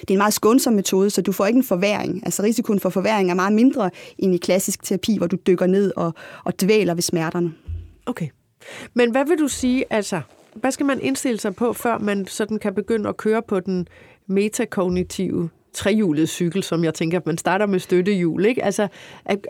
[0.00, 2.22] Det er en meget skånsom metode, så du får ikke en forværing.
[2.24, 5.92] Altså risikoen for forværing er meget mindre end i klassisk terapi, hvor du dykker ned
[5.96, 7.52] og, og dvæler ved smerterne.
[8.06, 8.28] Okay.
[8.94, 10.20] Men hvad vil du sige, altså,
[10.54, 13.88] hvad skal man indstille sig på, før man sådan kan begynde at køre på den
[14.28, 18.44] metakognitive trehjulet cykel, som jeg tænker, at man starter med støttehjul.
[18.44, 18.64] Ikke?
[18.64, 18.88] Altså,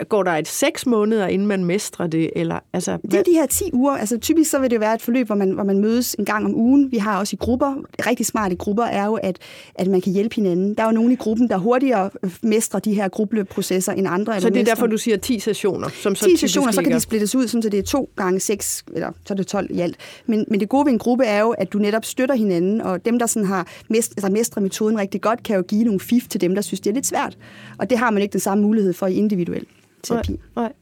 [0.09, 2.31] går der et seks måneder, inden man mestrer det?
[2.37, 3.93] Eller, altså, det er de her 10 uger.
[3.93, 6.45] Altså, typisk så vil det være et forløb, hvor man, hvor man mødes en gang
[6.45, 6.93] om ugen.
[6.93, 7.75] Vi har også i grupper.
[8.07, 9.39] Rigtig smarte grupper er jo, at,
[9.75, 10.75] at man kan hjælpe hinanden.
[10.75, 12.11] Der er jo nogen i gruppen, der hurtigere
[12.43, 14.41] mestrer de her gruppeprocesser end andre.
[14.41, 15.89] Så det er derfor, du siger 10 sessioner?
[15.89, 18.85] Som så 10 sessioner, så kan de splittes ud, så det er to gange 6,
[18.95, 19.97] eller så er det 12 i alt.
[20.27, 23.05] Men, men det gode ved en gruppe er jo, at du netop støtter hinanden, og
[23.05, 26.29] dem, der sådan har mest, altså mestret metoden rigtig godt, kan jo give nogle fif
[26.29, 27.39] til dem, der synes, det er lidt svært.
[27.79, 29.67] Og det har man ikke den samme mulighed for i individuel
[30.03, 30.33] terapi.
[30.33, 30.73] Nej, nej.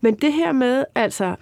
[0.00, 1.34] Men det her med, altså,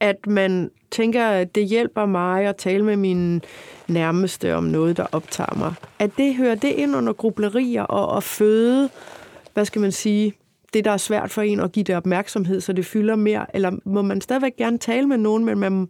[0.00, 3.42] at man tænker, at det hjælper mig at tale med min
[3.88, 5.74] nærmeste om noget, der optager mig.
[5.98, 8.88] At det hører det ind under grublerier og at føde,
[9.54, 10.34] hvad skal man sige,
[10.74, 13.56] det, der er svært for en at give det opmærksomhed, så det fylder mere?
[13.56, 15.88] Eller må man stadigvæk gerne tale med nogen, men man,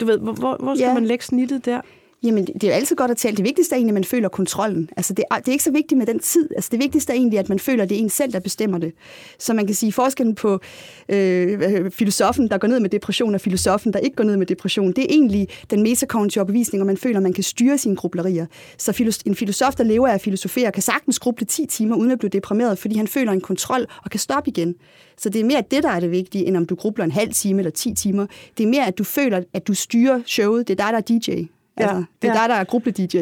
[0.00, 0.94] du ved, hvor, hvor skal ja.
[0.94, 1.80] man lægge snittet der?
[2.22, 3.36] Jamen, det er jo altid godt at tale.
[3.36, 4.88] Det vigtigste er egentlig, at man føler kontrollen.
[4.96, 6.48] Altså, det, er, det er ikke så vigtigt med den tid.
[6.56, 8.78] Altså, det vigtigste er egentlig, at man føler, at det er en selv, der bestemmer
[8.78, 8.92] det.
[9.38, 10.60] Så man kan sige, forskellen på
[11.08, 14.92] øh, filosofen, der går ned med depression, og filosofen, der ikke går ned med depression,
[14.92, 18.46] det er egentlig den metakognitive overbevisning, og man føler, at man kan styre sine grublerier.
[18.78, 22.18] Så en filosof, der lever af at filosofere, kan sagtens gruble 10 timer, uden at
[22.18, 24.74] blive deprimeret, fordi han føler en kontrol og kan stoppe igen.
[25.16, 27.32] Så det er mere det, der er det vigtige, end om du grubler en halv
[27.32, 28.26] time eller 10 timer.
[28.58, 30.68] Det er mere, at du føler, at du styrer showet.
[30.68, 31.46] Det er dig, der er DJ.
[31.80, 32.40] Altså, ja, det er ja.
[32.40, 33.16] dig, der er gruppe-DJ.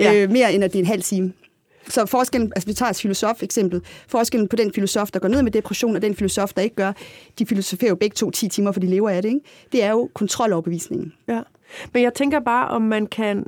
[0.00, 0.14] ja.
[0.22, 1.32] øh, mere end at det er en halv time.
[1.88, 5.42] Så forskellen, altså vi tager et filosof eksempel, forskellen på den filosof, der går ned
[5.42, 6.92] med depression, og den filosof, der ikke gør,
[7.38, 9.40] de filosoferer jo begge to 10 timer, for de lever af det, ikke?
[9.72, 11.12] Det er jo kontroloverbevisningen.
[11.28, 11.40] Ja,
[11.92, 13.44] men jeg tænker bare, om man kan,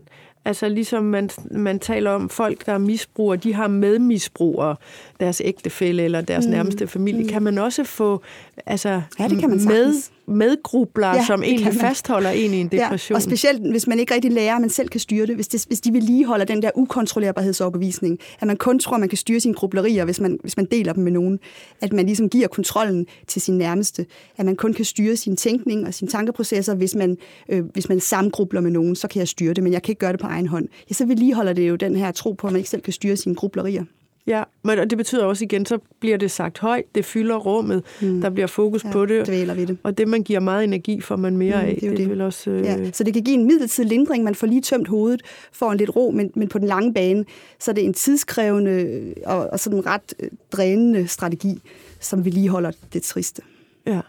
[0.46, 4.76] Altså ligesom man, man taler om folk, der er misbrugere, de har medmisbrugere,
[5.20, 6.50] deres ægtefælle eller deres mm.
[6.50, 7.22] nærmeste familie.
[7.22, 7.28] Mm.
[7.28, 8.22] Kan man også få
[8.66, 9.94] altså, ja, det kan man med,
[10.28, 13.14] medgrubler, ja, som egentlig fastholder en i en depression?
[13.14, 15.34] Ja, og specielt hvis man ikke rigtig lærer, at man selv kan styre det.
[15.34, 19.18] Hvis, det, hvis de vedligeholder den der ukontrollerbarhedsoverbevisning, at man kun tror, at man kan
[19.18, 21.38] styre sine grublerier, hvis man, hvis man deler dem med nogen.
[21.80, 24.06] At man ligesom giver kontrollen til sin nærmeste.
[24.36, 27.16] At man kun kan styre sin tænkning og sine tankeprocesser, hvis man,
[27.48, 30.00] øh, hvis man samgrubler med nogen, så kan jeg styre det, men jeg kan ikke
[30.00, 30.68] gøre det på egen hånd.
[30.90, 33.16] Ja, så vedligeholder det jo den her tro på, at man ikke selv kan styre
[33.16, 33.84] sine grublerier.
[34.26, 38.20] Ja, men det betyder også igen, så bliver det sagt højt, det fylder rummet, mm.
[38.20, 39.26] der bliver fokus ja, på det.
[39.26, 39.78] Dvæler vi det.
[39.82, 41.74] Og det, man giver meget energi, får man mere mm, af.
[41.74, 41.98] Det, er det.
[41.98, 42.64] det vil også, øh...
[42.64, 42.90] ja.
[42.92, 45.22] Så det kan give en midlertidig lindring, man får lige tømt hovedet,
[45.52, 47.24] får en lidt ro, men, men på den lange bane,
[47.58, 51.62] så er det en tidskrævende og, og sådan en ret øh, drænende strategi,
[52.00, 53.42] som vi lige holder det triste.
[53.86, 54.00] Ja.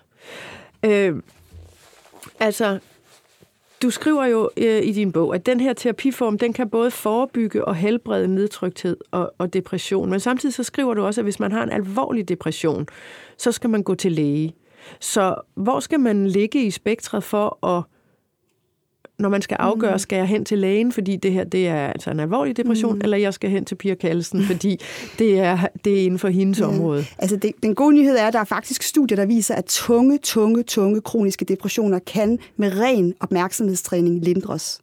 [0.86, 1.16] Øh,
[2.40, 2.80] altså,
[3.82, 7.66] du skriver jo øh, i din bog, at den her terapiform, den kan både forebygge
[7.66, 10.10] og helbrede nedtrykthed og, og depression.
[10.10, 12.88] Men samtidig så skriver du også, at hvis man har en alvorlig depression,
[13.38, 14.56] så skal man gå til læge.
[15.00, 17.84] Så hvor skal man ligge i spektret for at
[19.20, 20.00] når man skal afgøre, mm.
[20.00, 23.02] skal jeg hen til lægen, fordi det her det er altså en alvorlig depression, mm.
[23.04, 24.80] eller jeg skal hen til Pia Kallesen, fordi
[25.20, 26.66] det er, det er inden for hendes ja.
[26.66, 27.06] område.
[27.18, 30.18] Altså det, den gode nyhed er, at der er faktisk studier, der viser, at tunge,
[30.18, 34.82] tunge, tunge kroniske depressioner kan med ren opmærksomhedstræning lindres.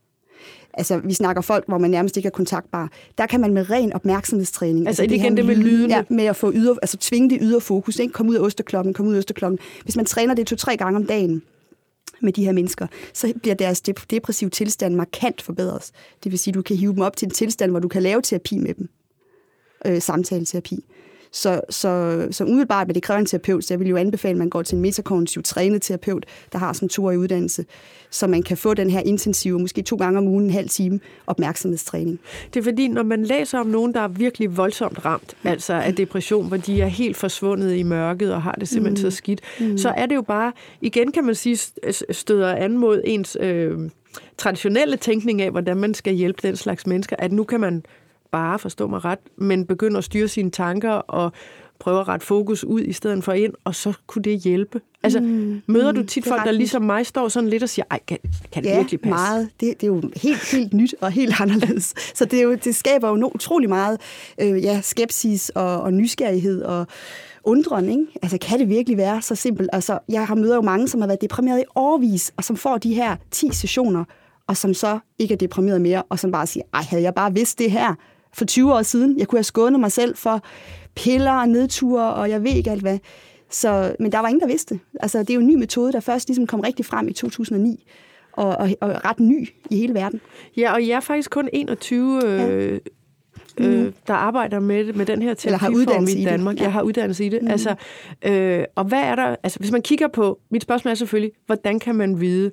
[0.77, 2.91] Altså, vi snakker folk, hvor man nærmest ikke er kontaktbar.
[3.19, 4.87] Der kan man med ren opmærksomhedstræning...
[4.87, 5.95] Altså, altså det igen det med lydene?
[5.95, 7.99] Ja, med at få yder, altså tvinge det ydre fokus.
[7.99, 8.13] Ikke?
[8.13, 9.59] Kom ud af osterklokken, kom ud af osterklokken.
[9.83, 11.43] Hvis man træner det to-tre gange om dagen,
[12.25, 15.91] med de her mennesker, så bliver deres depressive tilstand markant forbedret.
[16.25, 18.03] Det vil sige, at du kan hive dem op til en tilstand, hvor du kan
[18.03, 18.89] lave terapi med dem.
[19.87, 20.85] Øh, samtaleterapi.
[21.35, 24.39] Så, så, så umiddelbart vil det kræve en terapeut, så jeg vil jo anbefale, at
[24.39, 27.65] man går til en metakognitiv trænet terapeut, der har sådan to år i uddannelse,
[28.11, 31.01] så man kan få den her intensive, måske to gange om ugen, en halv time
[31.27, 32.21] opmærksomhedstræning.
[32.55, 35.95] Det er fordi, når man læser om nogen, der er virkelig voldsomt ramt, altså af
[35.95, 39.11] depression, hvor de er helt forsvundet i mørket og har det simpelthen mm.
[39.11, 39.79] så skidt, mm.
[39.79, 41.59] så er det jo bare, igen kan man sige,
[42.11, 43.91] støder an mod ens øh,
[44.39, 47.83] traditionelle tænkning af, hvordan man skal hjælpe den slags mennesker, at nu kan man
[48.35, 51.33] bare, forstå mig ret, men begynde at styre sine tanker og
[51.79, 54.81] prøve at rette fokus ud i stedet for ind, og så kunne det hjælpe.
[55.03, 58.01] Altså, mm, møder du tit folk, der ligesom mig står sådan lidt og siger, ej,
[58.07, 58.19] kan,
[58.53, 59.15] kan det ja, virkelig passe?
[59.15, 59.51] meget.
[59.61, 61.95] Det, det er jo helt, helt nyt og helt anderledes.
[62.15, 64.01] Så det, er jo, det skaber jo utrolig meget
[64.41, 66.87] øh, ja, skepsis og, og nysgerrighed og
[67.45, 68.07] undren, ikke?
[68.23, 69.71] Altså, kan det virkelig være så simpelt?
[69.73, 72.79] Altså, jeg har møder jo mange, som har været deprimeret i årvis, og som får
[72.79, 74.05] de her 10 sessioner,
[74.47, 77.35] og som så ikke er deprimeret mere, og som bare siger, ej, havde jeg bare
[77.35, 77.95] vidst det her
[78.35, 80.43] for 20 år siden, jeg kunne have skånet mig selv for
[80.97, 82.99] piller og nedture, og jeg ved ikke alt hvad.
[83.51, 84.81] Så, men der var ingen, der vidste.
[85.01, 87.87] Altså, det er jo en ny metode, der først ligesom kom rigtig frem i 2009,
[88.33, 90.21] og, og, og ret ny i hele verden.
[90.57, 92.49] Ja, og jeg er faktisk kun 21 ja.
[92.49, 92.81] øh,
[93.61, 96.57] øh, der arbejder med, med den her terapiform i Danmark.
[96.57, 96.65] I ja.
[96.65, 97.43] Jeg har uddannelse i det.
[97.43, 97.49] Mm.
[97.49, 97.75] Altså,
[98.23, 101.79] øh, og hvad er der, altså hvis man kigger på, mit spørgsmål er selvfølgelig, hvordan
[101.79, 102.51] kan man vide,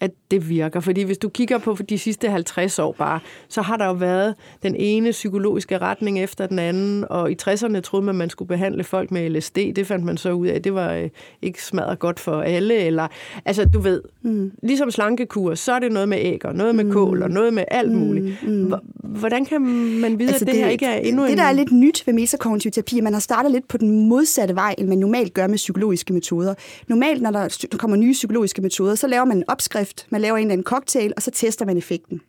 [0.00, 0.80] at det virker.
[0.80, 4.34] Fordi hvis du kigger på de sidste 50 år bare, så har der jo været
[4.62, 8.48] den ene psykologiske retning efter den anden, og i 60'erne troede man, at man skulle
[8.48, 9.56] behandle folk med LSD.
[9.56, 11.08] Det fandt man så ud af, det var øh,
[11.42, 12.74] ikke smadret godt for alle.
[12.74, 13.08] Eller,
[13.44, 14.52] altså, du ved, mm.
[14.62, 16.92] ligesom slankekur, så er det noget med æg, og noget med mm.
[16.92, 18.42] kål, og noget med alt muligt.
[18.42, 18.74] Mm.
[19.04, 19.60] Hvordan kan
[20.00, 21.30] man vide, altså, at det, det her ikke er endnu det, en...
[21.30, 24.54] Det, der er lidt nyt ved metakognitiv terapi, man har startet lidt på den modsatte
[24.54, 26.54] vej, end man normalt gør med psykologiske metoder.
[26.88, 30.40] Normalt, når der kommer nye psykologiske metoder, så laver man en opskrift, man laver en
[30.40, 32.20] eller anden cocktail, og så tester man effekten.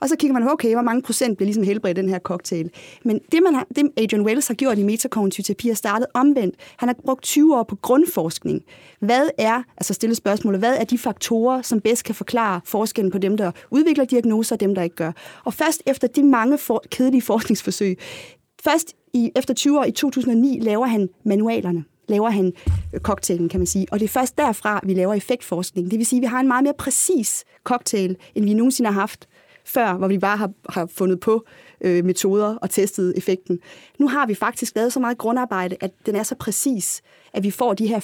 [0.00, 2.70] Og så kigger man okay, hvor mange procent bliver ligesom helbredt i den her cocktail.
[3.04, 6.54] Men det, man har, det Adrian Wells har gjort i metakognitiv terapi, er startet omvendt.
[6.76, 8.64] Han har brugt 20 år på grundforskning.
[9.00, 13.18] Hvad er, altså stille spørgsmålet, hvad er de faktorer, som bedst kan forklare forskellen på
[13.18, 15.12] dem, der udvikler diagnoser og dem, der ikke gør?
[15.44, 17.98] Og først efter de mange for, kedelige forskningsforsøg,
[18.64, 22.52] først i, efter 20 år i 2009 laver han manualerne laver han
[22.94, 23.86] øh, cocktailen, kan man sige.
[23.90, 25.90] Og det er først derfra, vi laver effektforskning.
[25.90, 29.00] Det vil sige, at vi har en meget mere præcis cocktail, end vi nogensinde har
[29.00, 29.28] haft
[29.64, 31.44] før, hvor vi bare har, har fundet på
[31.80, 33.58] øh, metoder og testet effekten.
[33.98, 37.02] Nu har vi faktisk lavet så meget grundarbejde, at den er så præcis,
[37.32, 38.00] at vi får de her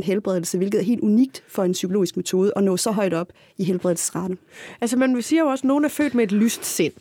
[0.00, 3.32] 80% helbredelse, hvilket er helt unikt for en psykologisk metode at nå så højt op
[3.58, 4.38] i helbredelsesraten.
[4.80, 6.92] Altså man siger jo også, at nogen er født med et lyst sind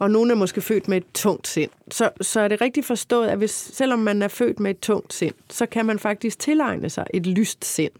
[0.00, 1.70] og nogen er måske født med et tungt sind.
[1.90, 5.14] Så, så er det rigtigt forstået, at hvis, selvom man er født med et tungt
[5.14, 7.90] sind, så kan man faktisk tilegne sig et lyst sind.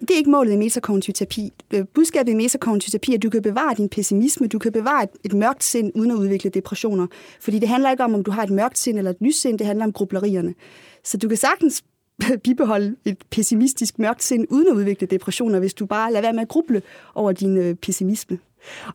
[0.00, 1.52] Det er ikke målet i metakognitiv terapi.
[1.74, 5.02] Øh, budskabet i metakognitiv terapi er, at du kan bevare din pessimisme, du kan bevare
[5.02, 7.06] et, et mørkt sind uden at udvikle depressioner.
[7.40, 9.58] Fordi det handler ikke om, om du har et mørkt sind eller et lyst sind,
[9.58, 10.54] det handler om grublerierne.
[11.04, 11.84] Så du kan sagtens
[12.44, 16.42] bibeholde et pessimistisk mørkt sind uden at udvikle depressioner, hvis du bare lader være med
[16.42, 16.82] at gruble
[17.14, 18.38] over din øh, pessimisme.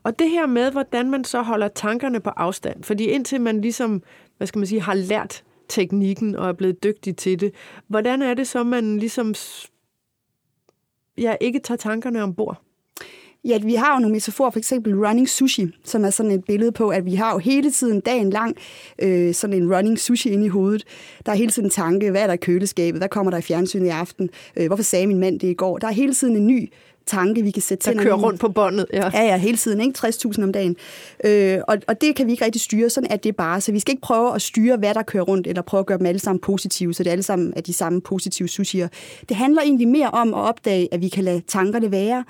[0.02, 4.02] Og det her med, hvordan man så holder tankerne på afstand, fordi indtil man ligesom,
[4.36, 7.54] hvad skal man sige, har lært teknikken og er blevet dygtig til det,
[7.88, 9.34] hvordan er det så, man ligesom
[11.18, 12.62] ja, ikke tager tankerne ombord?
[13.44, 16.72] Ja, vi har jo nogle metaforer, for eksempel running sushi, som er sådan et billede
[16.72, 18.56] på, at vi har jo hele tiden dagen lang
[18.98, 20.84] øh, sådan en running sushi ind i hovedet.
[21.26, 23.42] Der er hele tiden en tanke, hvad er der i køleskabet, hvad kommer der i
[23.42, 25.78] fjernsynet i aften, øh, hvorfor sagde min mand det i går.
[25.78, 26.72] Der er hele tiden en ny
[27.06, 29.10] tanke, vi kan sætte Der kører rundt på båndet, ja.
[29.14, 30.06] Ja, ja, hele tiden, ikke?
[30.06, 30.76] 60.000 om dagen.
[31.24, 33.60] Øh, og, og det kan vi ikke rigtig styre, sådan er det bare.
[33.60, 35.98] Så vi skal ikke prøve at styre, hvad der kører rundt, eller prøve at gøre
[35.98, 38.88] dem alle sammen positive, så det alle sammen er de samme positive sushier.
[39.28, 42.24] Det handler egentlig mere om at opdage, at vi kan lade tankerne være,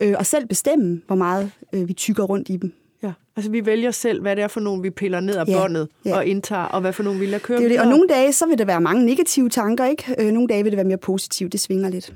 [0.00, 2.72] øh, og selv bestemme, hvor meget øh, vi tykker rundt i dem.
[3.02, 5.60] Ja, altså vi vælger selv, hvad det er for nogen, vi piller ned af ja,
[5.60, 6.16] båndet ja.
[6.16, 7.80] og indtager, og hvad for nogen vi lader køre det det.
[7.80, 10.14] Og nogle dage, så vil det være mange negative tanker, ikke?
[10.18, 11.52] Øh, nogle dage vil det være mere positivt.
[11.52, 12.12] Det svinger lidt.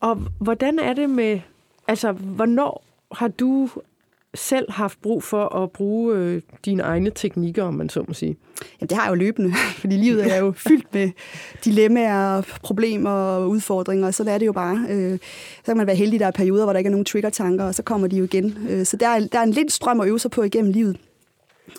[0.00, 1.40] Og hvordan er det med,
[1.88, 3.68] altså, hvornår har du
[4.34, 8.36] selv haft brug for at bruge øh, dine egne teknikker, om man så må sige?
[8.80, 11.10] Jamen, det har jeg jo løbende, fordi livet er jo fyldt med
[11.64, 14.86] dilemmaer, problemer og udfordringer, så det er det jo bare.
[14.90, 15.18] Øh,
[15.56, 17.74] så kan man være heldig, der er perioder, hvor der ikke er nogen trigger-tanker, og
[17.74, 18.58] så kommer de jo igen.
[18.68, 20.96] Øh, så der er, der er en lidt strøm at øve sig på igennem livet.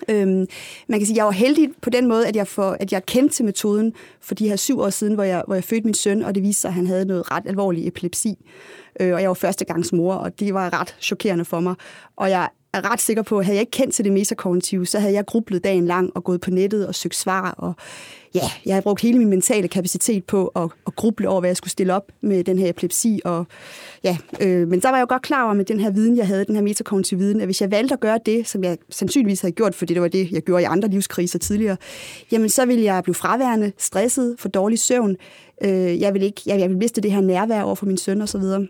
[0.09, 0.47] Øhm,
[0.87, 3.35] man kan sige, jeg var heldig på den måde, at jeg, for, at jeg kendte
[3.35, 6.23] til metoden for de her syv år siden, hvor jeg, hvor jeg fødte min søn,
[6.23, 8.35] og det viste sig, at han havde noget ret alvorlig epilepsi.
[8.99, 11.75] Øh, og jeg var førstegangs mor, og det var ret chokerende for mig.
[12.15, 14.99] Og jeg er ret sikker på, at havde jeg ikke kendt til det metakognitive, så
[14.99, 17.51] havde jeg grublet dagen lang og gået på nettet og søgt svar.
[17.51, 17.75] Og
[18.35, 21.57] ja, jeg har brugt hele min mentale kapacitet på at, at gruble over, hvad jeg
[21.57, 23.21] skulle stille op med den her epilepsi.
[23.25, 23.45] Og,
[24.03, 26.27] ja, øh, men så var jeg jo godt klar over med den her viden, jeg
[26.27, 29.41] havde, den her metakognitive viden, at hvis jeg valgte at gøre det, som jeg sandsynligvis
[29.41, 31.77] havde gjort, fordi det var det, jeg gjorde i andre livskriser tidligere,
[32.31, 35.15] jamen så ville jeg blive fraværende, stresset, for dårlig søvn.
[35.63, 38.21] Øh, jeg ville ikke, jeg, jeg ville miste det her nærvær over for min søn
[38.21, 38.67] og så videre.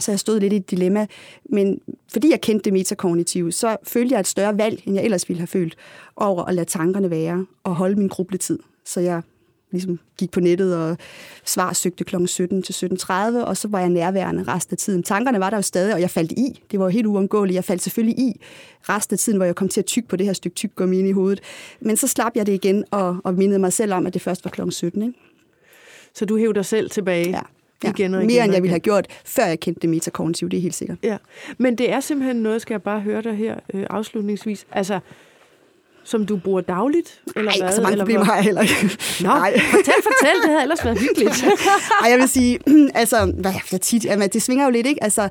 [0.00, 1.06] Så jeg stod lidt i et dilemma.
[1.44, 1.80] Men
[2.12, 5.40] fordi jeg kendte det metakognitive, så følte jeg et større valg, end jeg ellers ville
[5.40, 5.76] have følt,
[6.16, 8.58] over at lade tankerne være og holde min grubletid.
[8.84, 9.22] Så jeg
[9.70, 10.96] ligesom gik på nettet og
[11.44, 12.26] svarsøgte kl.
[12.26, 13.12] 17 til 17.30,
[13.44, 15.02] og så var jeg nærværende resten af tiden.
[15.02, 16.62] Tankerne var der jo stadig, og jeg faldt i.
[16.70, 17.54] Det var jo helt uundgåeligt.
[17.54, 18.40] Jeg faldt selvfølgelig i
[18.80, 21.08] resten af tiden, hvor jeg kom til at tykke på det her stykke tyggegummi ind
[21.08, 21.40] i hovedet.
[21.80, 24.44] Men så slap jeg det igen og, og mindede mig selv om, at det først
[24.44, 24.70] var kl.
[24.70, 25.02] 17.
[25.02, 25.18] Ikke?
[26.14, 27.30] Så du hævde dig selv tilbage?
[27.30, 27.40] Ja.
[27.84, 30.50] Ja, igen og igen mere end jeg ville have gjort, før jeg kendte det metakognitive,
[30.50, 30.98] det er helt sikkert.
[31.02, 31.16] Ja,
[31.58, 35.00] men det er simpelthen noget, skal jeg bare høre dig her øh, afslutningsvis, altså,
[36.04, 37.20] som du bruger dagligt?
[37.36, 37.72] Eller Nej, hvad?
[37.72, 38.74] så mange eller problemer har jeg heller ikke.
[39.20, 39.52] Nå, Nej.
[39.58, 41.44] fortæl, fortæl, det havde ellers været hyggeligt.
[42.02, 42.58] Ej, jeg vil sige,
[42.94, 44.04] altså, hvad er det tit?
[44.04, 45.04] Jamen, det svinger jo lidt, ikke?
[45.04, 45.28] Altså,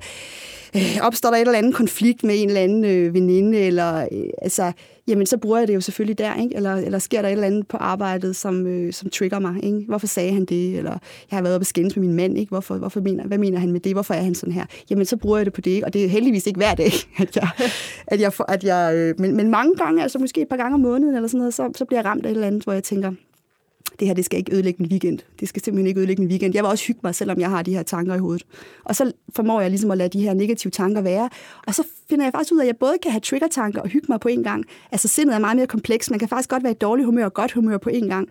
[0.75, 4.29] øh, opstår der et eller andet konflikt med en eller anden øh, veninde, eller øh,
[4.41, 4.71] altså,
[5.09, 6.55] jamen, så bruger jeg det jo selvfølgelig der, ikke?
[6.55, 9.83] Eller, eller sker der et eller andet på arbejdet, som, øh, som trigger mig, ikke?
[9.87, 10.77] Hvorfor sagde han det?
[10.77, 10.91] Eller
[11.31, 12.49] jeg har været oppe og skændes med min mand, ikke?
[12.49, 13.93] Hvorfor, hvorfor mener, hvad mener han med det?
[13.93, 14.65] Hvorfor er han sådan her?
[14.89, 15.85] Jamen, så bruger jeg det på det, ikke?
[15.85, 16.91] Og det er heldigvis ikke hver dag,
[17.23, 17.49] at jeg,
[18.07, 20.79] at jeg, at jeg øh, men, men mange gange, altså måske et par gange om
[20.79, 22.83] måneden, eller sådan noget, så, så bliver jeg ramt af et eller andet, hvor jeg
[22.83, 23.11] tænker,
[23.99, 25.19] det her, det skal ikke ødelægge min weekend.
[25.39, 26.55] Det skal simpelthen ikke ødelægge min weekend.
[26.55, 28.45] Jeg vil også hygge mig, selvom jeg har de her tanker i hovedet.
[28.85, 31.29] Og så formår jeg ligesom at lade de her negative tanker være.
[31.67, 34.05] Og så finder jeg faktisk ud af, at jeg både kan have trigger-tanker og hygge
[34.09, 34.65] mig på en gang.
[34.91, 36.09] Altså sindet er meget mere kompleks.
[36.09, 38.29] Man kan faktisk godt være i dårlig humør og godt humør på en gang.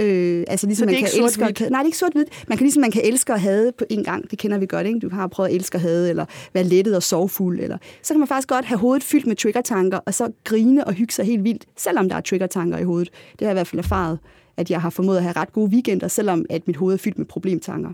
[0.00, 1.48] Øh, altså ligesom man kan elske og?
[1.48, 2.44] Nej, det er ikke sort-hvidt.
[2.48, 4.30] Man kan ligesom man kan elske og hade på en gang.
[4.30, 4.98] Det kender vi godt, ikke?
[4.98, 7.60] Du har prøvet at elske og hade, eller være lettet og sovfuld.
[7.60, 7.78] Eller...
[8.02, 11.12] Så kan man faktisk godt have hovedet fyldt med trigger-tanker, og så grine og hygge
[11.12, 13.10] sig helt vildt, selvom der er trigger-tanker i hovedet.
[13.32, 14.18] Det har jeg i hvert fald erfaret,
[14.56, 17.18] at jeg har formået at have ret gode weekender, selvom at mit hoved er fyldt
[17.18, 17.90] med problemtanker.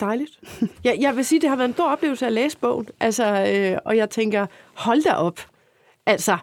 [0.00, 0.40] Dejligt.
[0.84, 2.88] Jeg, jeg vil sige, det har været en stor oplevelse at læse bogen.
[3.00, 5.40] Altså, øh, og jeg tænker, hold da op.
[6.06, 6.36] Altså,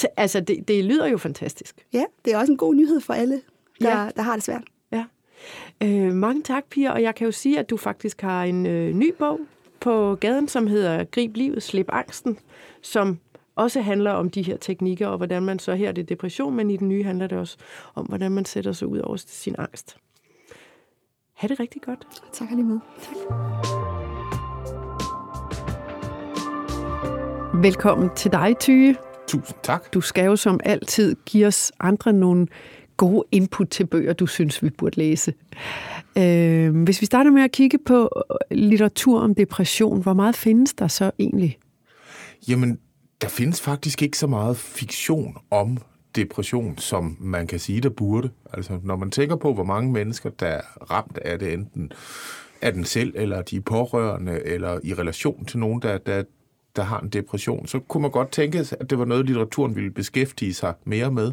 [0.00, 1.86] t- altså det, det lyder jo fantastisk.
[1.92, 3.40] Ja, det er også en god nyhed for alle,
[3.80, 4.08] der, Ja.
[4.16, 4.62] der har det svært.
[4.92, 5.04] Ja.
[5.82, 6.92] Øh, mange tak, Pia.
[6.92, 9.40] Og jeg kan jo sige, at du faktisk har en øh, ny bog
[9.80, 12.38] på gaden, som hedder Grib livet, slip angsten,
[12.82, 13.18] som
[13.56, 16.70] også handler om de her teknikker, og hvordan man så her er det depression, men
[16.70, 17.56] i den nye handler det også
[17.94, 19.96] om, hvordan man sætter sig ud over sin angst.
[21.34, 22.06] Ha' det rigtig godt.
[22.32, 22.78] Tak lige med.
[27.62, 28.96] Velkommen til dig, Tyge.
[29.28, 29.94] Tusind tak.
[29.94, 32.46] Du skal jo som altid give os andre nogle
[32.96, 35.34] gode input til bøger, du synes, vi burde læse.
[36.18, 38.10] Øh, hvis vi starter med at kigge på
[38.50, 41.58] litteratur om depression, hvor meget findes der så egentlig?
[42.48, 42.78] Jamen,
[43.22, 45.78] der findes faktisk ikke så meget fiktion om
[46.16, 48.30] depression, som man kan sige, der burde.
[48.52, 51.92] Altså, når man tænker på, hvor mange mennesker, der er ramt af det, enten
[52.62, 56.22] af den selv, eller de pårørende, eller i relation til nogen, der, der,
[56.76, 59.90] der har en depression, så kunne man godt tænke, at det var noget, litteraturen ville
[59.90, 61.32] beskæftige sig mere med.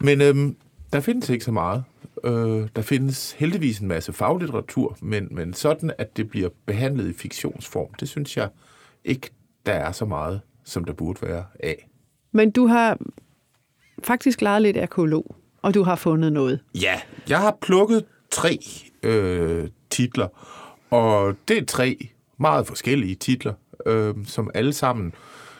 [0.00, 0.56] Men øhm,
[0.92, 1.84] der findes ikke så meget.
[2.24, 7.12] Øh, der findes heldigvis en masse faglitteratur, men, men sådan, at det bliver behandlet i
[7.12, 8.48] fiktionsform, det synes jeg
[9.04, 9.30] ikke,
[9.66, 11.88] der er så meget, som der burde være af.
[12.32, 12.98] Men du har
[14.04, 16.60] faktisk leget lidt arkeolog, og du har fundet noget.
[16.74, 18.58] Ja, jeg har plukket tre
[19.02, 20.28] øh, titler,
[20.90, 22.08] og det er tre
[22.38, 23.54] meget forskellige titler,
[23.86, 25.14] øh, som alle sammen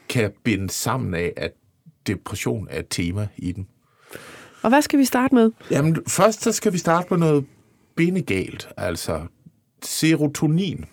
[0.09, 1.53] kan binde sammen af, at
[2.07, 3.69] depression er et tema i den.
[4.63, 5.51] Og hvad skal vi starte med?
[5.71, 7.45] Jamen, først så skal vi starte med noget
[7.97, 9.21] bindegalt, altså
[9.83, 10.85] serotonin.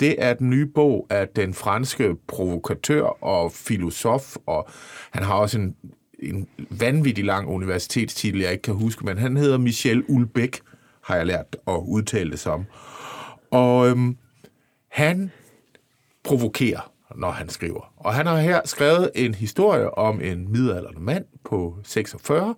[0.00, 4.68] Det er den nye bog af den franske provokatør og filosof, og
[5.10, 5.76] han har også en,
[6.18, 10.60] en vanvittig lang universitetstitel, jeg ikke kan huske, men han hedder Michel Ulbæk,
[11.04, 12.64] har jeg lært at udtale det som.
[13.50, 14.16] Og øhm,
[14.90, 15.30] han
[16.24, 17.92] provokerer, når han skriver.
[17.96, 22.54] Og han har her skrevet en historie om en midalderne mand på 46,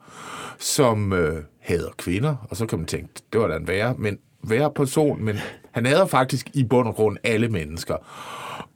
[0.59, 2.47] som øh, hader kvinder.
[2.51, 5.37] Og så kan man tænke, det var da en værre, men værre person, men
[5.79, 7.97] han hader faktisk i bund og grund alle mennesker.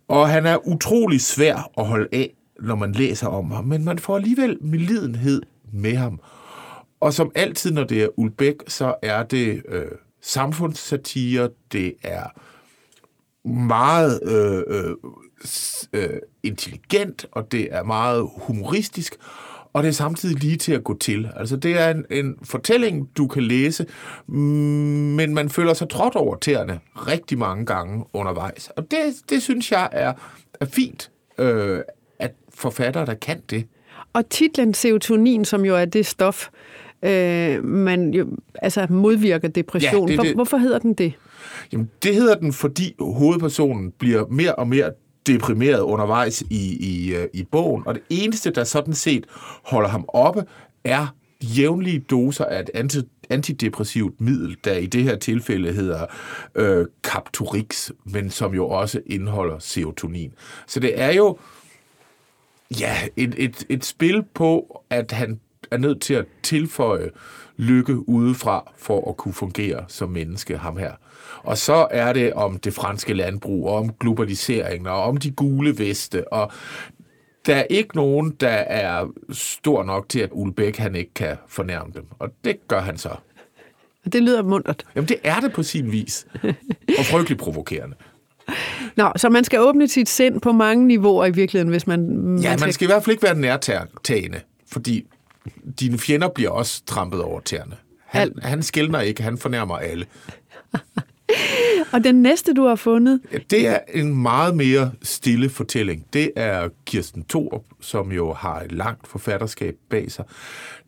[0.09, 3.99] Og han er utrolig svær at holde af, når man læser om ham, men man
[3.99, 5.43] får alligevel medlidenhed
[5.73, 6.20] med ham.
[7.01, 9.87] Og som altid, når det er Ulbæk, så er det øh,
[10.20, 12.24] samfundssatire, det er
[13.49, 14.95] meget øh, øh,
[15.93, 19.16] øh, intelligent, og det er meget humoristisk,
[19.73, 21.28] og det er samtidig lige til at gå til.
[21.36, 23.86] Altså, det er en, en fortælling, du kan læse,
[24.27, 28.70] mm, men man føler sig trådt over tæerne rigtig mange gange undervejs.
[28.77, 28.99] Og det,
[29.31, 30.12] det synes jeg er,
[30.61, 31.81] er fint, øh,
[32.19, 33.66] at forfattere, der kan det.
[34.12, 36.49] Og titlen serotonin, som jo er det stof,
[37.03, 40.09] øh, man jo, altså modvirker depression.
[40.09, 40.35] Ja, det det.
[40.35, 41.12] Hvorfor hedder den det?
[41.73, 44.90] Jamen, det hedder den, fordi hovedpersonen bliver mere og mere
[45.27, 49.27] deprimeret undervejs i, i, øh, i bogen, og det eneste, der sådan set
[49.62, 50.44] holder ham oppe,
[50.85, 51.07] er
[51.43, 52.99] jævnlige doser af et anti,
[53.31, 56.07] antidepressivt middel, der i det her tilfælde hedder
[56.55, 60.32] øh, Capturix, men som jo også indeholder serotonin.
[60.66, 61.39] Så det er jo
[62.81, 65.40] ja, et, et, et spil på, at han
[65.70, 67.11] er nødt til at tilføje
[67.57, 70.93] lykke udefra for at kunne fungere som menneske, ham her.
[71.38, 75.78] Og så er det om det franske landbrug, og om globaliseringen, og om de gule
[75.78, 76.52] veste, og
[77.46, 81.92] der er ikke nogen, der er stor nok til, at Ulbæk han ikke kan fornærme
[81.94, 82.04] dem.
[82.18, 83.09] Og det gør han så.
[84.04, 84.84] Og det lyder mundret.
[84.94, 86.26] Jamen, det er det på sin vis.
[86.98, 87.96] Og frygtelig provokerende.
[88.96, 92.38] Nå, så man skal åbne sit sind på mange niveauer i virkeligheden, hvis man...
[92.42, 94.40] Ja, man skal i hvert fald ikke være nærtagende,
[94.72, 95.06] fordi
[95.80, 97.76] dine fjender bliver også trampet over tæerne.
[98.06, 100.06] Han, han skældner ikke, han fornærmer alle.
[101.92, 103.20] Og den næste, du har fundet?
[103.50, 106.06] Det er en meget mere stille fortælling.
[106.12, 110.24] Det er Kirsten Thorup, som jo har et langt forfatterskab bag sig.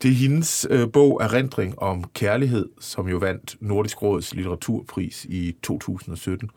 [0.02, 5.54] Det er hendes øh, bog Erindring om kærlighed, som jo vandt Nordisk Råds litteraturpris i
[5.62, 6.50] 2017.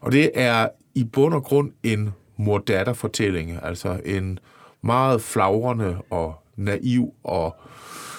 [0.00, 4.38] Og det er i bund og grund en mor-datter-fortælling, altså en
[4.82, 7.56] meget flagrende og naiv og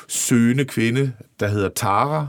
[0.07, 2.27] søgende kvinde, der hedder Tara,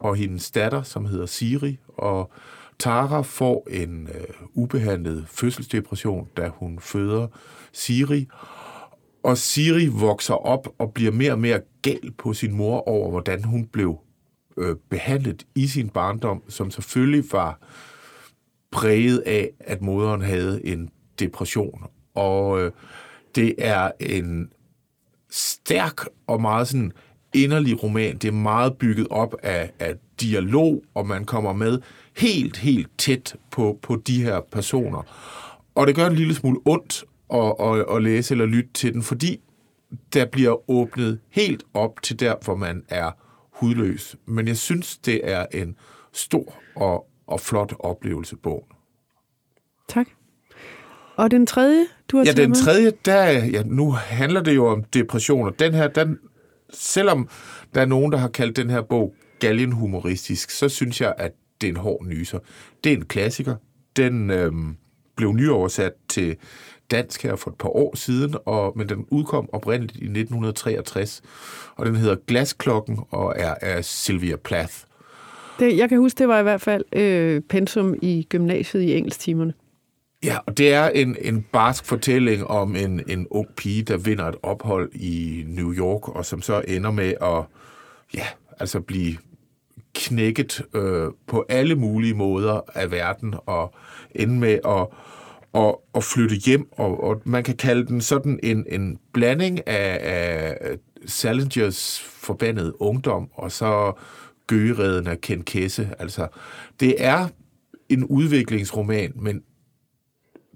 [0.00, 2.32] og hendes datter, som hedder Siri, og
[2.78, 4.24] Tara får en øh,
[4.54, 7.26] ubehandlet fødselsdepression, da hun føder
[7.72, 8.28] Siri,
[9.22, 13.44] og Siri vokser op og bliver mere og mere gal på sin mor over, hvordan
[13.44, 13.98] hun blev
[14.56, 17.58] øh, behandlet i sin barndom, som selvfølgelig var
[18.70, 21.84] præget af, at moderen havde en depression.
[22.14, 22.72] Og øh,
[23.34, 24.50] det er en
[25.30, 26.92] stærk og meget sådan
[27.34, 28.16] inderlig roman.
[28.16, 31.78] Det er meget bygget op af, af dialog, og man kommer med
[32.16, 35.02] helt, helt tæt på, på de her personer.
[35.74, 39.02] Og det gør en lille smule ondt at, at, at læse eller lytte til den,
[39.02, 39.40] fordi
[40.12, 43.10] der bliver åbnet helt op til der, hvor man er
[43.52, 44.16] hudløs.
[44.26, 45.76] Men jeg synes, det er en
[46.12, 48.68] stor og, og flot oplevelse bogen.
[49.88, 50.06] Tak.
[51.16, 54.84] Og den tredje, du har Ja, den tredje, der, ja, nu handler det jo om
[54.84, 55.50] depressioner.
[55.50, 56.18] Den her, den,
[56.74, 57.28] selvom
[57.74, 61.66] der er nogen, der har kaldt den her bog galgenhumoristisk, så synes jeg, at det
[61.66, 62.38] er en hård nyser.
[62.84, 63.56] Det er en klassiker.
[63.96, 64.76] Den øhm,
[65.16, 66.36] blev nyoversat til
[66.90, 71.22] dansk her for et par år siden, og, men den udkom oprindeligt i 1963,
[71.76, 74.74] og den hedder Glasklokken og er af Sylvia Plath.
[75.58, 79.52] Det, jeg kan huske, det var i hvert fald øh, pensum i gymnasiet i engelsktimerne.
[80.24, 84.24] Ja, og det er en, en barsk fortælling om en, en ung pige, der vinder
[84.24, 87.44] et ophold i New York, og som så ender med at
[88.14, 88.26] ja,
[88.60, 89.16] altså blive
[89.94, 93.74] knækket øh, på alle mulige måder af verden, og
[94.14, 94.86] ende med at,
[95.54, 96.68] at, og flytte hjem.
[96.72, 100.76] Og, og man kan kalde den sådan en, en blanding af, af
[101.06, 103.92] Salingers forbandede ungdom, og så
[104.46, 105.90] gøgereden af Ken Kesse.
[105.98, 106.28] Altså,
[106.80, 107.28] det er
[107.88, 109.42] en udviklingsroman, men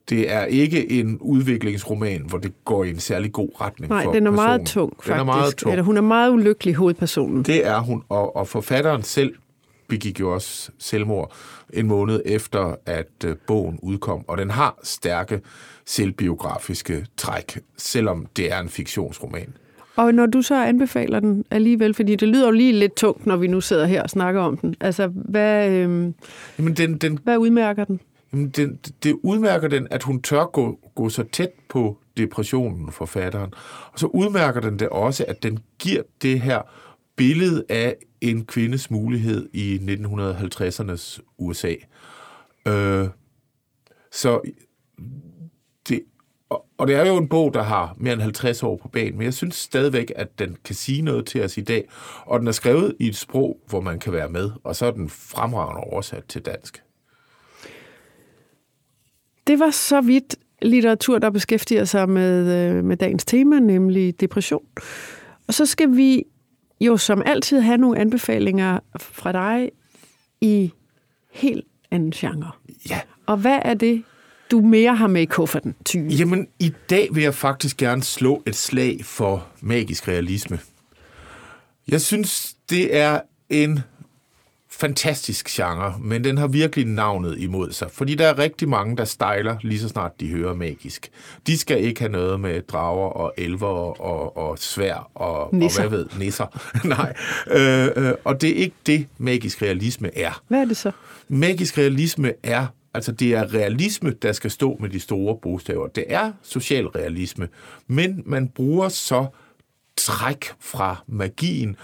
[0.08, 4.12] det er ikke en udviklingsroman, hvor det går i en særlig god retning Nej, for
[4.12, 4.48] den er personen.
[4.48, 5.12] meget tung, faktisk.
[5.12, 5.72] Den er meget tung.
[5.72, 7.42] Eller, hun er meget ulykkelig, hovedpersonen.
[7.42, 9.34] Det er hun, og, og forfatteren selv
[9.88, 11.32] begik jo også selvmord
[11.72, 15.40] en måned efter, at øh, bogen udkom, og den har stærke
[15.86, 19.54] selvbiografiske træk, selvom det er en fiktionsroman.
[19.96, 23.36] Og når du så anbefaler den alligevel, fordi det lyder jo lige lidt tungt, når
[23.36, 24.74] vi nu sidder her og snakker om den.
[24.80, 26.12] Altså, hvad, øh,
[26.58, 28.00] Jamen, den, den, hvad udmærker den?
[28.32, 33.54] Jamen det, det udmærker den, at hun tør gå, gå så tæt på depressionen, forfatteren.
[33.92, 36.62] Og så udmærker den det også, at den giver det her
[37.16, 41.74] billede af en kvindes mulighed i 1950'ernes USA.
[42.68, 43.08] Øh,
[44.12, 44.40] så
[45.88, 46.02] det,
[46.48, 49.18] og, og det er jo en bog, der har mere end 50 år på banen,
[49.18, 51.88] men jeg synes stadigvæk, at den kan sige noget til os i dag,
[52.26, 54.90] og den er skrevet i et sprog, hvor man kan være med, og så er
[54.90, 56.82] den fremragende oversat til dansk.
[59.48, 64.64] Det var så vidt litteratur, der beskæftiger sig med, øh, med dagens tema, nemlig depression.
[65.46, 66.24] Og så skal vi
[66.80, 69.70] jo som altid have nogle anbefalinger fra dig
[70.40, 70.72] i
[71.32, 72.50] helt anden genre.
[72.90, 74.02] Ja, Og hvad er det,
[74.50, 76.08] du mere har med i kufferten, tyve?
[76.08, 80.58] Jamen, i dag vil jeg faktisk gerne slå et slag for magisk realisme.
[81.88, 83.20] Jeg synes, det er
[83.50, 83.80] en
[84.80, 89.04] fantastisk genre, men den har virkelig navnet imod sig, fordi der er rigtig mange, der
[89.04, 91.10] stejler lige så snart de hører magisk.
[91.46, 95.82] De skal ikke have noget med drager og elver og, og svær og, Nisser.
[95.82, 96.46] og hvad ved, nisser.
[96.96, 97.14] Nej,
[97.50, 100.42] øh, øh, og det er ikke det, magisk realisme er.
[100.48, 100.90] Hvad er det så?
[101.28, 105.86] Magisk realisme er, altså det er realisme, der skal stå med de store bogstaver.
[105.86, 107.48] Det er social realisme,
[107.86, 109.26] men man bruger så
[109.96, 111.76] træk fra magien,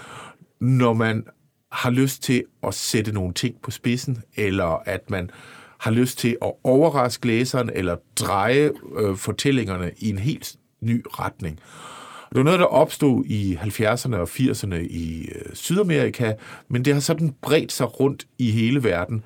[0.61, 1.25] når man
[1.75, 5.31] har lyst til at sætte nogle ting på spidsen, eller at man
[5.79, 11.61] har lyst til at overraske læseren, eller dreje øh, fortællingerne i en helt ny retning.
[12.29, 16.33] Det var noget, der opstod i 70'erne og 80'erne i øh, Sydamerika,
[16.69, 19.25] men det har sådan bredt sig rundt i hele verden.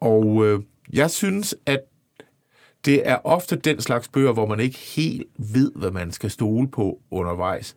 [0.00, 0.60] Og øh,
[0.92, 1.80] jeg synes, at
[2.84, 6.68] det er ofte den slags bøger, hvor man ikke helt ved, hvad man skal stole
[6.68, 7.76] på undervejs.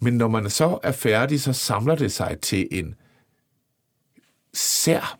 [0.00, 2.94] Men når man så er færdig, så samler det sig til en
[4.56, 5.16] sær,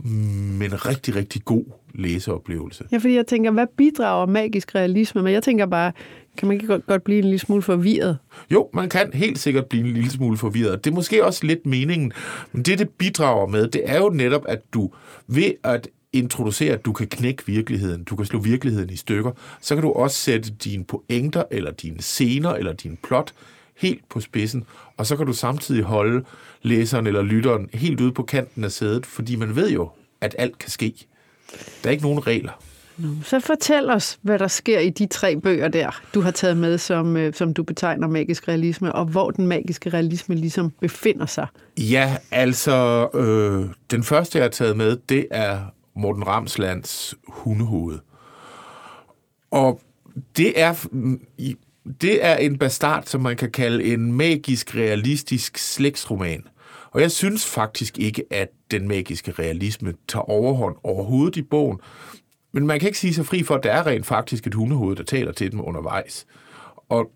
[0.58, 1.64] men rigtig, rigtig god
[1.94, 2.84] læseoplevelse.
[2.92, 5.22] Ja, fordi jeg tænker, hvad bidrager magisk realisme?
[5.22, 5.92] Men jeg tænker bare,
[6.38, 8.18] kan man ikke godt, godt blive en lille smule forvirret?
[8.50, 10.84] Jo, man kan helt sikkert blive en lille smule forvirret.
[10.84, 12.12] Det er måske også lidt meningen,
[12.52, 14.90] men det, det bidrager med, det er jo netop, at du
[15.26, 19.30] ved at introducere, at du kan knække virkeligheden, du kan slå virkeligheden i stykker,
[19.60, 23.32] så kan du også sætte dine pointer, eller dine scener, eller din plot
[23.78, 24.64] helt på spidsen,
[24.96, 26.24] og så kan du samtidig holde
[26.62, 29.90] læseren eller lytteren helt ude på kanten af sædet, fordi man ved jo,
[30.20, 30.94] at alt kan ske.
[31.82, 32.52] Der er ikke nogen regler.
[33.22, 36.78] Så fortæl os, hvad der sker i de tre bøger der, du har taget med,
[36.78, 41.46] som, øh, som du betegner magisk realisme, og hvor den magiske realisme ligesom befinder sig.
[41.78, 45.60] Ja, altså, øh, den første, jeg har taget med, det er
[45.96, 47.98] Morten Ramslands hundehoved.
[49.50, 49.80] Og
[50.36, 50.86] det er,
[52.00, 56.42] det er en bastard, som man kan kalde en magisk, realistisk slægtsroman.
[56.90, 61.78] Og jeg synes faktisk ikke, at den magiske realisme tager overhånd overhovedet i bogen.
[62.52, 64.96] Men man kan ikke sige sig fri for, at der er rent faktisk et hundehoved,
[64.96, 66.26] der taler til dem undervejs.
[66.88, 67.10] Og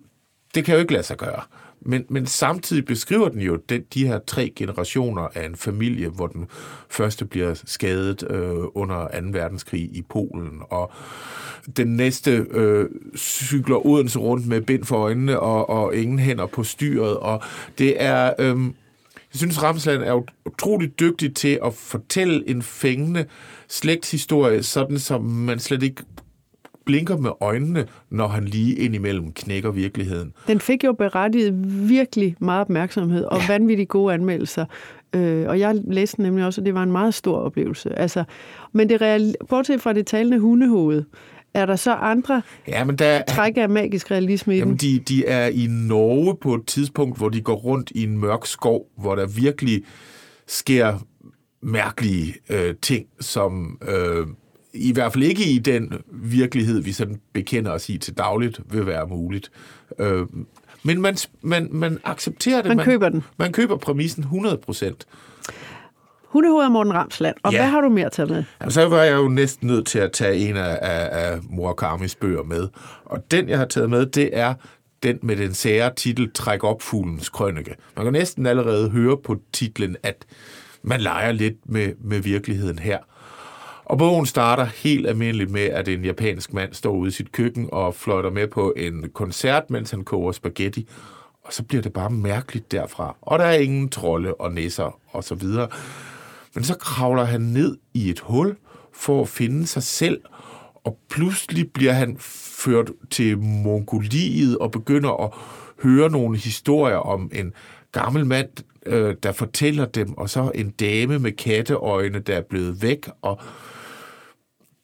[0.54, 1.42] det kan jo ikke lade sig gøre.
[1.82, 6.26] Men, men samtidig beskriver den jo den, de her tre generationer af en familie, hvor
[6.26, 6.46] den
[6.88, 9.26] første bliver skadet øh, under 2.
[9.32, 10.92] verdenskrig i Polen, og
[11.76, 16.64] den næste øh, cykler Odense rundt med bind for øjnene og, og ingen hænder på
[16.64, 17.16] styret.
[17.16, 17.42] Og
[17.78, 18.32] det er...
[18.38, 18.60] Øh,
[19.32, 23.24] jeg synes, Ramsland er utrolig dygtig til at fortælle en fængende
[23.68, 26.02] slægtshistorie, sådan som man slet ikke
[26.86, 30.32] blinker med øjnene, når han lige indimellem knækker virkeligheden.
[30.46, 31.54] Den fik jo berettiget
[31.88, 33.46] virkelig meget opmærksomhed og ja.
[33.48, 34.64] vanvittigt gode anmeldelser.
[35.14, 37.98] Øh, og jeg læste nemlig også, at det var en meget stor oplevelse.
[37.98, 38.24] Altså,
[38.72, 41.04] men det real, bortset fra det talende hundehoved,
[41.54, 44.78] er der så andre ja, men der, træk af magisk realisme i jamen, den?
[44.78, 48.46] de, de er i Norge på et tidspunkt, hvor de går rundt i en mørk
[48.46, 49.82] skov, hvor der virkelig
[50.46, 50.98] sker
[51.62, 54.26] mærkelige øh, ting, som øh,
[54.72, 58.86] i hvert fald ikke i den virkelighed, vi sådan bekender os i til dagligt, vil
[58.86, 59.50] være muligt.
[59.98, 60.26] Øh,
[60.82, 62.76] men man, man, man accepterer det.
[62.76, 63.24] Man køber den.
[63.36, 65.06] Man køber præmissen 100 procent.
[66.24, 67.36] Hundehoved af Morten Ramsland.
[67.42, 67.58] Og Ja.
[67.58, 68.44] hvad har du mere taget med?
[68.60, 72.14] Jamen, så var jeg jo næsten nødt til at tage en af, af, af Murakamis
[72.14, 72.68] bøger med.
[73.04, 74.54] Og den, jeg har taget med, det er
[75.02, 77.74] den med den sære titel Træk op fuglens krønike.
[77.96, 80.24] Man kan næsten allerede høre på titlen, at
[80.82, 82.98] man leger lidt med, med virkeligheden her.
[83.90, 87.68] Og bogen starter helt almindeligt med, at en japansk mand står ude i sit køkken
[87.72, 90.88] og fløjter med på en koncert, mens han koger spaghetti.
[91.44, 93.16] Og så bliver det bare mærkeligt derfra.
[93.22, 95.68] Og der er ingen trolde og nisser og så videre.
[96.54, 98.56] Men så kravler han ned i et hul
[98.92, 100.20] for at finde sig selv,
[100.84, 102.16] og pludselig bliver han
[102.64, 105.30] ført til Mongoliet og begynder at
[105.82, 107.52] høre nogle historier om en
[107.92, 108.48] gammel mand,
[108.86, 113.40] øh, der fortæller dem, og så en dame med katteøjne, der er blevet væk, og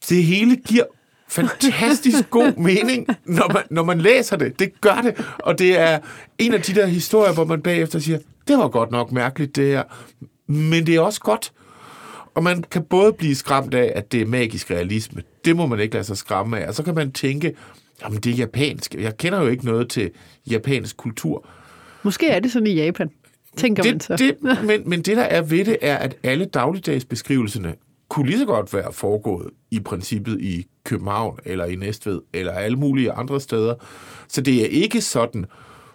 [0.08, 0.84] det hele giver
[1.28, 4.58] fantastisk god mening, når man, når man læser det.
[4.58, 5.98] Det gør det, og det er
[6.38, 8.18] en af de der historier, hvor man bagefter siger,
[8.48, 9.82] det var godt nok mærkeligt det her,
[10.52, 11.52] men det er også godt.
[12.34, 15.22] Og man kan både blive skræmt af, at det er magisk realisme.
[15.44, 16.68] Det må man ikke lade sig skræmme af.
[16.68, 17.54] Og så kan man tænke,
[18.02, 18.94] jamen det er japansk.
[18.94, 20.10] Jeg kender jo ikke noget til
[20.50, 21.46] japansk kultur.
[22.02, 23.10] Måske er det sådan i Japan,
[23.56, 24.16] tænker man så.
[24.16, 27.74] Det, det, men, men det, der er ved det, er, at alle dagligdagsbeskrivelserne
[28.08, 32.76] kunne lige så godt være foregået i princippet i København, eller i Næstved, eller alle
[32.76, 33.74] mulige andre steder.
[34.28, 35.46] Så det er ikke sådan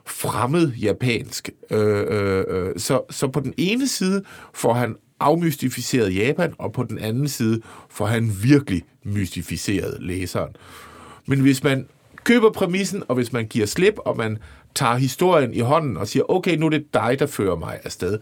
[0.06, 1.50] fremmed japansk.
[1.72, 2.74] Øh, øh, øh.
[2.78, 4.24] Så, så på den ene side
[4.54, 10.56] får han afmystificeret Japan, og på den anden side får han virkelig mystificeret læseren.
[11.28, 11.88] Men hvis man
[12.24, 14.38] køber præmissen, og hvis man giver slip, og man
[14.76, 18.20] tager historien i hånden og siger, okay, nu er det dig, der fører mig afsted,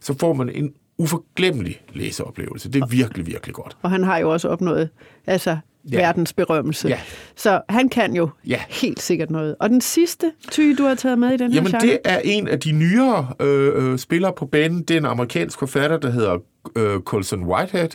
[0.00, 2.70] så får man en uforglemmelig læseoplevelse.
[2.72, 3.76] Det er virkelig, virkelig godt.
[3.82, 4.88] Og han har jo også opnået
[5.26, 5.56] altså,
[5.92, 5.96] ja.
[5.96, 6.88] verdens berømmelse.
[6.88, 7.00] Ja.
[7.36, 8.60] Så han kan jo Ja.
[8.68, 9.56] helt sikkert noget.
[9.60, 11.86] Og den sidste ty, du har taget med i den her Jamen, genre?
[11.86, 14.82] det er en af de nyere øh, øh, spillere på banen.
[14.82, 16.38] Det er en amerikansk forfatter, der hedder
[16.76, 17.88] øh, Colson Whitehead,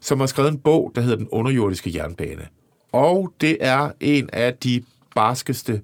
[0.00, 2.42] som har skrevet en bog, der hedder Den underjordiske jernbane.
[2.92, 4.82] Og det er en af de
[5.14, 5.80] barskeste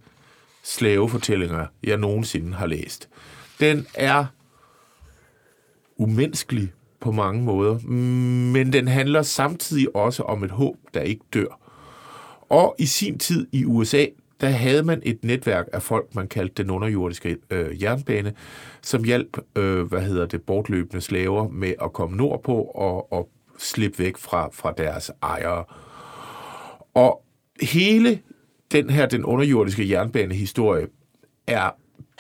[0.63, 3.09] slavefortællinger, jeg nogensinde har læst.
[3.61, 4.25] Den er
[6.03, 7.79] umenneskelig på mange måder,
[8.53, 11.59] men den handler samtidig også om et håb, der ikke dør.
[12.49, 14.07] Og i sin tid i USA,
[14.41, 18.33] der havde man et netværk af folk, man kaldte den underjordiske øh, jernbane,
[18.83, 23.99] som hjalp, øh, hvad hedder det, bortløbende slaver med at komme nordpå og, og slippe
[23.99, 25.65] væk fra, fra deres ejere.
[26.95, 27.25] Og
[27.63, 28.19] hele
[28.73, 30.87] den her, den underjordiske jernbanehistorie,
[31.47, 31.71] er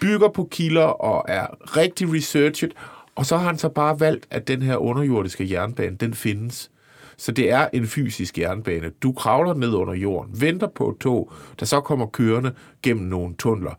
[0.00, 2.72] bygger på kilder og er rigtig researchet,
[3.14, 6.70] og så har han så bare valgt, at den her underjordiske jernbane, den findes.
[7.16, 8.90] Så det er en fysisk jernbane.
[9.02, 12.52] Du kravler ned under jorden, venter på et tog, der så kommer kørende
[12.82, 13.74] gennem nogle tunneler.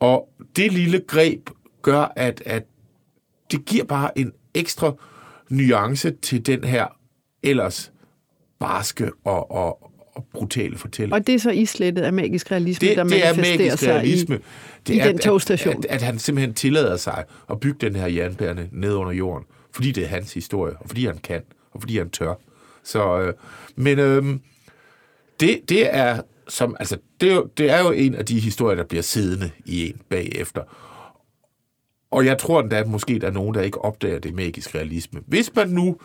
[0.00, 1.50] Og det lille greb
[1.82, 2.64] gør, at, at
[3.50, 4.92] det giver bare en ekstra
[5.50, 6.86] nuance til den her
[7.42, 7.92] ellers
[8.58, 11.12] barske og, og, og brutale fortælling.
[11.14, 13.94] Og det er så islettet af magisk realisme, Det, der det er manifesterer magisk sig
[13.94, 14.34] realisme.
[14.34, 14.44] i, det
[14.94, 15.74] i er, den togstation.
[15.74, 19.46] At, at, at han simpelthen tillader sig at bygge den her jernbane ned under jorden,
[19.72, 21.42] fordi det er hans historie, og fordi han kan,
[21.72, 22.34] og fordi han tør.
[22.82, 23.34] Så, øh,
[23.76, 24.24] men øh,
[25.40, 28.76] det, det er som, altså, det, er jo, det er jo en af de historier,
[28.76, 30.62] der bliver siddende i en bagefter.
[32.10, 35.20] Og jeg tror endda, at måske der er nogen, der ikke opdager det magisk realisme.
[35.26, 35.96] Hvis man nu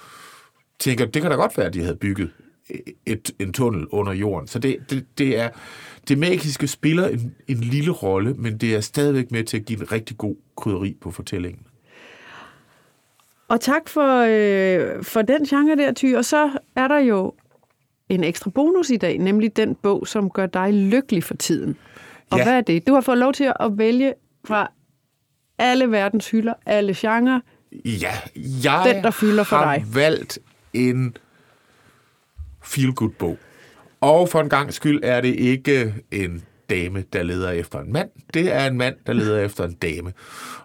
[0.80, 2.32] tænker, det kan da godt være, at de havde bygget
[3.06, 4.48] et, en tunnel under jorden.
[4.48, 5.50] Så det, det, det er
[6.08, 9.80] det magiske spiller en, en lille rolle, men det er stadigvæk med til at give
[9.82, 11.62] en rigtig god krydderi på fortællingen.
[13.48, 16.06] Og tak for, øh, for den genre der, Ty.
[16.18, 17.34] Og så er der jo
[18.10, 21.76] en ekstra bonus i dag, nemlig den bog, som gør dig lykkelig for tiden.
[22.30, 22.44] Og Ja.
[22.44, 22.88] hvad er det?
[22.88, 24.14] Du har fået lov til at vælge
[24.46, 24.72] fra
[25.58, 27.40] alle verdens hylder, alle genrer.
[27.86, 28.12] Ja,
[28.64, 29.86] jeg Den, der fylder for har dig.
[29.96, 30.40] valgt
[30.74, 31.18] en
[32.72, 33.38] feel-good-bog.
[34.02, 38.10] Og for en gang skyld er det ikke en dame, der leder efter en mand.
[38.34, 40.14] Det er en mand, der leder efter en dame.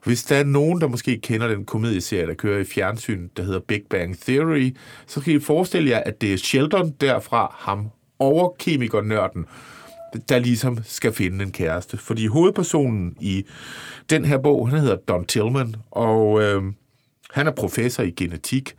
[0.05, 3.61] Hvis der er nogen, der måske kender den komedieserie, der kører i fjernsyn, der hedder
[3.61, 4.77] Big Bang Theory,
[5.07, 9.47] så kan I forestille jer, at det er Sheldon derfra, ham over kemikernørden,
[10.29, 11.97] der ligesom skal finde en kæreste.
[11.97, 13.45] Fordi hovedpersonen i
[14.11, 16.63] den her bog, han hedder Don Tillman, og øh,
[17.31, 18.75] han er professor i genetik.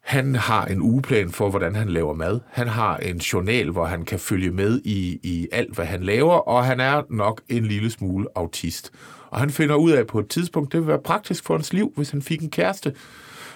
[0.00, 2.40] Han har en ugeplan for, hvordan han laver mad.
[2.46, 6.34] Han har en journal, hvor han kan følge med i, i alt, hvad han laver,
[6.34, 8.92] og han er nok en lille smule autist.
[9.30, 11.92] Og han finder ud af på et tidspunkt, det vil være praktisk for hans liv,
[11.96, 12.94] hvis han fik en kæreste.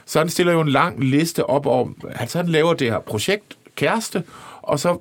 [0.07, 3.59] Så han stiller jo en lang liste op om, altså han laver det her projekt,
[3.77, 4.25] kæreste,
[4.62, 4.99] og så,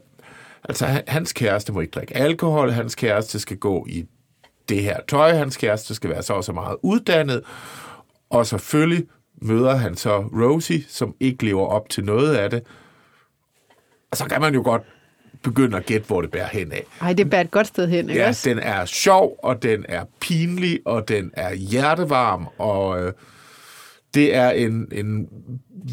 [0.64, 4.06] altså hans kæreste må ikke drikke alkohol, hans kæreste skal gå i
[4.70, 7.42] det her tøj, hans kæreste skal være så og så meget uddannet,
[8.30, 9.08] og selvfølgelig
[9.42, 12.64] møder han så Rosie, som ikke lever op til noget af det.
[14.12, 14.82] Og så kan man jo godt
[15.44, 16.84] begynde at gætte, hvor det bærer hen af.
[17.02, 18.50] Ej, det er bare et godt sted hen, ikke Ja, også?
[18.50, 23.14] den er sjov, og den er pinlig, og den er hjertevarm, og øh,
[24.14, 25.30] det er en, en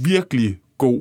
[0.05, 1.01] virkelig god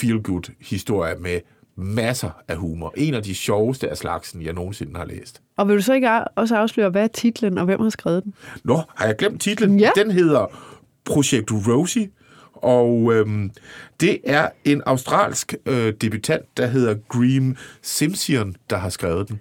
[0.00, 1.40] feel-good historie med
[1.76, 2.94] masser af humor.
[2.96, 5.42] En af de sjoveste af slagsen, jeg nogensinde har læst.
[5.56, 8.34] Og vil du så ikke også afsløre, hvad er titlen, og hvem har skrevet den?
[8.64, 9.80] Nå, har jeg glemt titlen?
[9.80, 9.90] Ja.
[9.96, 10.46] Den hedder
[11.04, 12.08] Projekt Rosie,
[12.52, 13.50] og øhm,
[14.00, 19.40] det er en australsk øh, debutant, der hedder Green Simpson, der har skrevet den.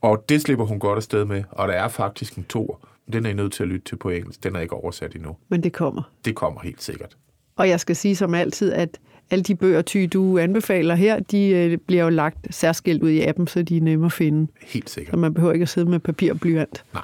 [0.00, 2.80] Og det slipper hun godt afsted med, og der er faktisk en tor.
[3.12, 4.44] Den er I nødt til at lytte til på engelsk.
[4.44, 5.36] Den er ikke oversat endnu.
[5.48, 6.02] Men det kommer.
[6.24, 7.16] Det kommer helt sikkert.
[7.56, 8.98] Og jeg skal sige som altid, at
[9.30, 13.20] alle de bøger, Ty, du anbefaler her, de øh, bliver jo lagt særskilt ud i
[13.20, 14.52] appen, så de er nemme at finde.
[14.62, 15.12] Helt sikkert.
[15.12, 16.84] Så man behøver ikke at sidde med papir og blyant.
[16.94, 17.02] Nej.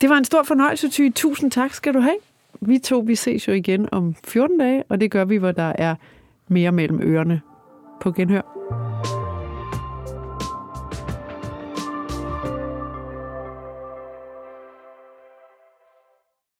[0.00, 1.08] Det var en stor fornøjelse, Ty.
[1.14, 2.16] Tusind tak skal du have.
[2.66, 5.72] Vi to, vi ses jo igen om 14 dage, og det gør vi, hvor der
[5.78, 5.94] er
[6.48, 7.40] mere mellem ørerne
[8.00, 8.81] på genhør.